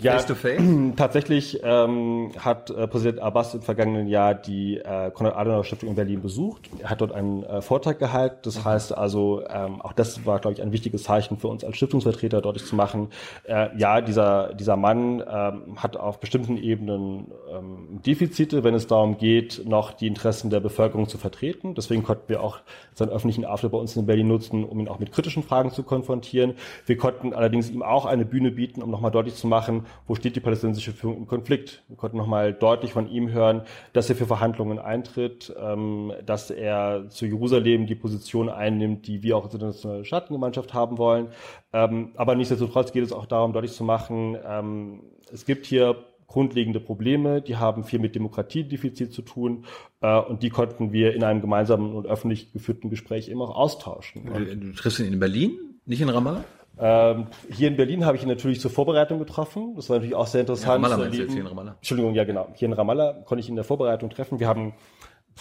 Ja, 0.00 0.12
face 0.12 0.26
to 0.26 0.34
face? 0.34 0.60
tatsächlich 0.96 1.60
ähm, 1.62 2.32
hat 2.38 2.70
äh, 2.70 2.86
Präsident 2.86 3.20
Abbas 3.20 3.54
im 3.54 3.62
vergangenen 3.62 4.08
Jahr 4.08 4.34
die 4.34 4.78
äh, 4.78 5.10
Konrad-Adenauer-Stiftung 5.10 5.90
in 5.90 5.94
Berlin 5.94 6.22
besucht. 6.22 6.68
Er 6.80 6.90
hat 6.90 7.00
dort 7.00 7.12
einen 7.12 7.42
äh, 7.44 7.62
Vortrag 7.62 7.98
gehalten. 7.98 8.38
Das 8.42 8.58
mhm. 8.58 8.64
heißt 8.64 8.96
also, 8.96 9.42
ähm, 9.48 9.80
auch 9.80 9.92
das 9.92 10.26
war, 10.26 10.38
glaube 10.38 10.54
ich, 10.54 10.62
ein 10.62 10.72
wichtiges 10.72 11.04
Zeichen 11.04 11.36
für 11.38 11.48
uns 11.48 11.64
als 11.64 11.76
Stiftungsvertreter, 11.76 12.40
deutlich 12.40 12.64
zu 12.64 12.76
machen, 12.76 13.08
äh, 13.44 13.68
ja, 13.76 14.00
dieser, 14.00 14.54
dieser 14.54 14.76
Mann 14.76 15.22
ähm, 15.28 15.76
hat 15.76 15.96
auf 15.96 16.20
bestimmten 16.20 16.56
Ebenen 16.56 17.32
ähm, 17.52 18.00
Defizite, 18.04 18.64
wenn 18.64 18.74
es 18.74 18.86
darum 18.86 19.18
geht, 19.18 19.62
noch 19.66 19.92
die 19.92 20.06
Interessen 20.06 20.50
der 20.50 20.60
Bevölkerung 20.60 21.08
zu 21.08 21.18
vertreten. 21.18 21.74
Deswegen 21.74 22.02
konnten 22.02 22.28
wir 22.28 22.42
auch 22.42 22.58
seinen 22.94 23.10
öffentlichen 23.10 23.44
Auftritt 23.44 23.72
bei 23.72 23.78
uns 23.78 23.96
in 23.96 24.06
Berlin 24.06 24.28
nutzen, 24.28 24.64
um 24.64 24.80
ihn 24.80 24.88
auch 24.88 24.98
mit 24.98 25.12
kritischen 25.12 25.42
Fragen 25.42 25.70
zu 25.70 25.82
konfrontieren. 25.82 26.54
Wir 26.86 26.96
konnten 26.96 27.32
allerdings 27.32 27.70
ihm 27.70 27.82
auch 27.82 28.06
eine 28.06 28.24
Bühne 28.24 28.50
bieten, 28.50 28.82
um 28.82 28.90
nochmal 28.90 29.10
deutlich 29.10 29.34
zu 29.34 29.46
machen, 29.46 29.85
wo 30.06 30.14
steht 30.14 30.36
die 30.36 30.40
palästinensische 30.40 30.92
Führung 30.92 31.16
im 31.18 31.26
Konflikt. 31.26 31.82
Wir 31.88 31.96
konnten 31.96 32.16
nochmal 32.16 32.52
deutlich 32.52 32.92
von 32.92 33.08
ihm 33.08 33.30
hören, 33.30 33.62
dass 33.92 34.08
er 34.08 34.16
für 34.16 34.26
Verhandlungen 34.26 34.78
eintritt, 34.78 35.54
ähm, 35.58 36.12
dass 36.24 36.50
er 36.50 37.08
zu 37.08 37.26
Jerusalem 37.26 37.86
die 37.86 37.94
Position 37.94 38.48
einnimmt, 38.48 39.06
die 39.06 39.22
wir 39.22 39.36
auch 39.36 39.44
als 39.44 39.54
internationale 39.54 40.04
Staatengemeinschaft 40.04 40.74
haben 40.74 40.98
wollen. 40.98 41.28
Ähm, 41.72 42.12
aber 42.16 42.34
nichtsdestotrotz 42.34 42.92
geht 42.92 43.04
es 43.04 43.12
auch 43.12 43.26
darum, 43.26 43.52
deutlich 43.52 43.72
zu 43.72 43.84
machen, 43.84 44.36
ähm, 44.44 45.00
es 45.32 45.44
gibt 45.44 45.66
hier 45.66 45.96
grundlegende 46.26 46.80
Probleme, 46.80 47.40
die 47.40 47.56
haben 47.56 47.84
viel 47.84 47.98
mit 47.98 48.14
Demokratiedefizit 48.14 49.12
zu 49.12 49.22
tun 49.22 49.64
äh, 50.00 50.18
und 50.18 50.42
die 50.42 50.50
konnten 50.50 50.92
wir 50.92 51.14
in 51.14 51.22
einem 51.22 51.40
gemeinsamen 51.40 51.94
und 51.94 52.06
öffentlich 52.06 52.52
geführten 52.52 52.90
Gespräch 52.90 53.28
immer 53.28 53.44
auch 53.44 53.56
austauschen. 53.56 54.26
Du, 54.26 54.56
du 54.56 54.72
triffst 54.72 54.98
ihn 55.00 55.12
in 55.12 55.20
Berlin, 55.20 55.56
nicht 55.86 56.00
in 56.00 56.08
Ramallah? 56.08 56.44
Ähm, 56.78 57.28
hier 57.50 57.68
in 57.68 57.76
Berlin 57.76 58.04
habe 58.04 58.16
ich 58.16 58.22
ihn 58.22 58.28
natürlich 58.28 58.60
zur 58.60 58.70
Vorbereitung 58.70 59.18
getroffen. 59.18 59.74
Das 59.76 59.88
war 59.88 59.96
natürlich 59.96 60.14
auch 60.14 60.26
sehr 60.26 60.42
interessant. 60.42 60.82
Ja, 60.82 60.88
Ramallah 60.90 61.08
jetzt 61.08 61.32
hier 61.32 61.40
in 61.40 61.46
Ramallah. 61.46 61.76
Entschuldigung, 61.76 62.14
ja 62.14 62.24
genau. 62.24 62.48
Hier 62.54 62.66
in 62.66 62.74
Ramallah 62.74 63.14
konnte 63.24 63.40
ich 63.40 63.48
ihn 63.48 63.52
in 63.52 63.56
der 63.56 63.64
Vorbereitung 63.64 64.10
treffen. 64.10 64.40
Wir 64.40 64.48
haben 64.48 64.74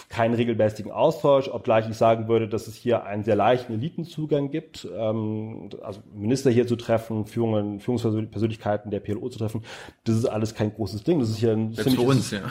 keinen 0.09 0.33
regelmäßigen 0.33 0.91
Austausch, 0.91 1.47
obgleich 1.47 1.89
ich 1.89 1.95
sagen 1.95 2.27
würde, 2.27 2.47
dass 2.47 2.67
es 2.67 2.75
hier 2.75 3.05
einen 3.05 3.23
sehr 3.23 3.35
leichten 3.35 3.73
Elitenzugang 3.73 4.51
gibt, 4.51 4.87
ähm, 4.95 5.69
also 5.81 6.01
Minister 6.13 6.51
hier 6.51 6.67
zu 6.67 6.75
treffen, 6.75 7.25
Führungen, 7.25 7.79
Führungspersönlichkeiten 7.79 8.91
der 8.91 8.99
PLO 8.99 9.29
zu 9.29 9.39
treffen, 9.39 9.63
das 10.03 10.15
ist 10.15 10.25
alles 10.25 10.53
kein 10.53 10.73
großes 10.73 11.03
Ding. 11.03 11.19
Das 11.19 11.29
ist 11.29 11.37
hier 11.37 11.53
ein 11.53 11.73
Selbst 11.73 11.95
ziemliches, 11.95 12.15
uns, 12.15 12.31
ja. 12.31 12.41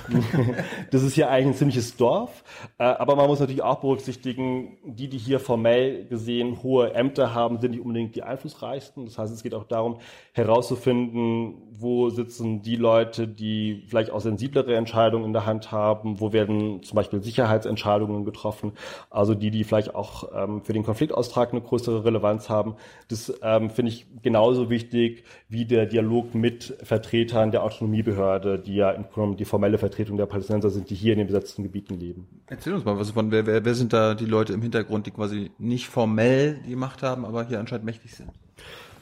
das 0.90 1.02
ist 1.02 1.14
hier 1.14 1.30
eigentlich 1.30 1.54
ein 1.54 1.58
ziemliches 1.58 1.96
Dorf, 1.96 2.44
äh, 2.78 2.84
aber 2.84 3.16
man 3.16 3.26
muss 3.26 3.40
natürlich 3.40 3.62
auch 3.62 3.80
berücksichtigen, 3.80 4.78
die, 4.84 5.08
die 5.08 5.18
hier 5.18 5.40
formell 5.40 6.06
gesehen 6.06 6.62
hohe 6.62 6.94
Ämter 6.94 7.34
haben, 7.34 7.58
sind 7.60 7.72
nicht 7.72 7.80
unbedingt 7.80 8.16
die 8.16 8.22
einflussreichsten. 8.22 9.04
Das 9.04 9.18
heißt, 9.18 9.32
es 9.32 9.42
geht 9.42 9.54
auch 9.54 9.64
darum, 9.64 9.98
herauszufinden, 10.32 11.63
wo 11.84 12.10
sitzen 12.10 12.62
die 12.62 12.76
Leute, 12.76 13.28
die 13.28 13.84
vielleicht 13.86 14.10
auch 14.10 14.20
sensiblere 14.20 14.74
Entscheidungen 14.74 15.26
in 15.26 15.32
der 15.32 15.46
Hand 15.46 15.70
haben, 15.70 16.18
wo 16.18 16.32
werden 16.32 16.82
zum 16.82 16.96
Beispiel 16.96 17.22
Sicherheitsentscheidungen 17.22 18.24
getroffen, 18.24 18.72
also 19.10 19.34
die, 19.34 19.50
die 19.50 19.62
vielleicht 19.62 19.94
auch 19.94 20.30
ähm, 20.34 20.62
für 20.62 20.72
den 20.72 20.82
Konfliktaustrag 20.82 21.52
eine 21.52 21.60
größere 21.60 22.04
Relevanz 22.04 22.48
haben. 22.48 22.74
Das 23.08 23.32
ähm, 23.42 23.70
finde 23.70 23.92
ich 23.92 24.06
genauso 24.22 24.70
wichtig 24.70 25.24
wie 25.48 25.66
der 25.66 25.86
Dialog 25.86 26.34
mit 26.34 26.74
Vertretern 26.82 27.52
der 27.52 27.62
Autonomiebehörde, 27.62 28.58
die 28.58 28.74
ja 28.74 28.90
im 28.90 29.04
Grunde 29.10 29.36
die 29.36 29.44
formelle 29.44 29.78
Vertretung 29.78 30.16
der 30.16 30.26
Palästinenser 30.26 30.70
sind, 30.70 30.90
die 30.90 30.94
hier 30.94 31.12
in 31.12 31.18
den 31.18 31.26
besetzten 31.26 31.62
Gebieten 31.62 32.00
leben. 32.00 32.26
Erzähl 32.46 32.72
uns 32.72 32.84
mal 32.84 32.98
was 32.98 33.10
von, 33.10 33.30
wer, 33.30 33.46
wer, 33.46 33.64
wer 33.64 33.74
sind 33.74 33.92
da 33.92 34.14
die 34.14 34.24
Leute 34.24 34.54
im 34.54 34.62
Hintergrund, 34.62 35.06
die 35.06 35.10
quasi 35.10 35.50
nicht 35.58 35.86
formell 35.86 36.58
die 36.66 36.76
Macht 36.76 37.02
haben, 37.02 37.24
aber 37.26 37.44
hier 37.46 37.60
anscheinend 37.60 37.84
mächtig 37.84 38.14
sind? 38.14 38.30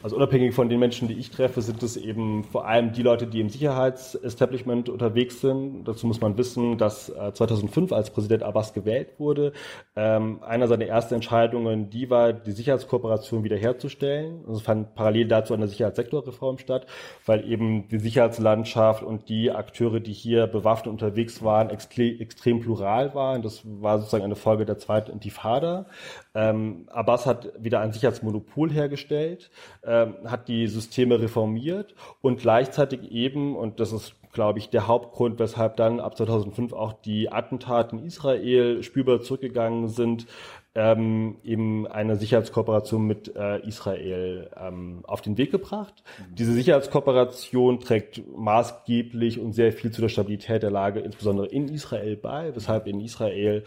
Also 0.03 0.17
unabhängig 0.17 0.53
von 0.53 0.69
den 0.69 0.81
Menschen, 0.81 1.07
die 1.07 1.15
ich 1.15 1.31
treffe, 1.31 1.63
sind 1.63 1.81
es 1.83 1.97
eben 1.97 2.43
vor 2.43 2.67
allem 2.67 2.93
die 2.93 3.03
Leute, 3.03 3.29
die 3.29 3.41
im 3.41 3.49
Sicherheitsestablishment 3.49 4.89
unterwegs 4.89 5.41
sind. 5.41 5.85
Dazu 5.85 6.09
muss 6.09 6.21
man 6.21 6.37
wissen, 6.37 6.77
dass 6.77 7.07
2005, 7.07 7.93
äh, 7.93 7.95
als 7.95 8.11
Präsident 8.11 8.43
Abbas 8.43 8.73
gewählt 8.73 9.11
wurde, 9.19 9.53
ähm, 9.95 10.43
einer 10.43 10.67
seiner 10.67 10.87
ersten 10.87 11.15
Entscheidungen, 11.15 11.89
die 11.89 12.11
war, 12.11 12.33
die 12.33 12.51
Sicherheitskooperation 12.51 13.45
wiederherzustellen. 13.45 14.41
Also 14.47 14.59
es 14.59 14.63
fand 14.63 14.97
parallel 14.97 15.29
dazu 15.29 15.55
eine 15.55 15.69
Sicherheitssektorreform 15.69 16.59
statt, 16.59 16.87
weil 17.25 17.49
eben 17.49 17.87
die 17.89 18.01
Sicherheitslandschaft 18.01 19.05
und 19.05 19.29
die 19.29 19.53
Akteure, 19.53 20.01
die 20.01 20.13
hier 20.13 20.49
bewaffnet 20.49 20.93
unterwegs 20.93 21.45
waren, 21.45 21.71
extrem 21.71 22.61
plural 22.61 23.15
waren. 23.15 23.43
Das 23.43 23.63
war 23.65 23.99
sozusagen 23.99 24.25
eine 24.25 24.35
Folge 24.35 24.65
der 24.65 24.79
zweiten 24.79 25.13
Intifada. 25.13 25.87
Ähm, 26.35 26.87
Abbas 26.91 27.27
hat 27.27 27.53
wieder 27.59 27.81
ein 27.81 27.93
Sicherheitsmonopol 27.93 28.71
hergestellt, 28.71 29.51
ähm, 29.85 30.17
hat 30.25 30.49
die 30.49 30.67
Systeme 30.67 31.21
reformiert 31.21 31.95
und 32.21 32.41
gleichzeitig 32.41 33.11
eben, 33.11 33.57
und 33.57 33.81
das 33.81 33.93
ist 33.93 34.15
glaube 34.33 34.59
ich, 34.59 34.71
der 34.71 34.87
Hauptgrund, 34.87 35.39
weshalb 35.39 35.77
dann 35.77 36.01
ab 36.01 36.17
2005 36.17 36.73
auch 36.73 36.95
die 36.95 37.31
Attentate 37.31 37.97
in 37.97 38.05
Israel 38.05 38.83
spürbar 38.83 39.21
zurückgegangen 39.21 39.89
sind, 39.89 40.27
ähm, 40.75 41.37
eben 41.45 41.87
eine 41.87 42.17
Sicherheitskooperation 42.17 43.07
mit 43.07 43.37
äh, 43.37 43.59
Israel 43.67 44.51
ähm, 44.57 45.01
auf 45.03 45.21
den 45.21 45.37
Weg 45.37 45.51
gebracht. 45.51 46.03
Mhm. 46.19 46.35
Diese 46.35 46.53
Sicherheitskooperation 46.55 47.81
trägt 47.81 48.23
maßgeblich 48.35 49.39
und 49.39 49.53
sehr 49.53 49.73
viel 49.73 49.91
zu 49.91 50.01
der 50.01 50.09
Stabilität 50.09 50.63
der 50.63 50.71
Lage, 50.71 51.01
insbesondere 51.01 51.49
in 51.49 51.69
Israel 51.69 52.17
bei, 52.17 52.55
weshalb 52.55 52.87
in 52.87 53.01
Israel 53.01 53.65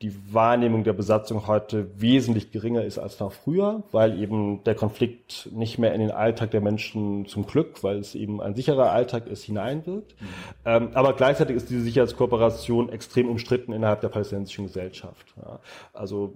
die 0.00 0.14
Wahrnehmung 0.32 0.84
der 0.84 0.92
Besatzung 0.92 1.48
heute 1.48 1.88
wesentlich 2.00 2.52
geringer 2.52 2.84
ist 2.84 3.00
als 3.00 3.18
noch 3.18 3.32
früher, 3.32 3.82
weil 3.90 4.22
eben 4.22 4.62
der 4.62 4.76
Konflikt 4.76 5.48
nicht 5.52 5.78
mehr 5.78 5.92
in 5.92 6.00
den 6.00 6.12
Alltag 6.12 6.52
der 6.52 6.60
Menschen 6.60 7.26
zum 7.26 7.46
Glück, 7.46 7.82
weil 7.82 7.98
es 7.98 8.14
eben 8.14 8.40
ein 8.40 8.54
sicherer 8.54 8.92
Alltag 8.92 9.26
ist, 9.26 9.42
hineinwirkt. 9.42 10.14
Mhm. 10.20 10.26
Ähm, 10.64 10.90
aber 10.94 11.14
gleichzeitig 11.14 11.56
ist 11.56 11.68
diese 11.68 11.80
Sicherheitskooperation 11.80 12.90
extrem 12.90 13.28
umstritten 13.28 13.72
innerhalb 13.72 14.00
der 14.00 14.08
palästinensischen 14.08 14.66
Gesellschaft. 14.66 15.34
Ja. 15.36 15.58
Also 15.92 16.32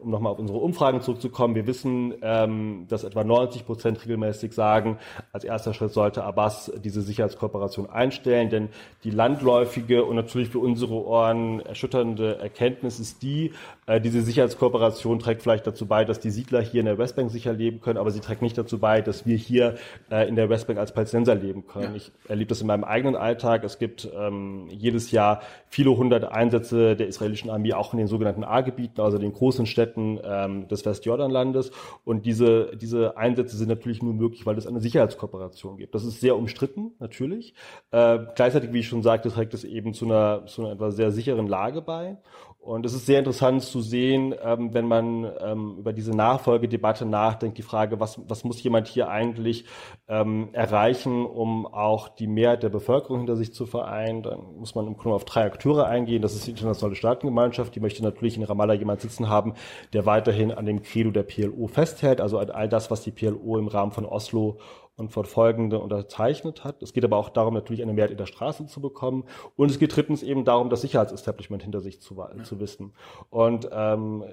um 0.00 0.10
nochmal 0.10 0.32
auf 0.32 0.38
unsere 0.38 0.60
Umfragen 0.60 1.02
zurückzukommen, 1.02 1.54
wir 1.54 1.66
wissen, 1.66 2.14
ähm, 2.22 2.86
dass 2.88 3.04
etwa 3.04 3.24
90 3.24 3.66
Prozent 3.66 4.02
regelmäßig 4.02 4.54
sagen, 4.54 4.96
als 5.32 5.44
erster 5.44 5.74
Schritt 5.74 5.92
sollte 5.92 6.24
Abbas 6.24 6.72
diese 6.82 7.02
Sicherheitskooperation 7.02 7.90
einstellen, 7.90 8.48
denn 8.48 8.68
die 9.04 9.10
landläufige 9.10 10.04
und 10.06 10.16
natürlich 10.16 10.48
für 10.48 10.60
unsere 10.60 10.94
Ohren 10.94 11.60
erschütternde 11.60 12.38
Erkenntnis 12.38 13.01
ist 13.02 13.22
die, 13.22 13.52
äh, 13.86 14.00
diese 14.00 14.22
Sicherheitskooperation 14.22 15.18
trägt 15.18 15.42
vielleicht 15.42 15.66
dazu 15.66 15.84
bei, 15.84 16.06
dass 16.06 16.20
die 16.20 16.30
Siedler 16.30 16.62
hier 16.62 16.80
in 16.80 16.86
der 16.86 16.96
Westbank 16.96 17.30
sicher 17.30 17.52
leben 17.52 17.82
können, 17.82 17.98
aber 17.98 18.10
sie 18.10 18.20
trägt 18.20 18.40
nicht 18.40 18.56
dazu 18.56 18.78
bei, 18.78 19.02
dass 19.02 19.26
wir 19.26 19.36
hier 19.36 19.74
äh, 20.10 20.26
in 20.26 20.36
der 20.36 20.48
Westbank 20.48 20.78
als 20.78 20.94
Palästinenser 20.94 21.34
leben 21.34 21.66
können. 21.66 21.90
Ja. 21.90 21.96
Ich 21.96 22.12
erlebe 22.28 22.48
das 22.48 22.62
in 22.62 22.66
meinem 22.68 22.84
eigenen 22.84 23.16
Alltag. 23.16 23.64
Es 23.64 23.78
gibt 23.78 24.08
ähm, 24.16 24.68
jedes 24.70 25.10
Jahr 25.10 25.42
viele 25.68 25.96
hundert 25.96 26.24
Einsätze 26.24 26.96
der 26.96 27.08
israelischen 27.08 27.50
Armee 27.50 27.74
auch 27.74 27.92
in 27.92 27.98
den 27.98 28.06
sogenannten 28.06 28.44
A-Gebieten, 28.44 29.00
also 29.00 29.18
den 29.18 29.32
großen 29.32 29.66
Städten 29.66 30.20
ähm, 30.24 30.68
des 30.68 30.86
Westjordanlandes. 30.86 31.72
Und 32.04 32.24
diese, 32.24 32.76
diese 32.76 33.16
Einsätze 33.16 33.56
sind 33.56 33.68
natürlich 33.68 34.02
nur 34.02 34.14
möglich, 34.14 34.46
weil 34.46 34.56
es 34.56 34.66
eine 34.66 34.80
Sicherheitskooperation 34.80 35.76
gibt. 35.76 35.94
Das 35.94 36.04
ist 36.04 36.20
sehr 36.20 36.36
umstritten, 36.36 36.92
natürlich. 37.00 37.54
Äh, 37.90 38.20
gleichzeitig, 38.36 38.72
wie 38.72 38.80
ich 38.80 38.88
schon 38.88 39.02
sagte, 39.02 39.30
trägt 39.30 39.54
es 39.54 39.64
eben 39.64 39.94
zu 39.94 40.04
einer, 40.04 40.46
zu 40.46 40.62
einer 40.62 40.72
etwas 40.72 40.94
sehr 40.94 41.10
sicheren 41.10 41.46
Lage 41.46 41.82
bei. 41.82 42.18
Und 42.62 42.86
es 42.86 42.94
ist 42.94 43.06
sehr 43.06 43.18
interessant 43.18 43.60
zu 43.62 43.80
sehen, 43.80 44.36
ähm, 44.40 44.72
wenn 44.72 44.86
man 44.86 45.28
ähm, 45.40 45.78
über 45.78 45.92
diese 45.92 46.12
Nachfolgedebatte 46.12 47.04
nachdenkt, 47.04 47.58
die 47.58 47.62
Frage, 47.62 47.98
was, 47.98 48.20
was 48.28 48.44
muss 48.44 48.62
jemand 48.62 48.86
hier 48.86 49.08
eigentlich 49.08 49.64
ähm, 50.06 50.50
erreichen, 50.52 51.26
um 51.26 51.66
auch 51.66 52.08
die 52.08 52.28
Mehrheit 52.28 52.62
der 52.62 52.68
Bevölkerung 52.68 53.18
hinter 53.18 53.34
sich 53.34 53.52
zu 53.52 53.66
vereinen. 53.66 54.22
Dann 54.22 54.58
muss 54.60 54.76
man 54.76 54.86
im 54.86 54.96
Grunde 54.96 55.16
auf 55.16 55.24
drei 55.24 55.44
Akteure 55.44 55.86
eingehen. 55.86 56.22
Das 56.22 56.36
ist 56.36 56.46
die 56.46 56.52
internationale 56.52 56.94
Staatengemeinschaft. 56.94 57.74
Die 57.74 57.80
möchte 57.80 58.04
natürlich 58.04 58.36
in 58.36 58.44
Ramallah 58.44 58.74
jemand 58.74 59.00
sitzen 59.00 59.28
haben, 59.28 59.54
der 59.92 60.06
weiterhin 60.06 60.52
an 60.52 60.64
dem 60.64 60.82
Credo 60.82 61.10
der 61.10 61.24
PLO 61.24 61.66
festhält, 61.66 62.20
also 62.20 62.38
all 62.38 62.68
das, 62.68 62.92
was 62.92 63.02
die 63.02 63.10
PLO 63.10 63.58
im 63.58 63.66
Rahmen 63.66 63.90
von 63.90 64.06
Oslo 64.06 64.58
und 64.96 65.10
von 65.10 65.24
folgende 65.24 65.78
unterzeichnet 65.78 66.64
hat. 66.64 66.82
Es 66.82 66.92
geht 66.92 67.04
aber 67.04 67.16
auch 67.16 67.30
darum, 67.30 67.54
natürlich 67.54 67.82
eine 67.82 67.92
Mehrheit 67.92 68.10
in 68.10 68.18
der 68.18 68.26
Straße 68.26 68.66
zu 68.66 68.80
bekommen. 68.80 69.24
Und 69.56 69.70
es 69.70 69.78
geht 69.78 69.96
drittens 69.96 70.22
eben 70.22 70.44
darum, 70.44 70.68
das 70.68 70.82
Sicherheitsestablishment 70.82 71.62
hinter 71.62 71.80
sich 71.80 72.00
zu, 72.00 72.16
ja. 72.16 72.42
zu 72.44 72.60
wissen. 72.60 72.92
Und 73.30 73.68
ähm, 73.72 74.24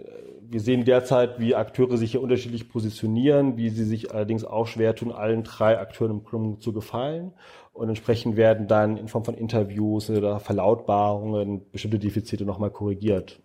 wir 0.42 0.60
sehen 0.60 0.84
derzeit, 0.84 1.40
wie 1.40 1.56
Akteure 1.56 1.98
sich 1.98 2.12
hier 2.12 2.22
unterschiedlich 2.22 2.70
positionieren, 2.70 3.58
wie 3.58 3.70
sie 3.70 3.86
sich 3.86 4.14
allerdings 4.14 4.44
auch 4.44 4.68
schwer 4.68 4.96
tun, 4.96 5.12
allen 5.12 5.44
drei 5.44 5.80
Akteuren 5.80 6.20
im 6.20 6.24
Grunde 6.24 6.60
zu 6.60 6.74
gefallen. 6.74 7.34
Und 7.72 7.88
entsprechend 7.88 8.36
werden 8.36 8.68
dann 8.68 8.98
in 8.98 9.08
Form 9.08 9.24
von 9.24 9.36
Interviews 9.36 10.10
oder 10.10 10.42
Verlautbarungen 10.42 11.72
bestimmte 11.72 12.00
Defizite 12.00 12.44
nochmal 12.44 12.72
korrigiert. 12.72 13.40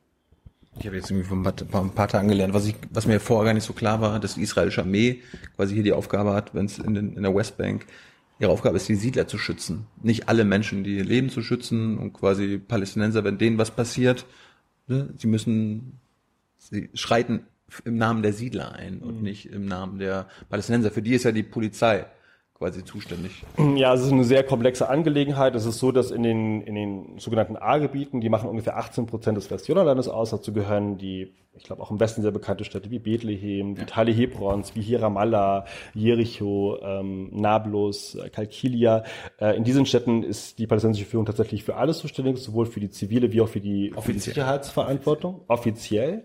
Ich 0.79 0.87
habe 0.87 0.97
jetzt 0.97 1.11
irgendwie 1.11 1.29
vor 1.29 1.37
ein 1.37 1.43
paar, 1.43 1.83
ein 1.83 1.91
paar 1.91 2.09
Tagen 2.09 2.29
gelernt, 2.29 2.53
was, 2.53 2.67
ich, 2.67 2.75
was 2.91 3.07
mir 3.07 3.21
vorher 3.21 3.47
gar 3.47 3.55
nicht 3.55 3.65
so 3.65 3.73
klar 3.73 4.01
war, 4.01 4.19
dass 4.19 4.35
die 4.35 4.43
israelische 4.43 4.83
Armee 4.83 5.21
quasi 5.57 5.75
hier 5.75 5.83
die 5.83 5.93
Aufgabe 5.93 6.35
hat, 6.35 6.55
wenn 6.55 6.67
es 6.67 6.79
in, 6.79 6.97
in 6.97 7.23
der 7.23 7.35
Westbank 7.35 7.87
ihre 8.41 8.51
Aufgabe 8.51 8.77
ist, 8.77 8.89
die 8.89 8.97
Siedler 8.97 9.29
zu 9.29 9.39
schützen. 9.39 9.87
Nicht 10.03 10.29
alle 10.29 10.45
Menschen, 10.45 10.83
die 10.83 10.97
ihr 10.97 11.05
Leben 11.05 11.31
zu 11.31 11.43
schützen 11.43 11.99
und 11.99 12.13
quasi 12.13 12.59
Palästinenser, 12.59 13.23
wenn 13.23 13.39
denen 13.39 13.59
was 13.59 13.71
passiert, 13.71 14.27
ne, 14.89 15.11
sie 15.17 15.29
müssen, 15.29 16.01
sie 16.59 16.91
schreiten 16.95 17.45
im 17.85 17.97
Namen 17.97 18.23
der 18.23 18.33
Siedler 18.33 18.73
ein 18.73 18.99
und 18.99 19.19
mhm. 19.19 19.23
nicht 19.23 19.47
im 19.47 19.67
Namen 19.67 19.99
der 19.99 20.29
Palästinenser. 20.49 20.91
Für 20.91 21.03
die 21.03 21.15
ist 21.15 21.25
ja 21.25 21.33
die 21.33 21.43
Polizei 21.43 22.07
quasi 22.55 22.85
zuständig? 22.85 23.43
Ja, 23.77 23.93
es 23.95 24.03
ist 24.03 24.13
eine 24.13 24.25
sehr 24.25 24.45
komplexe 24.45 24.89
Angelegenheit. 24.89 25.55
Es 25.55 25.67
ist 25.67 25.79
so, 25.79 25.93
dass 25.93 26.11
in 26.11 26.23
den, 26.23 26.63
in 26.63 26.75
den 26.75 27.19
sogenannten 27.19 27.57
A-Gebieten, 27.57 28.21
die 28.21 28.29
machen 28.29 28.49
ungefähr 28.49 28.77
18 28.77 29.07
Prozent 29.07 29.37
des 29.37 29.51
Westjordanlandes 29.51 30.09
aus. 30.09 30.31
Dazu 30.31 30.53
gehören 30.53 30.97
die, 30.97 31.33
ich 31.57 31.65
glaube 31.65 31.83
auch 31.83 31.91
im 31.91 32.01
Westen 32.01 32.23
sehr 32.23 32.31
bekannte 32.31 32.65
Städte 32.65 32.91
wie 32.91 32.99
Bethlehem, 32.99 33.75
die 33.75 33.87
Teile 33.87 34.13
Hebrons, 34.13 34.75
wie 34.75 34.83
hier 34.83 35.03
Ramallah, 35.03 35.65
Jericho, 35.95 36.79
ähm, 36.83 37.31
Nablus, 37.33 38.17
äh, 38.17 38.29
Kalkilia. 38.29 39.05
Äh, 39.41 39.57
in 39.57 39.65
diesen 39.65 39.87
Städten 39.87 40.23
ist 40.23 40.59
die 40.59 40.67
palästinensische 40.67 41.09
Führung 41.09 41.27
tatsächlich 41.27 41.65
für 41.65 41.77
alles 41.77 41.99
zuständig, 41.99 42.39
sowohl 42.39 42.67
für 42.67 42.81
die 42.81 42.91
zivile 42.91 43.33
wie 43.33 43.41
auch 43.41 43.49
für 43.49 43.61
die, 43.61 43.93
für 44.01 44.13
die 44.13 44.19
Sicherheitsverantwortung, 44.19 45.43
offiziell. 45.47 46.25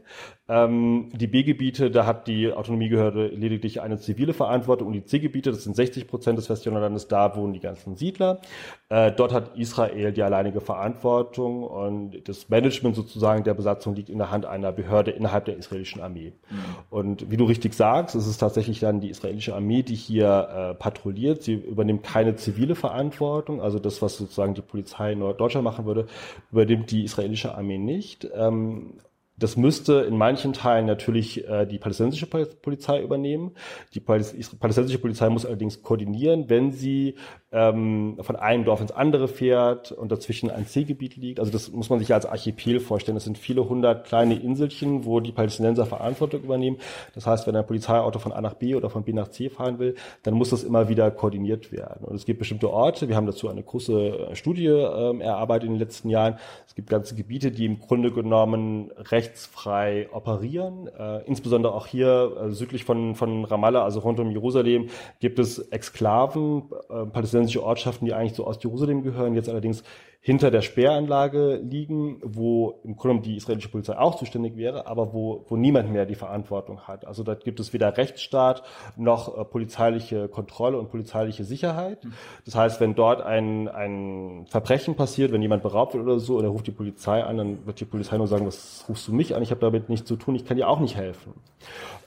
Ähm, 0.49 1.11
die 1.13 1.27
B-Gebiete, 1.27 1.91
da 1.91 2.07
hat 2.07 2.27
die 2.27 2.51
Autonomiebehörde 2.51 3.27
lediglich 3.27 3.81
eine 3.81 3.99
zivile 3.99 4.33
Verantwortung 4.33 4.87
und 4.87 4.93
die 4.93 5.05
C-Gebiete, 5.05 5.51
das 5.51 5.63
sind 5.63 5.75
60 5.75 6.07
Prozent 6.07 6.39
des 6.39 6.49
Westjordanlandes, 6.49 7.07
da 7.07 7.35
wohnen 7.35 7.53
die 7.53 7.59
ganzen 7.59 7.95
Siedler. 7.95 8.41
Äh, 8.89 9.11
dort 9.11 9.31
hat 9.31 9.55
Israel 9.57 10.11
die 10.11 10.23
alleinige 10.23 10.59
Verantwortung 10.59 11.63
und 11.63 12.27
das 12.27 12.49
Management 12.49 12.95
sozusagen 12.95 13.43
der 13.43 13.53
Besatzung 13.53 13.93
liegt 13.93 14.09
in 14.09 14.17
der 14.17 14.31
Hand 14.31 14.47
einer 14.47 14.71
Behörde 14.71 15.11
innerhalb 15.19 15.45
der 15.45 15.57
israelischen 15.57 16.01
Armee. 16.01 16.33
Mhm. 16.49 16.57
Und 16.89 17.31
wie 17.31 17.37
du 17.37 17.45
richtig 17.45 17.73
sagst, 17.73 18.15
es 18.15 18.27
ist 18.27 18.37
tatsächlich 18.37 18.79
dann 18.79 18.99
die 18.99 19.09
israelische 19.09 19.55
Armee, 19.55 19.83
die 19.83 19.95
hier 19.95 20.71
äh, 20.71 20.73
patrouilliert. 20.73 21.43
Sie 21.43 21.53
übernimmt 21.53 22.03
keine 22.03 22.35
zivile 22.35 22.75
Verantwortung, 22.75 23.61
also 23.61 23.77
das, 23.79 24.01
was 24.01 24.17
sozusagen 24.17 24.55
die 24.55 24.61
Polizei 24.61 25.11
in 25.13 25.19
Deutschland 25.19 25.63
machen 25.63 25.85
würde, 25.85 26.07
übernimmt 26.51 26.89
die 26.91 27.03
israelische 27.03 27.55
Armee 27.55 27.77
nicht. 27.77 28.27
Ähm, 28.33 28.93
das 29.39 29.55
müsste 29.55 30.01
in 30.01 30.17
manchen 30.17 30.51
Teilen 30.51 30.85
natürlich 30.85 31.47
äh, 31.47 31.65
die 31.65 31.79
palästinensische 31.79 32.27
Polizei 32.27 33.01
übernehmen. 33.01 33.51
Die 33.93 34.01
palästinensische 34.01 34.99
Polizei 34.99 35.29
muss 35.29 35.45
allerdings 35.45 35.81
koordinieren, 35.81 36.49
wenn 36.49 36.73
sie 36.73 37.15
ähm, 37.51 38.17
von 38.21 38.35
einem 38.35 38.63
Dorf 38.63 38.81
ins 38.81 38.91
andere 38.91 39.27
fährt 39.27 39.91
und 39.91 40.11
dazwischen 40.11 40.51
ein 40.51 40.65
Seegebiet 40.65 41.15
liegt. 41.15 41.39
Also 41.39 41.51
das 41.51 41.71
muss 41.71 41.89
man 41.89 41.99
sich 41.99 42.13
als 42.13 42.25
Archipel 42.25 42.79
vorstellen. 42.79 43.15
Das 43.15 43.23
sind 43.23 43.37
viele 43.37 43.67
hundert 43.67 44.05
kleine 44.05 44.35
Inselchen, 44.35 45.05
wo 45.05 45.19
die 45.19 45.31
Palästinenser 45.31 45.85
Verantwortung 45.85 46.43
übernehmen. 46.43 46.77
Das 47.15 47.25
heißt, 47.25 47.47
wenn 47.47 47.55
ein 47.55 47.65
Polizeiauto 47.65 48.19
von 48.19 48.31
A 48.31 48.41
nach 48.41 48.53
B 48.53 48.75
oder 48.75 48.89
von 48.89 49.03
B 49.03 49.13
nach 49.13 49.29
C 49.29 49.49
fahren 49.49 49.79
will, 49.79 49.95
dann 50.23 50.35
muss 50.35 50.49
das 50.51 50.63
immer 50.63 50.89
wieder 50.89 51.09
koordiniert 51.11 51.71
werden. 51.71 52.05
Und 52.05 52.15
es 52.15 52.25
gibt 52.25 52.39
bestimmte 52.39 52.69
Orte. 52.71 53.09
Wir 53.09 53.15
haben 53.15 53.25
dazu 53.25 53.49
eine 53.49 53.63
große 53.63 54.29
äh, 54.31 54.35
Studie 54.35 54.67
ähm, 54.67 55.21
erarbeitet 55.21 55.67
in 55.67 55.73
den 55.73 55.79
letzten 55.79 56.09
Jahren. 56.09 56.37
Es 56.67 56.75
gibt 56.75 56.89
ganze 56.89 57.15
Gebiete, 57.15 57.51
die 57.51 57.65
im 57.65 57.79
Grunde 57.79 58.11
genommen 58.11 58.91
rechtsfrei 58.97 60.07
operieren. 60.11 60.87
Äh, 60.87 61.23
insbesondere 61.25 61.73
auch 61.73 61.87
hier 61.87 62.31
äh, 62.39 62.51
südlich 62.51 62.83
von, 62.83 63.15
von 63.15 63.45
Ramallah, 63.45 63.83
also 63.83 64.01
rund 64.01 64.19
um 64.19 64.29
Jerusalem, 64.29 64.89
gibt 65.19 65.39
es 65.39 65.59
Exklaven, 65.59 66.63
äh, 66.89 67.05
palästinensische 67.39 67.63
Ortschaften, 67.63 68.05
die 68.05 68.13
eigentlich 68.13 68.35
so 68.35 68.45
aus 68.45 68.61
Jerusalem 68.61 69.03
gehören, 69.03 69.35
jetzt 69.35 69.49
allerdings 69.49 69.83
hinter 70.21 70.51
der 70.51 70.61
Sperranlage 70.61 71.61
liegen, 71.63 72.19
wo 72.23 72.81
im 72.83 72.97
Grunde 72.97 73.23
die 73.23 73.37
israelische 73.37 73.69
Polizei 73.69 73.97
auch 73.97 74.15
zuständig 74.15 74.57
wäre, 74.57 74.85
aber 74.85 75.13
wo, 75.13 75.45
wo 75.47 75.55
niemand 75.55 75.93
mehr 75.93 76.05
die 76.05 76.15
Verantwortung 76.15 76.81
hat. 76.81 77.07
Also 77.07 77.23
da 77.23 77.35
gibt 77.35 77.61
es 77.61 77.71
weder 77.71 77.95
Rechtsstaat 77.95 78.63
noch 78.97 79.37
äh, 79.37 79.45
polizeiliche 79.45 80.27
Kontrolle 80.27 80.77
und 80.77 80.91
polizeiliche 80.91 81.45
Sicherheit. 81.45 81.99
Das 82.43 82.55
heißt, 82.55 82.81
wenn 82.81 82.95
dort 82.95 83.21
ein, 83.21 83.69
ein 83.69 84.45
Verbrechen 84.47 84.95
passiert, 84.95 85.31
wenn 85.31 85.41
jemand 85.41 85.63
beraubt 85.63 85.93
wird 85.93 86.03
oder 86.03 86.19
so, 86.19 86.37
und 86.37 86.43
er 86.43 86.49
ruft 86.49 86.67
die 86.67 86.71
Polizei 86.71 87.23
an, 87.23 87.37
dann 87.37 87.65
wird 87.65 87.79
die 87.79 87.85
Polizei 87.85 88.17
nur 88.17 88.27
sagen, 88.27 88.45
was 88.45 88.83
rufst 88.89 89.07
du 89.07 89.13
mich 89.13 89.35
an? 89.35 89.41
Ich 89.41 89.51
habe 89.51 89.61
damit 89.61 89.87
nichts 89.87 90.05
zu 90.05 90.17
tun, 90.17 90.35
ich 90.35 90.45
kann 90.45 90.57
dir 90.57 90.67
auch 90.67 90.81
nicht 90.81 90.97
helfen. 90.97 91.33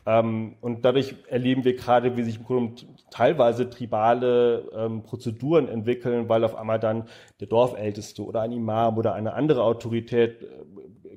Ähm, 0.04 0.56
und 0.60 0.84
dadurch 0.84 1.14
erleben 1.28 1.64
wir 1.64 1.76
gerade, 1.76 2.16
wie 2.16 2.24
sich 2.24 2.38
im 2.38 2.44
Grunde 2.44 2.82
teilweise 3.10 3.70
tribale 3.70 4.68
ähm, 4.74 5.02
Prozeduren 5.02 5.68
entwickeln, 5.68 6.28
weil 6.28 6.44
auf 6.44 6.56
einmal 6.56 6.80
dann 6.80 7.04
der 7.40 7.46
Dorfälteste 7.46 8.24
oder 8.24 8.40
ein 8.42 8.52
Imam 8.52 8.98
oder 8.98 9.14
eine 9.14 9.34
andere 9.34 9.62
Autorität 9.62 10.42
äh, 10.42 10.46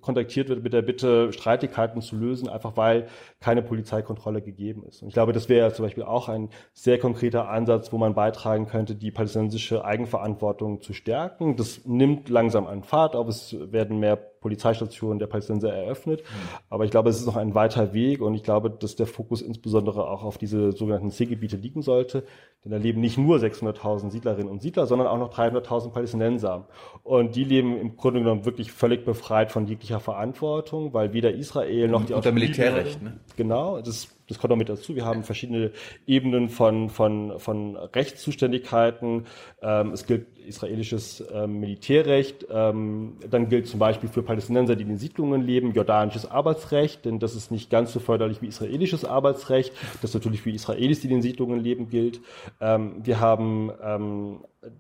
kontaktiert 0.02 0.50
wird 0.50 0.64
mit 0.64 0.74
der 0.74 0.84
Bitte, 0.84 1.34
Streitigkeiten 1.34 2.02
zu 2.02 2.16
lösen, 2.16 2.48
einfach 2.48 2.78
weil 2.78 3.08
keine 3.40 3.64
Polizeikontrolle 3.64 4.42
gegeben 4.42 4.84
ist. 4.88 5.02
Und 5.02 5.08
ich 5.08 5.16
glaube, 5.16 5.34
das 5.34 5.50
wäre 5.50 5.74
zum 5.74 5.86
Beispiel 5.86 6.04
auch 6.04 6.30
ein 6.30 6.50
sehr 6.74 7.00
konkreter 7.00 7.50
Ansatz, 7.50 7.92
wo 7.92 7.98
man 7.98 8.14
beitragen 8.14 8.68
könnte, 8.68 8.94
die 8.94 9.10
palästinensische 9.10 9.84
Eigenverantwortung 9.84 10.82
zu 10.82 10.94
stärken. 10.94 11.56
Das 11.56 11.86
nimmt 11.86 12.30
langsam 12.30 12.68
an 12.68 12.84
Fahrt 12.84 13.16
auf. 13.16 13.28
Es 13.28 13.56
werden 13.72 14.00
mehr 14.00 14.35
Polizeistationen 14.46 15.18
der 15.18 15.26
Palästinenser 15.26 15.74
eröffnet. 15.74 16.22
Mhm. 16.22 16.58
Aber 16.70 16.86
ich 16.86 16.92
glaube, 16.92 17.10
es 17.10 17.18
ist 17.18 17.26
noch 17.26 17.36
ein 17.36 17.56
weiter 17.56 17.96
Weg 17.96 18.22
und 18.22 18.36
ich 18.36 18.44
glaube, 18.44 18.70
dass 18.70 18.96
der 18.96 19.08
Fokus 19.08 19.42
insbesondere 19.42 20.08
auch 20.08 20.24
auf 20.24 20.38
diese 20.38 20.72
sogenannten 20.72 21.10
C-Gebiete 21.10 21.58
liegen 21.58 21.82
sollte. 21.82 22.24
Denn 22.64 22.72
da 22.72 22.78
leben 22.78 23.02
nicht 23.02 23.18
nur 23.18 23.38
600.000 23.38 24.12
Siedlerinnen 24.12 24.48
und 24.48 24.62
Siedler, 24.62 24.86
sondern 24.86 25.08
auch 25.08 25.18
noch 25.18 25.34
300.000 25.34 25.90
Palästinenser. 25.90 26.68
Und 27.02 27.36
die 27.36 27.44
leben 27.44 27.76
im 27.76 27.98
Grunde 27.98 28.20
genommen 28.20 28.46
wirklich 28.46 28.72
völlig 28.72 29.04
befreit 29.04 29.52
von 29.52 29.66
jeglicher 29.66 30.00
Verantwortung, 30.00 30.94
weil 30.94 31.12
weder 31.14 31.34
Israel 31.34 31.88
noch 31.88 32.06
die 32.06 32.14
Unter 32.14 32.32
Militärrecht, 32.32 33.02
ne? 33.02 33.20
Genau, 33.36 33.82
das 33.82 34.16
das 34.28 34.40
kommt 34.40 34.54
auch 34.54 34.58
mit 34.58 34.70
dazu. 34.70 34.96
Wir 34.96 35.06
haben 35.06 35.24
verschiedene 35.24 35.72
Ebenen 36.08 36.50
von, 36.50 36.90
von, 36.90 37.40
von 37.40 37.76
Rechtszuständigkeiten. 37.76 39.26
Ähm, 39.62 39.92
es 39.92 40.08
gilt 40.08 40.26
israelisches 40.48 41.24
ähm, 41.34 41.60
Militärrecht. 41.60 42.46
Ähm, 42.50 43.18
dann 43.30 43.50
gilt 43.50 43.68
zum 43.68 43.80
Beispiel 43.80 44.10
für 44.10 44.24
Palästinenser, 44.24 44.76
die 44.76 44.84
in 44.84 44.90
den 44.90 44.98
Siedlungen 44.98 45.42
leben, 45.42 45.74
jordanisches 45.74 46.30
Arbeitsrecht, 46.30 47.06
denn 47.06 47.20
das 47.20 47.36
ist 47.36 47.52
nicht 47.52 47.70
ganz 47.70 47.94
so 47.94 48.00
förderlich 48.00 48.42
wie 48.42 48.48
israelisches 48.48 49.06
Arbeitsrecht, 49.06 49.74
das 50.02 50.14
natürlich 50.14 50.42
für 50.42 50.52
Israelis, 50.52 51.02
die 51.02 51.08
in 51.08 51.16
den 51.16 51.22
Siedlungen 51.22 51.60
leben, 51.60 51.90
gilt. 51.90 52.22
Ähm, 52.62 53.02
wir 53.04 53.20
haben 53.20 53.72
ähm, 53.84 54.40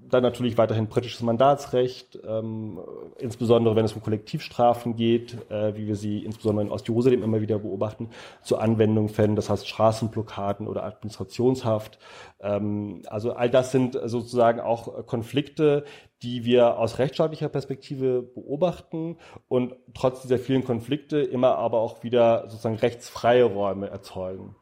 dann 0.09 0.23
natürlich 0.23 0.57
weiterhin 0.57 0.87
britisches 0.87 1.21
Mandatsrecht, 1.21 2.19
ähm, 2.27 2.79
insbesondere 3.19 3.75
wenn 3.75 3.85
es 3.85 3.93
um 3.93 4.01
Kollektivstrafen 4.01 4.95
geht, 4.95 5.37
äh, 5.49 5.75
wie 5.75 5.87
wir 5.87 5.95
sie 5.95 6.23
insbesondere 6.23 6.65
in 6.65 6.71
Ostjerusalem 6.71 7.23
immer 7.23 7.41
wieder 7.41 7.59
beobachten, 7.59 8.09
zur 8.41 8.61
Anwendung 8.61 9.09
fällen, 9.09 9.35
das 9.35 9.49
heißt 9.49 9.67
Straßenblockaden 9.67 10.67
oder 10.67 10.83
Administrationshaft. 10.83 11.99
Ähm, 12.39 13.01
also 13.07 13.33
all 13.33 13.49
das 13.49 13.71
sind 13.71 13.99
sozusagen 14.05 14.59
auch 14.59 15.05
Konflikte, 15.05 15.54
die 15.59 16.45
wir 16.45 16.79
aus 16.79 16.97
rechtsstaatlicher 16.99 17.49
Perspektive 17.49 18.21
beobachten 18.21 19.17
und 19.47 19.75
trotz 19.93 20.21
dieser 20.21 20.39
vielen 20.39 20.63
Konflikte 20.63 21.19
immer 21.19 21.57
aber 21.57 21.79
auch 21.79 22.03
wieder 22.03 22.49
sozusagen 22.49 22.77
rechtsfreie 22.77 23.43
Räume 23.43 23.89
erzeugen. 23.89 24.55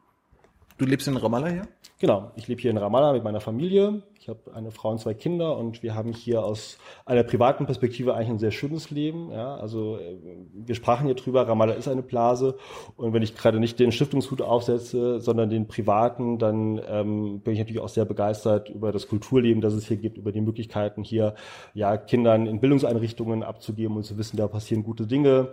Du 0.76 0.86
lebst 0.86 1.06
in 1.06 1.16
Ramallah 1.16 1.48
hier? 1.48 1.68
Genau, 2.00 2.32
ich 2.34 2.48
lebe 2.48 2.60
hier 2.60 2.72
in 2.72 2.76
Ramallah 2.76 3.12
mit 3.12 3.22
meiner 3.22 3.40
Familie. 3.40 4.02
Ich 4.18 4.28
habe 4.28 4.52
eine 4.54 4.72
Frau 4.72 4.90
und 4.90 4.98
zwei 4.98 5.14
Kinder 5.14 5.56
und 5.56 5.84
wir 5.84 5.94
haben 5.94 6.12
hier 6.12 6.44
aus 6.44 6.78
einer 7.06 7.22
privaten 7.22 7.64
Perspektive 7.66 8.14
eigentlich 8.14 8.30
ein 8.30 8.38
sehr 8.40 8.50
schönes 8.50 8.90
Leben. 8.90 9.30
Ja, 9.30 9.54
also 9.54 9.98
äh, 9.98 10.16
wir 10.52 10.74
sprachen 10.74 11.06
hier 11.06 11.14
drüber, 11.14 11.46
Ramallah 11.46 11.74
ist 11.74 11.86
eine 11.86 12.02
Blase 12.02 12.56
und 12.96 13.12
wenn 13.12 13.22
ich 13.22 13.36
gerade 13.36 13.60
nicht 13.60 13.78
den 13.78 13.92
Stiftungshut 13.92 14.42
aufsetze, 14.42 15.20
sondern 15.20 15.48
den 15.48 15.68
privaten, 15.68 16.38
dann 16.38 16.80
ähm, 16.88 17.40
bin 17.40 17.52
ich 17.52 17.60
natürlich 17.60 17.80
auch 17.80 17.88
sehr 17.88 18.04
begeistert 18.04 18.68
über 18.68 18.90
das 18.90 19.06
Kulturleben, 19.06 19.60
das 19.60 19.74
es 19.74 19.86
hier 19.86 19.98
gibt, 19.98 20.18
über 20.18 20.32
die 20.32 20.40
Möglichkeiten 20.40 21.04
hier 21.04 21.36
ja 21.72 21.96
Kindern 21.96 22.48
in 22.48 22.58
Bildungseinrichtungen 22.58 23.44
abzugeben 23.44 23.96
und 23.96 24.02
zu 24.02 24.18
wissen, 24.18 24.36
da 24.38 24.48
passieren 24.48 24.82
gute 24.82 25.06
Dinge 25.06 25.50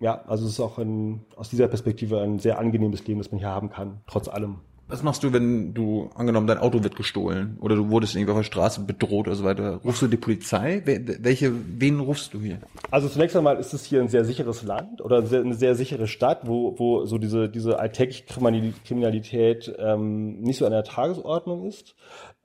ja, 0.00 0.22
also 0.26 0.46
es 0.46 0.52
ist 0.52 0.60
auch 0.60 0.78
ein, 0.78 1.24
aus 1.36 1.50
dieser 1.50 1.68
Perspektive 1.68 2.20
ein 2.20 2.38
sehr 2.38 2.58
angenehmes 2.58 3.06
Leben, 3.06 3.18
das 3.18 3.30
man 3.30 3.38
hier 3.38 3.48
haben 3.48 3.70
kann, 3.70 4.00
trotz 4.06 4.28
allem. 4.28 4.60
Was 4.90 5.02
machst 5.02 5.22
du, 5.22 5.34
wenn 5.34 5.74
du, 5.74 6.08
angenommen, 6.14 6.46
dein 6.46 6.56
Auto 6.56 6.82
wird 6.82 6.96
gestohlen 6.96 7.58
oder 7.60 7.76
du 7.76 7.90
wurdest 7.90 8.16
irgendwie 8.16 8.32
auf 8.32 8.38
der 8.38 8.44
Straße 8.44 8.80
bedroht 8.80 9.26
oder 9.26 9.36
so 9.36 9.44
weiter? 9.44 9.80
Rufst 9.84 10.00
du 10.00 10.06
die 10.06 10.16
Polizei? 10.16 10.80
Welche, 10.86 11.52
wen 11.78 12.00
rufst 12.00 12.32
du 12.32 12.40
hier? 12.40 12.60
Also 12.90 13.06
zunächst 13.08 13.36
einmal 13.36 13.58
ist 13.58 13.74
es 13.74 13.84
hier 13.84 14.00
ein 14.00 14.08
sehr 14.08 14.24
sicheres 14.24 14.62
Land 14.62 15.02
oder 15.02 15.18
eine 15.18 15.54
sehr, 15.54 15.74
sichere 15.74 16.06
Stadt, 16.06 16.46
wo, 16.46 16.78
wo 16.78 17.04
so 17.04 17.18
diese, 17.18 17.50
diese 17.50 17.78
alltägliche 17.78 18.24
Kriminalität 18.24 19.70
ähm, 19.78 20.40
nicht 20.40 20.56
so 20.56 20.64
an 20.64 20.72
der 20.72 20.84
Tagesordnung 20.84 21.66
ist. 21.66 21.94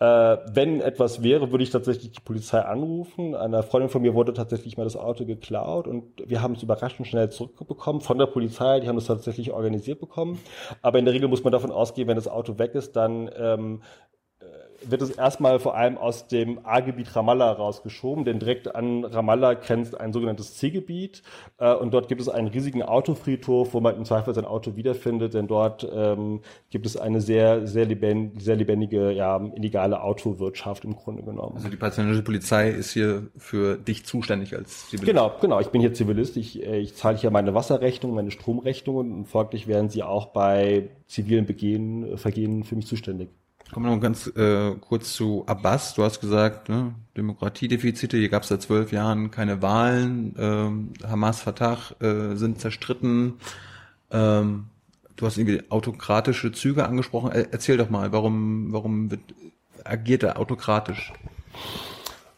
Äh, 0.03 0.37
wenn 0.53 0.81
etwas 0.81 1.23
wäre, 1.23 1.51
würde 1.51 1.63
ich 1.63 1.69
tatsächlich 1.69 2.11
die 2.11 2.19
Polizei 2.19 2.59
anrufen. 2.59 3.35
Einer 3.35 3.63
Freundin 3.63 3.87
von 3.87 4.01
mir 4.01 4.13
wurde 4.13 4.33
tatsächlich 4.33 4.75
mal 4.75 4.83
das 4.83 4.97
Auto 4.97 5.23
geklaut 5.23 5.87
und 5.87 6.03
wir 6.27 6.41
haben 6.41 6.55
es 6.55 6.63
überraschend 6.63 7.07
schnell 7.07 7.29
zurückbekommen 7.29 8.01
von 8.01 8.17
der 8.17 8.25
Polizei. 8.25 8.81
Die 8.81 8.89
haben 8.89 8.97
es 8.97 9.05
tatsächlich 9.05 9.53
organisiert 9.53 10.01
bekommen. 10.01 10.39
Aber 10.81 10.99
in 10.99 11.05
der 11.05 11.13
Regel 11.13 11.29
muss 11.29 11.45
man 11.45 11.53
davon 11.53 11.71
ausgehen, 11.71 12.09
wenn 12.09 12.17
das 12.17 12.27
Auto 12.27 12.59
weg 12.59 12.75
ist, 12.75 12.97
dann 12.97 13.29
ähm, 13.37 13.81
wird 14.89 15.01
es 15.01 15.11
erstmal 15.11 15.59
vor 15.59 15.75
allem 15.75 15.97
aus 15.97 16.27
dem 16.27 16.59
A-Gebiet 16.63 17.15
Ramallah 17.15 17.51
rausgeschoben, 17.51 18.25
denn 18.25 18.39
direkt 18.39 18.75
an 18.75 19.05
Ramallah 19.05 19.55
grenzt 19.55 19.99
ein 19.99 20.13
sogenanntes 20.13 20.55
C-Gebiet 20.55 21.23
äh, 21.57 21.73
und 21.73 21.93
dort 21.93 22.07
gibt 22.07 22.21
es 22.21 22.29
einen 22.29 22.47
riesigen 22.47 22.83
Autofriedhof, 22.83 23.73
wo 23.73 23.79
man 23.79 23.95
im 23.95 24.05
Zweifel 24.05 24.33
sein 24.33 24.45
Auto 24.45 24.75
wiederfindet, 24.75 25.33
denn 25.33 25.47
dort 25.47 25.87
ähm, 25.93 26.41
gibt 26.69 26.85
es 26.85 26.97
eine 26.97 27.21
sehr, 27.21 27.67
sehr, 27.67 27.85
lebendige, 27.85 28.41
sehr 28.41 28.55
lebendige, 28.55 29.11
ja, 29.11 29.39
illegale 29.55 30.01
Autowirtschaft 30.01 30.85
im 30.85 30.95
Grunde 30.95 31.23
genommen. 31.23 31.55
Also 31.55 31.69
die 31.69 31.77
palästinensische 31.77 32.23
Polizei 32.23 32.69
ist 32.69 32.91
hier 32.91 33.27
für 33.37 33.77
dich 33.77 34.05
zuständig 34.05 34.55
als 34.55 34.89
Zivilist? 34.89 35.07
Genau, 35.07 35.31
genau. 35.39 35.59
Ich 35.59 35.67
bin 35.67 35.81
hier 35.81 35.93
Zivilist. 35.93 36.37
Ich, 36.37 36.63
äh, 36.63 36.79
ich 36.79 36.95
zahle 36.95 37.17
hier 37.17 37.31
meine 37.31 37.53
Wasserrechnung, 37.53 38.13
meine 38.13 38.31
Stromrechnungen 38.31 39.13
und 39.13 39.25
folglich 39.25 39.67
werden 39.67 39.89
sie 39.89 40.03
auch 40.03 40.27
bei 40.27 40.89
zivilen 41.07 41.45
Begehen, 41.45 42.17
Vergehen 42.17 42.63
für 42.63 42.75
mich 42.75 42.87
zuständig. 42.87 43.29
Kommen 43.73 43.87
wir 43.87 43.95
noch 43.95 44.01
ganz 44.01 44.27
äh, 44.27 44.75
kurz 44.81 45.13
zu 45.13 45.45
Abbas. 45.47 45.95
Du 45.95 46.03
hast 46.03 46.21
gesagt, 46.21 46.69
ne, 46.69 46.93
Demokratiedefizite, 47.17 48.17
hier 48.17 48.29
gab 48.29 48.43
es 48.43 48.49
seit 48.49 48.61
zwölf 48.61 48.91
Jahren 48.91 49.31
keine 49.31 49.63
Wahlen, 49.63 50.35
ähm, 50.37 50.93
Hamas, 51.03 51.41
Fatah 51.41 51.79
äh, 51.99 52.35
sind 52.35 52.61
zerstritten. 52.61 53.33
Ähm, 54.11 54.65
du 55.15 55.25
hast 55.25 55.39
irgendwie 55.39 55.63
autokratische 55.71 56.51
Züge 56.51 56.85
angesprochen. 56.85 57.31
Erzähl 57.31 57.77
doch 57.77 57.89
mal, 57.89 58.11
warum, 58.11 58.71
warum 58.71 59.09
wird, 59.09 59.21
agiert 59.83 60.21
er 60.21 60.37
autokratisch? 60.37 61.11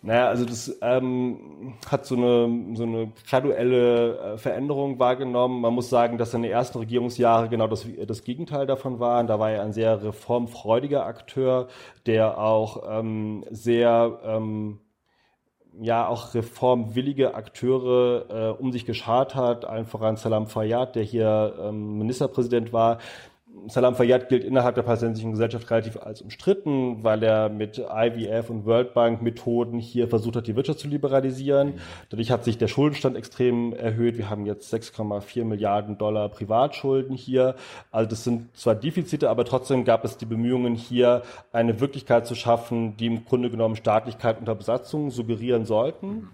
Naja, 0.05 0.27
also 0.27 0.45
das 0.45 0.77
ähm, 0.83 1.73
hat 1.89 2.05
so 2.05 2.15
eine, 2.15 2.75
so 2.75 2.83
eine 2.83 3.11
graduelle 3.27 4.19
äh, 4.19 4.37
Veränderung 4.37 4.99
wahrgenommen. 4.99 5.61
Man 5.61 5.73
muss 5.73 5.89
sagen, 5.89 6.19
dass 6.19 6.29
seine 6.29 6.49
ersten 6.49 6.77
Regierungsjahre 6.77 7.49
genau 7.49 7.65
das, 7.65 7.87
das 8.05 8.23
Gegenteil 8.23 8.67
davon 8.67 8.99
waren. 8.99 9.25
Da 9.25 9.39
war 9.39 9.49
er 9.49 9.63
ein 9.63 9.73
sehr 9.73 10.03
reformfreudiger 10.03 11.07
Akteur, 11.07 11.69
der 12.05 12.37
auch 12.37 12.83
ähm, 12.87 13.45
sehr 13.49 14.19
ähm, 14.23 14.79
ja 15.81 16.07
auch 16.07 16.35
reformwillige 16.35 17.33
Akteure 17.33 18.25
äh, 18.29 18.61
um 18.61 18.71
sich 18.71 18.85
geschart 18.85 19.33
hat, 19.33 19.65
allen 19.65 19.85
voran 19.85 20.17
Salam 20.17 20.45
Fayyad, 20.45 20.95
der 20.95 21.03
hier 21.03 21.55
ähm, 21.59 21.97
Ministerpräsident 21.97 22.71
war, 22.71 22.99
Salam 23.67 23.95
Fayyad 23.95 24.29
gilt 24.29 24.43
innerhalb 24.43 24.75
der 24.75 24.83
palästinensischen 24.83 25.31
Gesellschaft 25.31 25.69
relativ 25.71 25.97
als 25.97 26.21
umstritten, 26.21 27.03
weil 27.03 27.23
er 27.23 27.49
mit 27.49 27.77
IWF 27.77 28.49
und 28.49 28.65
World 28.65 28.93
Bank 28.93 29.21
Methoden 29.21 29.79
hier 29.79 30.07
versucht 30.07 30.35
hat, 30.35 30.47
die 30.47 30.55
Wirtschaft 30.55 30.79
zu 30.79 30.87
liberalisieren. 30.87 31.73
Dadurch 32.09 32.31
hat 32.31 32.43
sich 32.43 32.57
der 32.57 32.67
Schuldenstand 32.67 33.15
extrem 33.15 33.73
erhöht. 33.73 34.17
Wir 34.17 34.29
haben 34.29 34.45
jetzt 34.45 34.73
6,4 34.73 35.45
Milliarden 35.45 35.97
Dollar 35.97 36.29
Privatschulden 36.29 37.15
hier. 37.15 37.55
Also 37.91 38.09
das 38.09 38.23
sind 38.23 38.55
zwar 38.57 38.75
Defizite, 38.75 39.29
aber 39.29 39.45
trotzdem 39.45 39.85
gab 39.85 40.03
es 40.05 40.17
die 40.17 40.25
Bemühungen 40.25 40.75
hier, 40.75 41.23
eine 41.51 41.79
Wirklichkeit 41.79 42.27
zu 42.27 42.35
schaffen, 42.35 42.97
die 42.97 43.07
im 43.07 43.25
Grunde 43.25 43.49
genommen 43.49 43.75
Staatlichkeit 43.75 44.37
unter 44.39 44.55
Besatzung 44.55 45.11
suggerieren 45.11 45.65
sollten. 45.65 46.29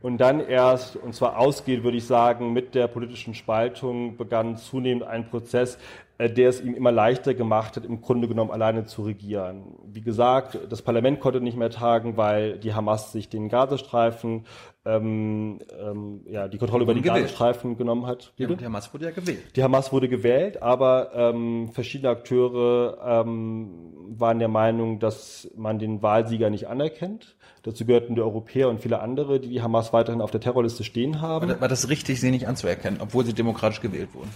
Und 0.00 0.18
dann 0.18 0.38
erst, 0.40 0.94
und 0.96 1.14
zwar 1.14 1.38
ausgeht, 1.38 1.82
würde 1.82 1.96
ich 1.96 2.06
sagen, 2.06 2.52
mit 2.52 2.74
der 2.74 2.86
politischen 2.86 3.34
Spaltung 3.34 4.16
begann 4.16 4.56
zunehmend 4.56 5.04
ein 5.04 5.28
Prozess, 5.28 5.76
der 6.18 6.48
es 6.48 6.60
ihm 6.60 6.74
immer 6.74 6.90
leichter 6.90 7.32
gemacht 7.32 7.76
hat, 7.76 7.84
im 7.84 8.00
Grunde 8.00 8.26
genommen 8.26 8.50
alleine 8.50 8.84
zu 8.86 9.02
regieren. 9.02 9.76
Wie 9.84 10.00
gesagt, 10.00 10.58
das 10.68 10.82
Parlament 10.82 11.20
konnte 11.20 11.40
nicht 11.40 11.56
mehr 11.56 11.70
tagen, 11.70 12.16
weil 12.16 12.58
die 12.58 12.74
Hamas 12.74 13.12
sich 13.12 13.28
den 13.28 13.48
Gazastreifen, 13.48 14.44
ähm, 14.84 15.60
ähm, 15.80 16.22
ja, 16.28 16.48
die 16.48 16.58
Kontrolle 16.58 16.82
über 16.82 16.94
den 16.94 17.04
gewählt. 17.04 17.26
Gazastreifen 17.26 17.76
genommen 17.76 18.06
hat. 18.06 18.32
Ja, 18.36 18.48
die 18.48 18.64
Hamas 18.64 18.92
wurde 18.92 19.04
ja 19.04 19.10
gewählt. 19.12 19.54
Die 19.54 19.62
Hamas 19.62 19.92
wurde 19.92 20.08
gewählt, 20.08 20.60
aber 20.60 21.10
ähm, 21.14 21.68
verschiedene 21.72 22.10
Akteure 22.10 22.98
ähm, 23.24 23.92
waren 24.08 24.40
der 24.40 24.48
Meinung, 24.48 24.98
dass 24.98 25.48
man 25.56 25.78
den 25.78 26.02
Wahlsieger 26.02 26.50
nicht 26.50 26.66
anerkennt. 26.66 27.36
Dazu 27.62 27.84
gehörten 27.84 28.14
die 28.14 28.22
Europäer 28.22 28.68
und 28.68 28.80
viele 28.80 29.00
andere, 29.00 29.40
die 29.40 29.48
die 29.48 29.62
Hamas 29.62 29.92
weiterhin 29.92 30.20
auf 30.20 30.30
der 30.30 30.40
Terrorliste 30.40 30.84
stehen 30.84 31.20
haben. 31.20 31.60
War 31.60 31.68
das 31.68 31.88
richtig, 31.88 32.20
sie 32.20 32.30
nicht 32.30 32.48
anzuerkennen, 32.48 33.00
obwohl 33.02 33.24
sie 33.24 33.34
demokratisch 33.34 33.80
gewählt 33.80 34.08
wurden? 34.14 34.30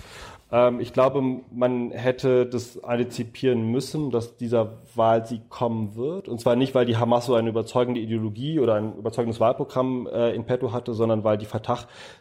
Ähm, 0.53 0.81
ich 0.81 0.93
glaube, 0.93 1.23
man 1.51 1.91
hätte 1.91 2.47
das 2.47 2.85
antizipieren 2.85 3.71
müssen, 3.71 4.11
dass 4.11 4.37
dieser 4.37 4.79
Wahlsieg 4.95 5.49
kommen 5.49 5.97
wird. 5.97 6.29
Und 6.29 6.41
zwar 6.41 6.55
nicht, 6.55 6.75
weil 6.75 6.85
die 6.85 6.99
Hamas 6.99 7.27
so 7.27 7.35
eine 7.35 7.49
überzeugende 7.49 8.01
Ideologie 8.01 8.61
oder 8.61 8.75
ein 8.75 8.95
überzeugendes 8.97 9.41
Wahlprogramm 9.41 10.07
äh, 10.07 10.35
in 10.35 10.45
petto 10.45 10.73
hatte, 10.73 10.93
sondern 10.93 11.25
weil 11.25 11.39
die 11.39 11.47
Fatah 11.47 11.79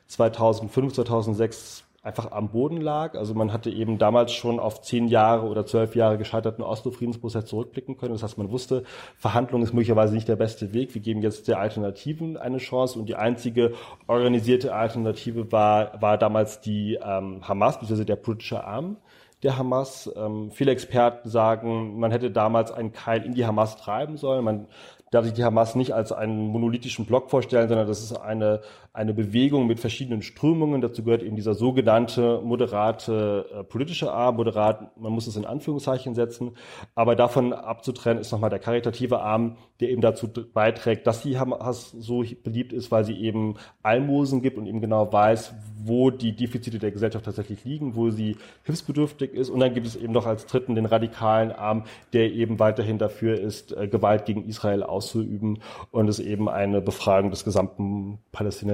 2005, 0.08 0.94
2006 0.94 1.84
einfach 2.04 2.32
am 2.32 2.50
Boden 2.50 2.82
lag. 2.82 3.16
Also 3.16 3.36
man 3.36 3.54
hatte 3.54 3.70
eben 3.70 4.00
damals 4.00 4.32
schon 4.32 4.60
auf 4.60 4.82
zehn 4.82 5.08
Jahre 5.08 5.48
oder 5.48 5.66
zwölf 5.66 5.96
Jahre 5.96 6.18
gescheiterten 6.18 6.64
Oslo-Friedensprozess 6.64 7.46
zurückblicken 7.46 7.98
können. 7.98 8.14
Das 8.14 8.24
heißt, 8.24 8.38
man 8.40 8.50
wusste, 8.50 8.84
Verhandlung 9.18 9.62
ist 9.62 9.74
möglicherweise 9.74 10.14
nicht 10.16 10.28
der 10.28 10.36
beste 10.36 10.74
Weg. 10.74 10.96
Wir 10.96 11.02
geben 11.02 11.22
jetzt 11.22 11.48
der 11.48 11.60
Alternativen 11.60 12.38
eine 12.38 12.58
Chance 12.58 12.98
und 12.98 13.06
die 13.08 13.16
einzige 13.16 13.74
organisierte 14.08 14.74
Alternative 14.74 15.52
war, 15.52 16.02
war 16.02 16.18
damals 16.18 16.60
die 16.60 16.96
ähm, 16.96 17.48
Hamas, 17.48 17.76
beziehungsweise 17.76 18.06
der 18.06 18.16
politische 18.16 18.64
Arm 18.64 18.98
der 19.44 19.58
Hamas. 19.58 20.12
Ähm, 20.16 20.52
viele 20.52 20.72
Experten 20.72 21.30
sagen, 21.30 22.00
man 22.00 22.12
hätte 22.12 22.32
damals 22.32 22.72
einen 22.72 22.94
Keil 22.94 23.24
in 23.24 23.34
die 23.34 23.46
Hamas 23.46 23.78
treiben 23.78 24.18
sollen. 24.18 24.44
Man 24.44 24.68
darf 25.12 25.26
sich 25.26 25.34
die 25.34 25.44
Hamas 25.44 25.76
nicht 25.76 25.94
als 25.94 26.12
einen 26.12 26.48
monolithischen 26.48 27.06
Block 27.06 27.30
vorstellen, 27.30 27.68
sondern 27.68 27.88
das 27.88 28.02
ist 28.02 28.14
eine, 28.14 28.62
eine 28.94 29.14
Bewegung 29.14 29.68
mit 29.68 29.80
verschiedenen 29.80 30.22
Strömungen. 30.22 30.82
Dazu 30.82 31.04
gehört 31.04 31.24
eben 31.24 31.38
dieser 31.38 31.54
sogenannte 31.54 32.42
moderate 32.44 33.46
äh, 33.54 33.64
politische 33.64 34.12
Arm, 34.12 34.36
moderat, 34.36 34.98
man 34.98 35.14
muss 35.14 35.28
es 35.28 35.38
in 35.38 35.46
Anführungszeichen 35.46 36.14
setzen. 36.14 36.52
Aber 36.94 37.16
davon 37.16 37.54
abzutrennen 37.54 38.20
ist 38.20 38.32
nochmal 38.32 38.50
der 38.50 38.60
karitative 38.60 39.22
Arm, 39.22 39.56
der 39.80 39.92
eben 39.92 40.02
dazu 40.02 40.28
beiträgt, 40.28 41.08
dass 41.08 41.22
die 41.22 41.40
Hamas 41.40 41.92
so 41.92 42.24
beliebt 42.44 42.74
ist, 42.74 42.92
weil 42.92 43.06
sie 43.06 43.18
eben 43.18 43.56
Almosen 43.82 44.42
gibt 44.42 44.58
und 44.58 44.68
eben 44.68 44.82
genau 44.82 45.12
weiß, 45.12 45.54
wo 45.84 46.12
die 46.12 46.36
Defizite 46.36 46.78
der 46.78 46.92
Gesellschaft 46.92 47.26
tatsächlich 47.26 47.64
liegen, 47.64 47.96
wo 47.96 48.10
sie 48.10 48.36
hilfsbedürftig 48.64 49.34
ist. 49.34 49.50
Und 49.50 49.62
dann 49.62 49.74
gibt 49.74 49.88
es 49.88 49.96
eben 49.96 50.12
noch 50.12 50.26
als 50.26 50.46
dritten 50.46 50.76
den 50.76 50.86
radikalen 50.86 51.52
Arm, 51.52 51.86
der 52.12 52.32
eben 52.34 52.60
weiterhin 52.60 52.98
dafür 52.98 53.40
ist, 53.40 53.76
äh, 53.76 53.88
Gewalt 53.88 54.26
gegen 54.26 54.48
Israel 54.48 54.84
auszuüben 54.84 55.60
und 55.92 56.10
es 56.10 56.20
eben 56.20 56.50
eine 56.50 56.82
Befragung 56.82 57.32
des 57.32 57.46
gesamten 57.46 58.20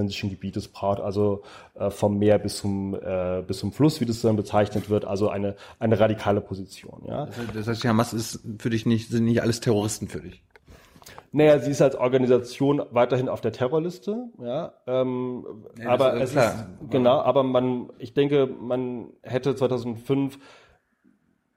palästinensischen 0.08 0.30
Gebietes 0.30 0.68
braucht, 0.68 1.00
also 1.00 1.44
äh, 1.76 1.90
vom 1.90 2.18
Meer 2.18 2.40
bis 2.40 2.58
zum, 2.58 2.96
äh, 2.96 3.44
bis 3.46 3.60
zum 3.60 3.72
Fluss, 3.72 4.02
wie 4.02 4.06
das 4.06 4.22
dann 4.22 4.36
bezeichnet 4.36 4.90
wird, 4.90 5.06
also 5.06 5.30
eine, 5.30 5.56
eine 5.80 6.00
radikale 6.00 6.42
Position. 6.42 7.04
Ja. 7.08 7.28
Das 7.54 7.68
heißt, 7.68 7.86
Hamas 7.86 8.14
ist 8.14 8.40
für 8.60 8.70
dich 8.70 8.86
nicht, 8.86 9.10
sind 9.10 9.26
nicht 9.26 9.42
alles 9.42 9.60
Terroristen 9.60 10.08
für 10.08 10.22
dich? 10.22 10.42
Naja, 11.34 11.60
sie 11.60 11.72
ist 11.72 11.82
als 11.82 11.96
Organisation 11.96 12.82
weiterhin 12.92 13.28
auf 13.30 13.42
der 13.42 13.52
Terrorliste, 13.52 14.30
ja. 14.42 14.74
Ähm, 14.88 15.46
ja 15.80 15.90
aber 15.90 16.14
ist, 16.16 16.24
es 16.24 16.32
klar. 16.32 16.70
ist 16.82 16.90
genau, 16.90 17.20
aber 17.20 17.44
man, 17.44 17.90
ich 18.00 18.14
denke, 18.14 18.48
man 18.48 19.10
hätte 19.24 19.54
2005 19.56 20.40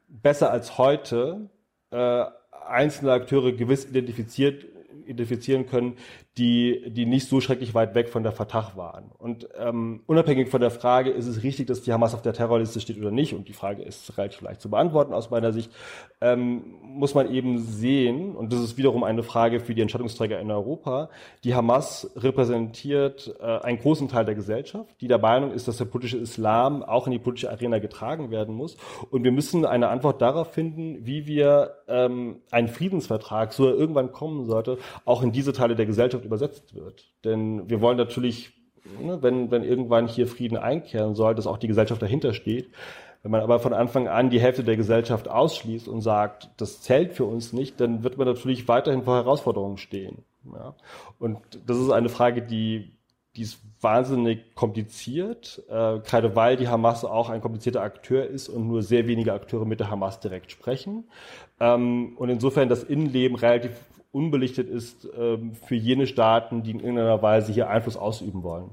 besser 0.08 0.50
als 0.50 0.76
heute 0.76 1.48
äh, 1.90 2.24
einzelne 2.66 3.12
Akteure 3.12 3.52
gewiss 3.52 3.88
identifiziert 3.88 4.64
identifizieren 5.10 5.66
können, 5.66 5.96
die, 6.40 6.90
die 6.90 7.04
nicht 7.04 7.28
so 7.28 7.42
schrecklich 7.42 7.74
weit 7.74 7.94
weg 7.94 8.08
von 8.08 8.22
der 8.22 8.32
Fatah 8.32 8.72
waren. 8.74 9.10
Und 9.18 9.46
ähm, 9.58 10.00
unabhängig 10.06 10.48
von 10.48 10.60
der 10.60 10.70
Frage, 10.70 11.10
ist 11.10 11.26
es 11.26 11.42
richtig, 11.42 11.66
dass 11.66 11.82
die 11.82 11.92
Hamas 11.92 12.14
auf 12.14 12.22
der 12.22 12.32
Terrorliste 12.32 12.80
steht 12.80 12.98
oder 12.98 13.10
nicht, 13.10 13.34
und 13.34 13.46
die 13.46 13.52
Frage 13.52 13.82
ist 13.82 14.16
relativ 14.16 14.40
leicht 14.40 14.62
zu 14.62 14.70
beantworten 14.70 15.12
aus 15.12 15.30
meiner 15.30 15.52
Sicht, 15.52 15.70
ähm, 16.22 16.62
muss 16.82 17.14
man 17.14 17.30
eben 17.30 17.58
sehen, 17.58 18.34
und 18.34 18.52
das 18.52 18.60
ist 18.60 18.78
wiederum 18.78 19.04
eine 19.04 19.22
Frage 19.22 19.60
für 19.60 19.74
die 19.74 19.82
Entscheidungsträger 19.82 20.40
in 20.40 20.50
Europa, 20.50 21.10
die 21.44 21.54
Hamas 21.54 22.10
repräsentiert 22.16 23.34
äh, 23.38 23.44
einen 23.44 23.78
großen 23.78 24.08
Teil 24.08 24.24
der 24.24 24.34
Gesellschaft, 24.34 24.98
die 25.02 25.08
der 25.08 25.18
Meinung 25.18 25.52
ist, 25.52 25.68
dass 25.68 25.76
der 25.76 25.84
politische 25.84 26.16
Islam 26.16 26.82
auch 26.82 27.06
in 27.06 27.12
die 27.12 27.18
politische 27.18 27.50
Arena 27.50 27.80
getragen 27.80 28.30
werden 28.30 28.54
muss. 28.54 28.78
Und 29.10 29.24
wir 29.24 29.32
müssen 29.32 29.66
eine 29.66 29.88
Antwort 29.88 30.22
darauf 30.22 30.52
finden, 30.54 31.04
wie 31.04 31.26
wir 31.26 31.74
ähm, 31.86 32.36
einen 32.50 32.68
Friedensvertrag, 32.68 33.52
so 33.52 33.66
er 33.66 33.74
irgendwann 33.74 34.12
kommen 34.12 34.46
sollte, 34.46 34.78
auch 35.04 35.22
in 35.22 35.32
diese 35.32 35.52
Teile 35.52 35.76
der 35.76 35.84
Gesellschaft 35.84 36.24
übersetzt 36.30 36.74
wird. 36.74 37.12
Denn 37.24 37.68
wir 37.68 37.80
wollen 37.80 37.96
natürlich, 37.96 38.52
ne, 39.02 39.20
wenn, 39.20 39.50
wenn 39.50 39.64
irgendwann 39.64 40.06
hier 40.06 40.28
Frieden 40.28 40.56
einkehren 40.56 41.14
soll, 41.16 41.34
dass 41.34 41.48
auch 41.48 41.58
die 41.58 41.68
Gesellschaft 41.68 42.00
dahinter 42.00 42.32
steht. 42.32 42.70
Wenn 43.22 43.32
man 43.32 43.42
aber 43.42 43.58
von 43.58 43.74
Anfang 43.74 44.08
an 44.08 44.30
die 44.30 44.40
Hälfte 44.40 44.64
der 44.64 44.76
Gesellschaft 44.76 45.28
ausschließt 45.28 45.88
und 45.88 46.00
sagt, 46.00 46.50
das 46.56 46.80
zählt 46.80 47.12
für 47.12 47.24
uns 47.24 47.52
nicht, 47.52 47.80
dann 47.80 48.02
wird 48.02 48.16
man 48.16 48.26
natürlich 48.26 48.66
weiterhin 48.68 49.02
vor 49.02 49.16
Herausforderungen 49.16 49.76
stehen. 49.76 50.24
Ja? 50.54 50.74
Und 51.18 51.38
das 51.66 51.76
ist 51.76 51.90
eine 51.90 52.08
Frage, 52.08 52.40
die, 52.40 52.92
die 53.36 53.42
ist 53.42 53.60
wahnsinnig 53.82 54.54
kompliziert, 54.54 55.62
äh, 55.68 55.98
gerade 55.98 56.34
weil 56.34 56.56
die 56.56 56.68
Hamas 56.68 57.04
auch 57.04 57.28
ein 57.28 57.42
komplizierter 57.42 57.82
Akteur 57.82 58.26
ist 58.26 58.48
und 58.48 58.66
nur 58.66 58.82
sehr 58.82 59.06
wenige 59.06 59.34
Akteure 59.34 59.66
mit 59.66 59.80
der 59.80 59.90
Hamas 59.90 60.20
direkt 60.20 60.50
sprechen. 60.50 61.04
Ähm, 61.58 62.14
und 62.16 62.30
insofern 62.30 62.70
das 62.70 62.84
Innenleben 62.84 63.36
relativ 63.36 63.72
unbelichtet 64.12 64.68
ist 64.68 65.08
ähm, 65.16 65.54
für 65.54 65.76
jene 65.76 66.06
Staaten, 66.06 66.62
die 66.62 66.72
in 66.72 66.80
irgendeiner 66.80 67.22
Weise 67.22 67.52
hier 67.52 67.68
Einfluss 67.68 67.96
ausüben 67.96 68.42
wollen. 68.42 68.70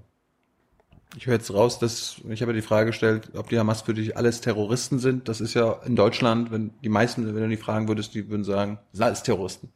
Ich 1.15 1.25
höre 1.25 1.35
jetzt 1.35 1.53
raus, 1.53 1.79
dass 1.79 2.21
ich 2.29 2.41
habe 2.41 2.51
die 2.51 2.61
Frage 2.61 2.87
gestellt, 2.87 3.31
ob 3.37 3.47
die 3.47 3.57
Hamas 3.57 3.81
für 3.81 3.93
dich 3.93 4.17
alles 4.17 4.41
Terroristen 4.41 4.99
sind. 4.99 5.29
Das 5.29 5.39
ist 5.39 5.53
ja 5.53 5.77
in 5.85 5.95
Deutschland, 5.95 6.51
wenn 6.51 6.71
die 6.83 6.89
meisten, 6.89 7.33
wenn 7.33 7.43
du 7.43 7.47
die 7.47 7.55
fragen 7.55 7.87
würdest, 7.87 8.13
die 8.13 8.29
würden 8.29 8.43
sagen, 8.43 8.77
sind 8.91 9.05
alles 9.05 9.23
Terroristen. 9.23 9.71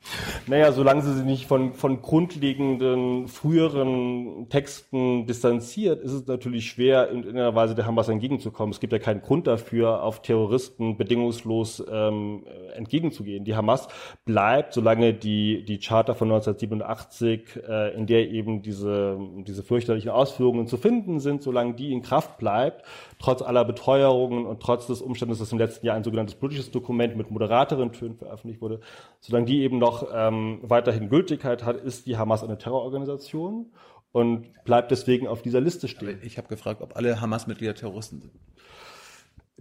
Naja, 0.47 0.73
solange 0.73 1.01
sie 1.01 1.13
sich 1.13 1.23
nicht 1.23 1.47
von, 1.47 1.73
von 1.73 2.01
grundlegenden 2.01 3.29
früheren 3.29 4.49
Texten 4.49 5.25
distanziert, 5.25 6.03
ist 6.03 6.11
es 6.11 6.27
natürlich 6.27 6.67
schwer, 6.67 7.09
in 7.09 7.19
irgendeiner 7.19 7.55
Weise 7.55 7.75
der 7.75 7.85
Hamas 7.85 8.09
entgegenzukommen. 8.09 8.73
Es 8.73 8.81
gibt 8.81 8.91
ja 8.91 8.99
keinen 8.99 9.21
Grund 9.21 9.47
dafür, 9.47 10.03
auf 10.03 10.21
Terroristen 10.21 10.97
bedingungslos 10.97 11.81
ähm, 11.89 12.43
entgegenzugehen. 12.75 13.45
Die 13.45 13.55
Hamas 13.55 13.87
bleibt, 14.25 14.73
solange 14.73 15.13
die, 15.13 15.63
die 15.63 15.79
Charta 15.79 16.13
von 16.13 16.29
1987, 16.29 17.57
äh, 17.67 17.95
in 17.95 18.05
der 18.05 18.29
eben 18.29 18.61
diese, 18.61 19.17
diese 19.47 19.63
fürchterlichen 19.63 20.11
Ausführungen 20.11 20.67
zu 20.67 20.75
finden 20.75 21.20
sind, 21.21 21.41
solange 21.41 21.73
die 21.75 21.91
in 21.93 22.01
Kraft 22.01 22.37
bleibt, 22.37 22.85
trotz 23.19 23.41
aller 23.41 23.63
Beteuerungen 23.63 24.45
und 24.45 24.61
trotz 24.61 24.87
des 24.87 25.01
Umstandes, 25.01 25.39
dass 25.39 25.51
im 25.51 25.57
letzten 25.57 25.85
Jahr 25.85 25.95
ein 25.95 26.03
sogenanntes 26.03 26.35
politisches 26.35 26.71
Dokument 26.71 27.15
mit 27.15 27.31
moderateren 27.31 27.93
Tönen 27.93 28.15
veröffentlicht 28.15 28.61
wurde, 28.61 28.81
solange 29.19 29.45
die 29.45 29.61
eben 29.61 29.77
noch 29.77 30.07
ähm, 30.13 30.59
weiterhin 30.63 31.09
Gültigkeit 31.09 31.63
hat, 31.63 31.77
ist 31.77 32.07
die 32.07 32.17
Hamas 32.17 32.43
eine 32.43 32.57
Terrororganisation 32.57 33.67
und 34.11 34.63
bleibt 34.65 34.91
deswegen 34.91 35.27
auf 35.27 35.41
dieser 35.41 35.61
Liste 35.61 35.87
stehen. 35.87 36.19
Ich 36.23 36.37
habe 36.37 36.47
gefragt, 36.47 36.81
ob 36.81 36.95
alle 36.95 37.21
Hamas-Mitglieder 37.21 37.75
Terroristen 37.75 38.19
sind. 38.19 38.33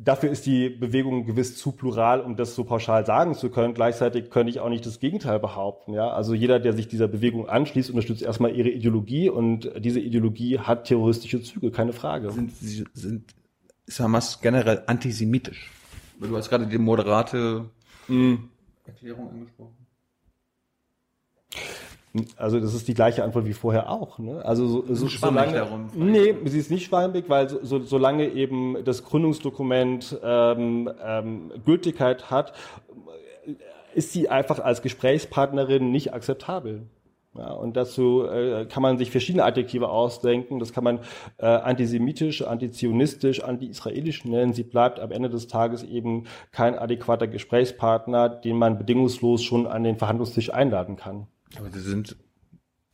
Dafür 0.03 0.30
ist 0.30 0.46
die 0.46 0.70
Bewegung 0.70 1.26
gewiss 1.26 1.59
zu 1.59 1.72
plural, 1.72 2.22
um 2.22 2.34
das 2.34 2.55
so 2.55 2.64
pauschal 2.64 3.05
sagen 3.05 3.34
zu 3.34 3.51
können. 3.51 3.74
Gleichzeitig 3.74 4.30
könnte 4.30 4.48
ich 4.51 4.61
auch 4.61 4.70
nicht 4.70 4.86
das 4.86 4.98
Gegenteil 4.98 5.38
behaupten. 5.38 5.92
Ja? 5.92 6.11
Also 6.11 6.32
jeder, 6.32 6.59
der 6.59 6.72
sich 6.72 6.88
dieser 6.88 7.07
Bewegung 7.07 7.51
anschließt, 7.51 7.90
unterstützt 7.90 8.22
erstmal 8.22 8.57
ihre 8.57 8.70
Ideologie 8.70 9.28
und 9.28 9.70
diese 9.78 10.01
Ideologie 10.01 10.59
hat 10.59 10.86
terroristische 10.86 11.42
Züge, 11.42 11.70
keine 11.70 11.92
Frage. 11.92 12.30
Sind, 12.30 12.51
sind, 12.57 13.34
ist 13.86 14.01
Hamas 14.01 14.40
generell 14.40 14.82
antisemitisch? 14.86 15.70
Du 16.18 16.34
hast 16.34 16.48
gerade 16.48 16.66
die 16.66 16.78
moderate 16.78 17.66
mm. 18.09 18.36
Erklärung 18.86 19.28
angesprochen. 19.28 19.80
Also 22.36 22.58
das 22.58 22.74
ist 22.74 22.88
die 22.88 22.94
gleiche 22.94 23.22
Antwort 23.22 23.46
wie 23.46 23.52
vorher 23.52 23.88
auch. 23.88 24.18
Ne? 24.18 24.44
Also 24.44 24.66
so, 24.66 24.94
so, 24.94 25.06
solange, 25.06 25.52
darum, 25.52 25.90
nee, 25.94 26.34
sie 26.44 26.58
ist 26.58 26.70
nicht 26.70 26.86
schwammig, 26.86 27.26
weil 27.28 27.48
so, 27.48 27.61
so, 27.62 27.80
solange 27.82 28.28
eben 28.30 28.76
das 28.84 29.04
Gründungsdokument 29.04 30.18
ähm, 30.22 30.90
ähm, 31.04 31.52
Gültigkeit 31.64 32.30
hat, 32.30 32.52
ist 33.94 34.12
sie 34.12 34.28
einfach 34.28 34.58
als 34.58 34.82
Gesprächspartnerin 34.82 35.90
nicht 35.90 36.12
akzeptabel. 36.12 36.88
Ja, 37.38 37.52
und 37.52 37.76
dazu 37.76 38.24
äh, 38.24 38.66
kann 38.66 38.82
man 38.82 38.98
sich 38.98 39.12
verschiedene 39.12 39.44
Adjektive 39.44 39.88
ausdenken. 39.88 40.58
Das 40.58 40.72
kann 40.72 40.82
man 40.82 40.98
äh, 41.38 41.46
antisemitisch, 41.46 42.42
antizionistisch, 42.42 43.44
anti-israelisch 43.44 44.24
nennen. 44.24 44.52
Sie 44.52 44.64
bleibt 44.64 44.98
am 44.98 45.12
Ende 45.12 45.30
des 45.30 45.46
Tages 45.46 45.84
eben 45.84 46.24
kein 46.50 46.76
adäquater 46.76 47.28
Gesprächspartner, 47.28 48.28
den 48.28 48.56
man 48.56 48.78
bedingungslos 48.78 49.44
schon 49.44 49.68
an 49.68 49.84
den 49.84 49.96
Verhandlungstisch 49.96 50.52
einladen 50.52 50.96
kann. 50.96 51.28
Aber 51.59 51.70
sie 51.70 51.80
sind, 51.80 52.16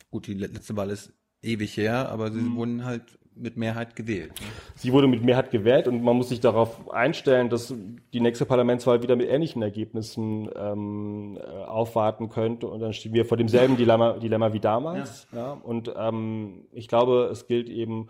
gut, 0.09 0.27
die 0.27 0.33
letzte 0.33 0.75
Wahl 0.75 0.89
ist 0.89 1.13
ewig 1.41 1.77
her, 1.77 2.09
aber 2.09 2.31
sie 2.31 2.41
mhm. 2.41 2.55
wurden 2.55 2.85
halt 2.85 3.17
mit 3.39 3.57
Mehrheit 3.57 3.95
gewählt. 3.95 4.31
Sie 4.75 4.91
wurde 4.93 5.07
mit 5.07 5.23
Mehrheit 5.23 5.51
gewählt 5.51 5.87
und 5.87 6.03
man 6.03 6.17
muss 6.17 6.29
sich 6.29 6.39
darauf 6.39 6.91
einstellen, 6.91 7.49
dass 7.49 7.73
die 8.13 8.19
nächste 8.19 8.45
Parlamentswahl 8.45 9.01
wieder 9.03 9.15
mit 9.15 9.29
ähnlichen 9.29 9.61
Ergebnissen 9.61 10.49
ähm, 10.55 11.37
äh, 11.37 11.63
aufwarten 11.65 12.29
könnte 12.29 12.67
und 12.67 12.79
dann 12.79 12.93
stehen 12.93 13.13
wir 13.13 13.25
vor 13.25 13.37
demselben 13.37 13.77
Dilemma, 13.77 14.13
Dilemma 14.13 14.53
wie 14.53 14.59
damals. 14.59 15.27
Ja. 15.31 15.37
ja. 15.37 15.51
Und 15.51 15.93
ähm, 15.95 16.65
ich 16.71 16.87
glaube, 16.87 17.29
es 17.31 17.47
gilt 17.47 17.69
eben 17.69 18.07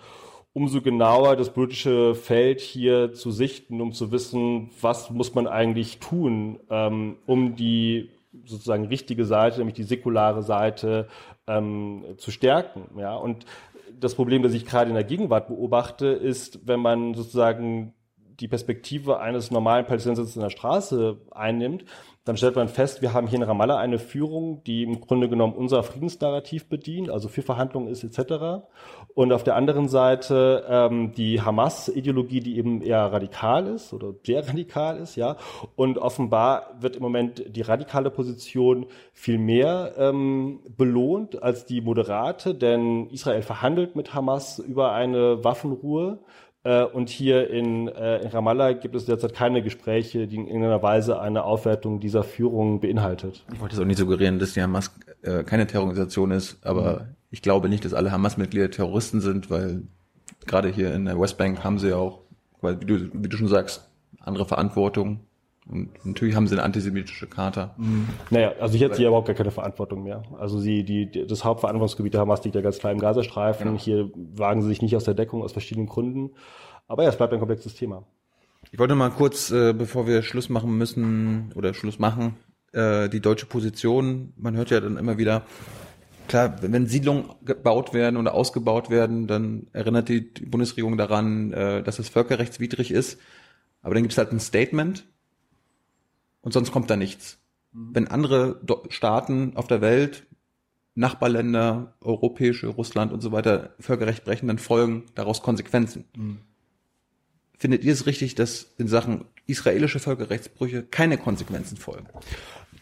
umso 0.54 0.82
genauer 0.82 1.36
das 1.36 1.54
politische 1.54 2.16
Feld 2.16 2.62
hier 2.62 3.14
zu 3.14 3.32
sichten, 3.32 3.80
um 3.80 3.92
zu 3.92 4.12
wissen, 4.12 4.72
was 4.82 5.12
muss 5.12 5.36
man 5.36 5.46
eigentlich 5.46 6.00
tun, 6.00 6.60
ähm, 6.70 7.18
um 7.28 7.56
die 7.56 8.10
sozusagen 8.46 8.86
richtige 8.86 9.26
Seite, 9.26 9.58
nämlich 9.58 9.76
die 9.76 9.84
säkulare 9.84 10.44
Seite, 10.44 11.08
ähm, 11.48 12.06
zu 12.18 12.32
stärken. 12.32 13.00
Ja? 13.00 13.16
Und 13.16 13.46
das 14.00 14.16
Problem, 14.16 14.44
das 14.44 14.54
ich 14.54 14.66
gerade 14.66 14.90
in 14.90 14.96
der 14.96 15.04
Gegenwart 15.04 15.48
beobachte, 15.48 16.08
ist, 16.08 16.68
wenn 16.68 16.80
man 16.80 17.14
sozusagen 17.14 17.94
die 18.40 18.48
Perspektive 18.48 19.20
eines 19.20 19.50
normalen 19.50 19.86
Palästinensers 19.86 20.36
in 20.36 20.44
der 20.44 20.50
Straße 20.50 21.18
einnimmt, 21.32 21.86
dann 22.24 22.38
stellt 22.38 22.56
man 22.56 22.68
fest, 22.68 23.02
wir 23.02 23.14
haben 23.14 23.28
hier 23.28 23.38
in 23.38 23.44
Ramallah 23.44 23.78
eine 23.78 24.00
Führung, 24.00 24.62
die 24.66 24.84
im 24.84 25.00
Grunde 25.00 25.30
genommen 25.30 25.54
unser 25.54 25.82
Friedensnarrativ 25.82 26.68
bedient, 26.68 27.10
also 27.10 27.30
für 27.30 27.42
Verhandlungen 27.42 27.88
ist 27.88 28.04
etc. 28.04 28.68
Und 29.18 29.34
auf 29.34 29.44
der 29.44 29.56
anderen 29.56 29.88
Seite 29.88 30.64
ähm, 30.70 31.12
die 31.14 31.42
Hamas-Ideologie, 31.42 32.40
die 32.40 32.60
eben 32.60 32.84
eher 32.84 33.12
radikal 33.12 33.66
ist 33.66 33.92
oder 33.92 34.14
sehr 34.24 34.48
radikal 34.48 35.00
ist, 35.00 35.16
ja. 35.16 35.38
Und 35.76 35.98
offenbar 35.98 36.76
wird 36.82 36.98
im 36.98 37.02
Moment 37.02 37.44
die 37.48 37.64
radikale 37.64 38.12
Position 38.12 38.86
viel 39.14 39.40
mehr 39.40 39.96
ähm, 39.98 40.60
belohnt 40.78 41.42
als 41.42 41.66
die 41.66 41.82
moderate, 41.82 42.54
denn 42.54 43.10
Israel 43.10 43.42
verhandelt 43.42 43.96
mit 43.96 44.14
Hamas 44.14 44.60
über 44.60 44.92
eine 44.92 45.44
Waffenruhe. 45.44 46.20
Äh, 46.64 46.84
und 46.84 47.10
hier 47.10 47.50
in, 47.50 47.88
äh, 47.88 48.20
in 48.20 48.28
Ramallah 48.28 48.74
gibt 48.74 48.94
es 48.94 49.06
derzeit 49.06 49.34
keine 49.34 49.64
Gespräche, 49.64 50.28
die 50.28 50.36
in 50.36 50.46
irgendeiner 50.46 50.84
Weise 50.84 51.20
eine 51.20 51.44
Aufwertung 51.44 52.00
dieser 52.00 52.22
Führung 52.22 52.82
beinhaltet. 52.82 53.44
Ich 53.52 53.60
wollte 53.60 53.74
es 53.74 53.82
auch 53.82 53.86
nicht 53.86 53.98
suggerieren, 53.98 54.38
dass 54.38 54.54
die 54.54 54.62
Hamas 54.62 54.94
äh, 55.22 55.44
keine 55.44 55.68
Terrororganisation 55.68 56.32
ist, 56.32 56.66
aber 56.66 57.00
mhm. 57.00 57.06
ich 57.32 57.42
glaube 57.42 57.70
nicht, 57.70 57.86
dass 57.86 57.94
alle 57.94 58.12
Hamas-Mitglieder 58.12 58.72
Terroristen 58.72 59.22
sind, 59.22 59.50
weil 59.50 59.84
gerade 60.46 60.70
hier 60.70 60.94
in 60.94 61.06
der 61.06 61.20
Westbank 61.20 61.64
haben 61.64 61.80
sie 61.80 61.94
auch, 61.94 62.22
weil 62.62 62.80
wie 62.82 62.86
du, 62.86 63.10
wie 63.14 63.30
du 63.30 63.38
schon 63.38 63.48
sagst, 63.48 63.90
andere 64.20 64.46
Verantwortung. 64.46 65.22
Und 65.70 66.06
natürlich 66.06 66.36
haben 66.36 66.48
sie 66.48 66.56
eine 66.56 66.64
antisemitische 66.64 67.28
Charta. 67.28 67.76
Mhm. 67.78 68.08
Naja, 68.30 68.54
also 68.60 68.78
hier 68.78 68.88
hat 68.88 68.96
sie 68.96 69.04
ja 69.04 69.10
überhaupt 69.10 69.28
gar 69.28 69.36
keine 69.36 69.52
Verantwortung 69.52 70.04
mehr. 70.04 70.24
Also 70.40 70.60
sie, 70.60 70.84
die, 70.84 71.28
das 71.28 71.44
Hauptverantwortungsgebiet 71.44 72.14
der 72.14 72.22
Hamas 72.22 72.44
liegt 72.44 72.56
ja 72.56 72.62
ganz 72.62 72.78
klar 72.78 72.94
im 72.94 73.00
Gazastreifen. 73.00 73.68
Genau. 73.68 73.80
Hier 73.80 74.10
wagen 74.36 74.62
sie 74.62 74.70
sich 74.70 74.82
nicht 74.82 74.96
aus 74.96 75.04
der 75.04 75.14
Deckung 75.14 75.44
aus 75.44 75.52
verschiedenen 75.52 75.88
Gründen. 75.88 76.32
Aber 76.88 77.04
ja, 77.04 77.10
es 77.10 77.18
bleibt 77.18 77.34
ein 77.34 77.40
komplexes 77.40 77.76
Thema. 77.76 78.04
Ich 78.72 78.80
wollte 78.80 78.96
mal 78.96 79.10
kurz, 79.12 79.52
äh, 79.52 79.74
bevor 79.74 80.08
wir 80.08 80.24
Schluss 80.24 80.50
machen 80.50 80.78
müssen 80.78 81.52
oder 81.56 81.74
Schluss 81.74 82.00
machen, 82.00 82.36
äh, 82.74 83.10
die 83.10 83.22
deutsche 83.22 83.46
Position. 83.46 84.34
Man 84.38 84.56
hört 84.56 84.70
ja 84.70 84.80
dann 84.80 84.98
immer 84.98 85.18
wieder, 85.18 85.46
klar, 86.28 86.56
wenn 86.62 86.88
Siedlungen 86.88 87.26
gebaut 87.44 87.94
werden 87.94 88.18
oder 88.18 88.34
ausgebaut 88.34 88.90
werden, 88.90 89.28
dann 89.28 89.68
erinnert 89.74 90.10
die 90.10 90.22
Bundesregierung 90.22 90.98
daran, 90.98 91.54
äh, 91.54 91.84
dass 91.84 92.00
es 92.00 92.10
völkerrechtswidrig 92.10 92.92
ist. 92.92 93.20
Aber 93.82 93.94
dann 93.94 94.04
gibt 94.04 94.14
es 94.14 94.18
halt 94.18 94.32
ein 94.32 94.40
Statement 94.40 95.06
und 96.42 96.54
sonst 96.54 96.72
kommt 96.72 96.90
da 96.90 96.96
nichts. 96.96 97.40
Mhm. 97.72 97.90
Wenn 97.94 98.08
andere 98.08 98.62
Staaten 98.90 99.54
auf 99.56 99.68
der 99.68 99.82
Welt, 99.82 100.26
Nachbarländer, 100.96 101.94
europäische, 102.02 102.68
Russland 102.68 103.14
und 103.14 103.22
so 103.22 103.32
weiter 103.32 103.76
Völkerrecht 103.80 104.26
brechen, 104.26 104.48
dann 104.48 104.58
folgen 104.58 105.06
daraus 105.14 105.44
Konsequenzen. 105.44 106.06
Mhm. 106.16 106.40
Findet 107.58 107.84
ihr 107.84 107.94
es 107.94 108.06
richtig, 108.06 108.36
dass 108.36 108.74
in 108.78 108.88
Sachen 108.88 109.26
israelische 109.46 110.00
Völkerrechtsbrüche 110.00 110.84
keine 110.84 111.18
Konsequenzen 111.18 111.78
folgen? 111.78 112.08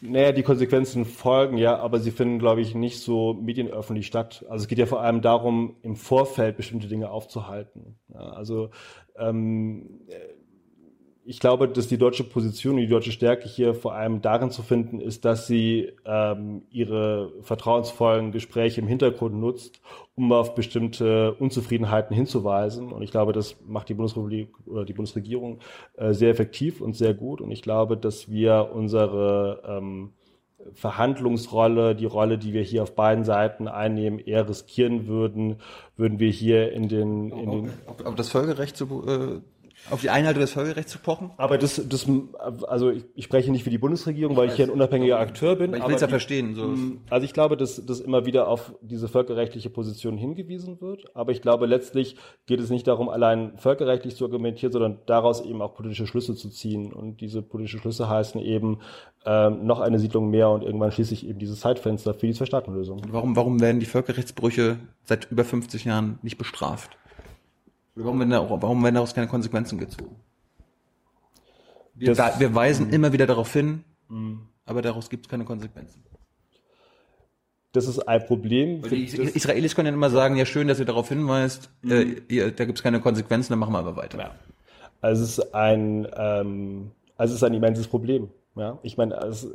Naja, 0.02 0.32
die 0.32 0.43
Konsequenzen 0.43 1.06
folgen 1.06 1.58
ja, 1.58 1.78
aber 1.78 2.00
sie 2.00 2.12
finden, 2.12 2.39
glaube 2.39 2.62
ich, 2.62 2.76
nicht 2.76 3.00
so 3.00 3.34
medienöffentlich 3.34 4.08
statt. 4.08 4.46
Also 4.50 4.64
es 4.64 4.68
geht 4.68 4.78
ja 4.78 4.86
vor 4.86 5.02
allem 5.02 5.22
darum, 5.22 5.76
im 5.82 5.96
Vorfeld 5.96 6.58
bestimmte 6.58 6.88
Dinge 6.88 7.10
aufzuhalten. 7.10 7.98
Ja, 8.14 8.20
also 8.20 8.70
ähm, 9.18 10.02
ich 11.28 11.39
glaube, 11.39 11.67
dass 11.67 11.88
die 11.88 11.97
deutsche 11.97 12.23
Position 12.23 12.76
und 12.76 12.82
die 12.82 12.88
deutsche 12.88 13.11
Stärke 13.11 13.47
hier 13.47 13.73
vor 13.73 13.93
allem 13.93 14.21
darin 14.21 14.51
zu 14.51 14.61
finden 14.61 15.01
ist, 15.01 15.26
dass 15.26 15.47
sie 15.47 15.91
ähm, 16.05 16.61
ihre 16.69 17.32
vertrauensvollen 17.41 18.32
Gespräche 18.32 18.80
im 18.80 18.88
Hintergrund 18.88 19.36
nutzt, 19.36 19.82
um 20.13 20.32
auf 20.32 20.53
bestimmte 20.53 21.34
Unzufriedenheiten 21.34 22.15
hinzuweisen. 22.15 22.91
Und 22.91 23.01
ich 23.01 23.09
glaube, 23.09 23.34
das 23.34 23.55
macht 23.65 23.89
die 23.89 23.95
Bundesrepublik 23.95 24.49
oder 24.67 24.86
die 24.86 24.93
Bundesregierung 24.93 25.59
äh, 25.97 26.13
sehr 26.13 26.30
effektiv 26.30 26.80
und 26.80 26.95
sehr 26.95 27.15
gut. 27.15 27.41
Und 27.41 27.49
ich 27.49 27.63
glaube, 27.63 27.97
dass 27.97 28.30
wir 28.30 28.69
unsere 28.71 29.63
ähm, 29.67 30.11
Verhandlungsrolle, 30.73 31.95
die 31.95 32.05
Rolle, 32.05 32.38
die 32.38 32.53
wir 32.53 32.61
hier 32.61 32.84
auf 32.84 32.93
beiden 32.95 33.23
Seiten 33.23 33.67
einnehmen, 33.67 34.19
eher 34.19 34.47
riskieren 34.47 35.07
würden, 35.07 35.57
würden 35.97 36.19
wir 36.19 36.30
hier 36.30 36.71
in 36.71 36.88
den, 36.88 37.30
in 37.32 37.51
den 37.51 37.69
ob, 37.88 38.05
ob 38.05 38.15
das 38.15 38.30
Völkerrecht 38.30 38.78
zu, 38.78 39.03
äh, 39.07 39.41
auf 39.89 40.01
die 40.01 40.09
Einhaltung 40.09 40.41
des 40.41 40.51
Völkerrechts 40.51 40.91
zu 40.91 40.99
pochen? 40.99 41.32
Aber 41.38 41.57
das, 41.57 41.82
das 41.88 42.07
also 42.67 42.91
ich, 42.91 43.05
ich 43.15 43.26
spreche 43.26 43.51
nicht 43.51 43.63
für 43.63 43.69
die 43.69 43.78
Bundesregierung, 43.78 44.34
ich 44.34 44.38
weil 44.38 44.47
weiß, 44.47 44.53
ich 44.53 44.57
hier 44.57 44.65
ein 44.65 44.71
unabhängiger 44.71 45.19
Akteur 45.19 45.55
bin. 45.55 45.73
ich 45.73 45.88
will 45.88 45.95
es 45.95 46.01
ja 46.01 46.07
verstehen. 46.07 46.55
So. 46.55 46.67
Mm, 46.67 47.01
also 47.09 47.26
ich 47.26 47.34
glaube, 47.34 47.57
dass, 47.57 47.86
dass 47.86 47.99
immer 47.99 48.26
wieder 48.26 48.47
auf 48.47 48.73
diese 48.82 49.07
völkerrechtliche 49.07 49.69
Position 49.69 50.17
hingewiesen 50.17 50.82
wird. 50.82 51.05
Aber 51.15 51.32
ich 51.32 51.41
glaube, 51.41 51.65
letztlich 51.65 52.15
geht 52.45 52.59
es 52.59 52.69
nicht 52.69 52.88
darum, 52.88 53.09
allein 53.09 53.57
völkerrechtlich 53.57 54.15
zu 54.15 54.26
argumentieren, 54.26 54.71
sondern 54.71 54.99
daraus 55.05 55.45
eben 55.45 55.61
auch 55.61 55.76
politische 55.76 56.07
Schlüsse 56.07 56.36
zu 56.36 56.49
ziehen. 56.49 56.91
Und 56.91 57.21
diese 57.21 57.41
politischen 57.41 57.80
Schlüsse 57.80 58.09
heißen 58.09 58.41
eben 58.41 58.80
ähm, 59.26 59.65
noch 59.65 59.80
eine 59.80 59.99
Siedlung 59.99 60.30
mehr 60.30 60.49
und 60.49 60.63
irgendwann 60.63 60.91
schließlich 60.91 61.28
eben 61.28 61.39
dieses 61.39 61.59
Zeitfenster 61.59 62.13
für 62.13 62.28
die 62.28 62.34
Zwei-Staaten-Lösung. 62.34 63.01
Warum, 63.09 63.36
warum 63.36 63.61
werden 63.61 63.80
die 63.80 63.86
Völkerrechtsbrüche 63.86 64.78
seit 65.03 65.32
über 65.32 65.43
50 65.43 65.86
Jahren 65.86 66.19
nicht 66.21 66.38
bestraft? 66.38 66.97
Warum 67.96 68.20
werden, 68.20 68.32
da, 68.32 68.50
warum 68.50 68.84
werden 68.84 68.96
daraus 68.96 69.14
keine 69.14 69.28
Konsequenzen 69.28 69.78
gezogen? 69.80 70.16
Wir, 71.93 72.14
das, 72.14 72.39
wir 72.39 72.54
weisen 72.54 72.88
mh. 72.88 72.93
immer 72.93 73.14
wieder 73.14 73.26
darauf 73.26 73.52
hin, 73.54 73.84
mh. 74.10 74.39
aber 74.66 74.82
daraus 74.82 75.10
gibt 75.10 75.26
es 75.26 75.30
keine 75.30 75.46
Konsequenzen. 75.46 76.04
Das 77.76 77.88
ist 77.88 78.00
ein 78.00 78.26
Problem. 78.26 78.82
Weil 78.84 78.89
die 78.89 79.04
Israelis 79.04 79.76
können 79.76 79.88
ja 79.88 79.93
immer 79.93 80.10
sagen, 80.10 80.38
ja 80.38 80.46
schön, 80.46 80.70
dass 80.70 80.80
ihr 80.80 80.86
darauf 80.86 81.10
hinweist, 81.10 81.70
mhm. 81.82 81.91
äh, 81.91 82.04
ihr, 82.30 82.52
da 82.52 82.64
gibt 82.64 82.80
es 82.80 82.84
keine 82.84 83.02
Konsequenzen, 83.02 83.52
dann 83.52 83.60
machen 83.60 83.74
wir 83.74 83.80
aber 83.80 83.98
weiter. 83.98 84.18
Ja. 84.18 84.36
Also 85.02 85.24
es 85.24 85.38
ist 85.38 85.54
ein, 85.54 86.08
ähm, 86.16 86.91
also 87.18 87.34
es 87.34 87.41
ist 87.41 87.43
ein 87.43 87.54
immenses 87.54 87.88
Problem. 87.88 88.30
Ja, 88.58 88.80
ich 88.84 88.95
meine, 88.95 89.18
also 89.18 89.49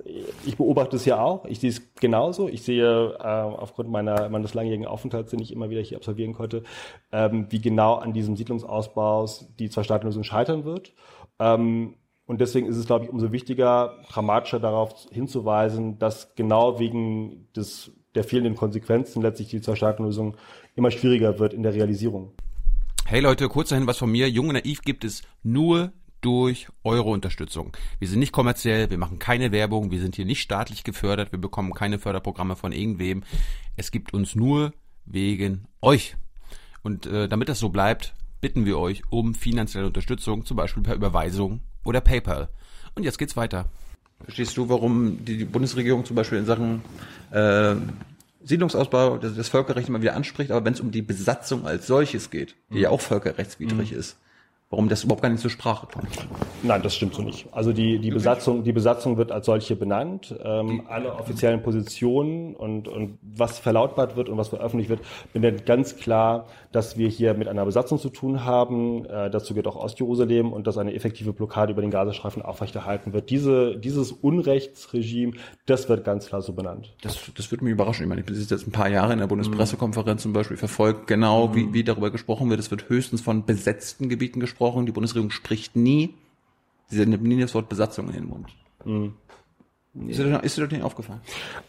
ich 0.44 0.58
beobachte 0.58 0.96
es 0.96 1.06
ja 1.06 1.22
auch. 1.22 1.46
Ich 1.46 1.60
sehe 1.60 1.70
es 1.70 1.94
genauso. 1.94 2.48
Ich 2.48 2.62
sehe 2.62 3.14
äh, 3.18 3.22
aufgrund 3.22 3.90
meiner, 3.90 4.28
meines 4.28 4.52
langjährigen 4.52 4.86
Aufenthalts, 4.86 5.30
den 5.30 5.40
ich 5.40 5.52
immer 5.52 5.70
wieder 5.70 5.80
hier 5.80 5.96
absolvieren 5.96 6.34
konnte, 6.34 6.64
ähm, 7.10 7.46
wie 7.48 7.62
genau 7.62 7.94
an 7.94 8.12
diesem 8.12 8.36
Siedlungsausbau 8.36 9.26
die 9.58 9.70
Zwei-Staaten-Lösung 9.70 10.22
scheitern 10.22 10.64
wird. 10.64 10.92
Ähm, 11.38 11.94
und 12.26 12.42
deswegen 12.42 12.66
ist 12.66 12.76
es, 12.76 12.86
glaube 12.86 13.06
ich, 13.06 13.10
umso 13.10 13.32
wichtiger, 13.32 13.96
dramatischer 14.10 14.60
darauf 14.60 15.06
hinzuweisen, 15.10 15.98
dass 15.98 16.34
genau 16.34 16.78
wegen 16.78 17.48
des, 17.56 17.92
der 18.14 18.22
fehlenden 18.22 18.54
Konsequenzen 18.54 19.22
letztlich 19.22 19.48
die 19.48 19.62
Zwei-Staaten-Lösung 19.62 20.36
immer 20.76 20.90
schwieriger 20.90 21.38
wird 21.38 21.54
in 21.54 21.62
der 21.62 21.72
Realisierung. 21.72 22.32
Hey 23.06 23.20
Leute, 23.20 23.48
kurz 23.48 23.70
dahin 23.70 23.88
was 23.88 23.98
von 23.98 24.12
mir. 24.12 24.30
Jung 24.30 24.48
und 24.48 24.54
Naiv 24.54 24.82
gibt 24.82 25.04
es 25.04 25.22
nur 25.42 25.90
durch 26.20 26.68
eure 26.84 27.08
Unterstützung. 27.08 27.76
Wir 27.98 28.08
sind 28.08 28.18
nicht 28.18 28.32
kommerziell, 28.32 28.90
wir 28.90 28.98
machen 28.98 29.18
keine 29.18 29.52
Werbung, 29.52 29.90
wir 29.90 30.00
sind 30.00 30.16
hier 30.16 30.24
nicht 30.24 30.40
staatlich 30.40 30.84
gefördert, 30.84 31.32
wir 31.32 31.38
bekommen 31.38 31.72
keine 31.72 31.98
Förderprogramme 31.98 32.56
von 32.56 32.72
irgendwem. 32.72 33.22
Es 33.76 33.90
gibt 33.90 34.12
uns 34.12 34.34
nur 34.34 34.72
wegen 35.06 35.66
euch. 35.80 36.16
Und 36.82 37.06
äh, 37.06 37.28
damit 37.28 37.48
das 37.48 37.58
so 37.58 37.68
bleibt, 37.68 38.14
bitten 38.40 38.64
wir 38.64 38.78
euch 38.78 39.02
um 39.10 39.34
finanzielle 39.34 39.86
Unterstützung, 39.86 40.44
zum 40.44 40.56
Beispiel 40.56 40.82
per 40.82 40.94
Überweisung 40.94 41.60
oder 41.84 42.00
PayPal. 42.00 42.48
Und 42.94 43.04
jetzt 43.04 43.18
geht's 43.18 43.36
weiter. 43.36 43.68
Verstehst 44.24 44.56
du, 44.56 44.68
warum 44.68 45.24
die 45.24 45.44
Bundesregierung 45.44 46.04
zum 46.04 46.16
Beispiel 46.16 46.38
in 46.38 46.46
Sachen 46.46 46.82
äh, 47.30 47.76
Siedlungsausbau 48.42 49.18
das, 49.18 49.34
das 49.34 49.48
Völkerrecht 49.48 49.88
immer 49.88 50.02
wieder 50.02 50.14
anspricht, 50.14 50.50
aber 50.50 50.64
wenn 50.64 50.74
es 50.74 50.80
um 50.80 50.90
die 50.90 51.02
Besatzung 51.02 51.66
als 51.66 51.86
solches 51.86 52.30
geht, 52.30 52.56
die 52.70 52.80
ja 52.80 52.90
auch 52.90 53.00
völkerrechtswidrig 53.00 53.92
mhm. 53.92 53.98
ist, 53.98 54.18
warum 54.70 54.88
das 54.88 55.02
überhaupt 55.02 55.22
gar 55.22 55.28
nicht 55.28 55.40
zur 55.40 55.50
Sprache 55.50 55.88
kommt. 55.88 56.08
Nein, 56.62 56.80
das 56.82 56.94
stimmt 56.94 57.14
so 57.14 57.22
nicht. 57.22 57.48
Also 57.50 57.72
die, 57.72 57.98
die 57.98 58.12
Besatzung, 58.12 58.62
die 58.62 58.72
Besatzung 58.72 59.16
wird 59.16 59.32
als 59.32 59.46
solche 59.46 59.74
benannt. 59.74 60.32
Ähm, 60.44 60.82
alle 60.88 61.12
offiziellen 61.12 61.60
Positionen 61.60 62.54
und, 62.54 62.86
und 62.86 63.18
was 63.20 63.58
verlautbart 63.58 64.14
wird 64.14 64.28
und 64.28 64.38
was 64.38 64.48
veröffentlicht 64.48 64.88
wird, 64.88 65.00
benennt 65.32 65.66
ganz 65.66 65.96
klar, 65.96 66.46
dass 66.70 66.96
wir 66.96 67.08
hier 67.08 67.34
mit 67.34 67.48
einer 67.48 67.64
Besatzung 67.64 67.98
zu 67.98 68.10
tun 68.10 68.44
haben. 68.44 69.04
Äh, 69.06 69.28
dazu 69.30 69.54
gehört 69.54 69.66
auch 69.66 69.74
Ostjerusalem 69.74 70.52
und 70.52 70.68
dass 70.68 70.78
eine 70.78 70.94
effektive 70.94 71.32
Blockade 71.32 71.72
über 71.72 71.82
den 71.82 71.90
Gazastreifen 71.90 72.40
aufrechterhalten 72.40 73.12
wird. 73.12 73.30
Diese, 73.30 73.76
dieses 73.76 74.12
Unrechtsregime, 74.12 75.32
das 75.66 75.88
wird 75.88 76.04
ganz 76.04 76.26
klar 76.26 76.42
so 76.42 76.52
benannt. 76.52 76.94
Das, 77.02 77.18
das 77.36 77.50
würde 77.50 77.64
mich 77.64 77.72
überraschen. 77.72 78.04
Ich 78.04 78.08
meine, 78.08 78.20
ich 78.20 78.26
bin 78.26 78.36
jetzt 78.36 78.68
ein 78.68 78.70
paar 78.72 78.88
Jahre 78.88 79.14
in 79.14 79.18
der 79.18 79.26
Bundespressekonferenz 79.26 80.22
zum 80.22 80.32
Beispiel 80.32 80.56
verfolgt, 80.56 81.08
genau 81.08 81.48
mhm. 81.48 81.54
wie, 81.56 81.72
wie 81.72 81.82
darüber 81.82 82.12
gesprochen 82.12 82.48
wird. 82.50 82.60
Es 82.60 82.70
wird 82.70 82.88
höchstens 82.88 83.20
von 83.20 83.44
besetzten 83.44 84.08
Gebieten 84.08 84.38
gesprochen 84.38 84.59
gesprochen. 84.60 84.86
Die 84.86 84.92
Bundesregierung 84.92 85.30
spricht 85.30 85.74
nie, 85.74 86.14
sie 86.88 87.06
nimmt 87.06 87.24
nie 87.24 87.40
das 87.40 87.54
Wort 87.54 87.70
Besatzung 87.70 88.08
in 88.08 88.14
den 88.14 88.26
Mund. 88.26 88.46
Mhm. 88.84 89.14
Ist 90.06 90.20
dir, 90.20 90.30
das, 90.30 90.44
ist 90.44 90.56
dir 90.56 90.62
das 90.62 90.70
nicht 90.70 90.84
aufgefallen? 90.84 91.20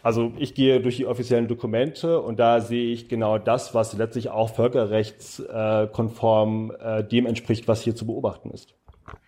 Also 0.04 0.32
ich 0.38 0.54
gehe 0.54 0.80
durch 0.80 0.98
die 0.98 1.06
offiziellen 1.06 1.48
Dokumente 1.48 2.20
und 2.20 2.38
da 2.38 2.60
sehe 2.60 2.92
ich 2.92 3.08
genau 3.08 3.38
das, 3.38 3.74
was 3.74 3.94
letztlich 3.94 4.28
auch 4.28 4.54
völkerrechtskonform 4.54 6.72
äh, 6.78 7.02
dem 7.02 7.26
entspricht, 7.26 7.66
was 7.66 7.82
hier 7.82 7.96
zu 7.96 8.06
beobachten 8.06 8.50
ist. 8.50 8.76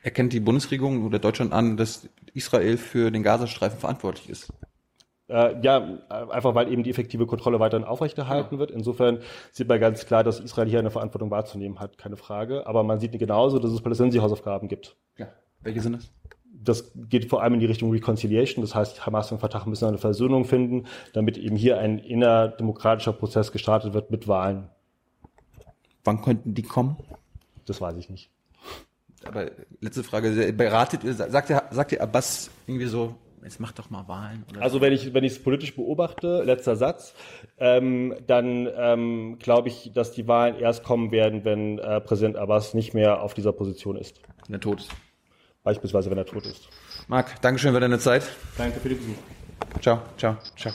Erkennt 0.05 0.33
die 0.33 0.39
Bundesregierung 0.39 1.05
oder 1.05 1.19
Deutschland 1.19 1.53
an, 1.53 1.77
dass 1.77 2.09
Israel 2.35 2.77
für 2.77 3.11
den 3.11 3.25
Gazastreifen 3.25 3.81
verantwortlich 3.81 4.31
ist? 4.31 4.53
Äh, 5.35 5.57
ja, 5.63 5.99
einfach 6.09 6.55
weil 6.55 6.73
eben 6.73 6.85
die 6.85 6.91
effektive 6.91 7.27
Kontrolle 7.27 7.59
weiterhin 7.59 7.85
aufrechterhalten 7.85 8.55
ja. 8.55 8.59
wird. 8.61 8.71
Insofern 8.71 9.19
sieht 9.51 9.67
man 9.67 9.81
ganz 9.81 10.07
klar, 10.07 10.23
dass 10.23 10.39
Israel 10.39 10.69
hier 10.69 10.79
eine 10.79 10.93
Verantwortung 10.93 11.33
wahrzunehmen 11.33 11.81
hat, 11.81 11.99
keine 11.99 12.17
Frage. 12.17 12.69
Aber 12.69 12.85
man 12.85 13.01
sieht 13.01 13.19
genauso, 13.19 13.59
dass 13.59 13.73
es 13.73 13.81
palästinensische 13.81 14.23
Hausaufgaben 14.23 14.69
gibt. 14.69 14.95
Ja. 15.19 15.27
Welche 15.63 15.81
sind 15.81 15.97
das? 15.97 16.13
Das 16.53 16.93
geht 16.95 17.29
vor 17.29 17.43
allem 17.43 17.55
in 17.55 17.61
die 17.61 17.67
Richtung 17.67 17.91
Reconciliation. 17.91 18.63
Das 18.65 18.77
heißt, 18.77 19.07
Hamas 19.07 19.33
und 19.33 19.39
Fatah 19.41 19.67
müssen 19.67 19.89
eine 19.89 19.99
Versöhnung 19.99 20.45
finden, 20.45 20.87
damit 21.15 21.37
eben 21.37 21.57
hier 21.57 21.79
ein 21.79 21.99
innerdemokratischer 21.99 23.13
Prozess 23.13 23.51
gestartet 23.51 23.93
wird 23.93 24.13
mit 24.13 24.29
Wahlen. 24.29 24.69
Wann 26.05 26.23
könnten 26.23 26.55
die 26.55 26.63
kommen? 26.63 26.97
Das 27.67 27.81
weiß 27.81 27.97
ich 27.97 28.09
nicht. 28.09 28.31
Aber 29.25 29.51
letzte 29.81 30.05
Frage, 30.05 30.53
beratet 30.53 31.03
ihr, 31.03 31.15
sagt 31.15 31.51
ihr, 31.51 31.61
sagt 31.73 31.91
ihr 31.91 32.03
Abbas 32.03 32.51
irgendwie 32.69 32.87
so, 32.87 33.17
jetzt 33.45 33.61
mach 33.61 33.73
doch 33.73 33.91
mal 33.91 34.09
Wahlen. 34.09 34.45
also 34.59 34.81
wenn 34.81 34.93
ich 34.93 35.15
wenn 35.15 35.23
ich 35.25 35.33
es 35.33 35.43
politisch 35.43 35.77
beobachte, 35.77 36.43
letzter 36.43 36.77
Satz, 36.77 37.15
ähm, 37.59 38.15
dann 38.27 38.69
ähm, 38.77 39.39
glaube 39.39 39.69
ich, 39.69 39.93
dass 39.95 40.13
die 40.13 40.27
Wahlen 40.27 40.59
erst 40.59 40.83
kommen 40.83 41.13
werden, 41.13 41.45
wenn 41.45 41.79
äh, 41.79 42.01
Präsident 42.01 42.37
Abbas 42.37 42.75
nicht 42.75 42.95
mehr 42.95 43.23
auf 43.23 43.35
dieser 43.35 43.53
Position 43.53 43.97
ist. 43.97 44.21
Wenn 44.47 44.57
er 44.57 44.61
tot 44.61 44.81
ist. 44.81 44.91
Beispielsweise, 45.63 46.11
wenn 46.11 46.19
er 46.19 46.27
tot 46.27 46.45
ist. 46.45 46.69
Marc, 47.09 47.41
Dankeschön 47.41 47.73
für 47.73 47.81
deine 47.81 47.99
Zeit. 47.99 48.25
Danke 48.59 48.81
für 48.81 48.89
die 48.89 48.97
Besuch. 48.97 49.15
Ciao, 49.81 50.03
ciao, 50.17 50.37
ciao. 50.57 50.73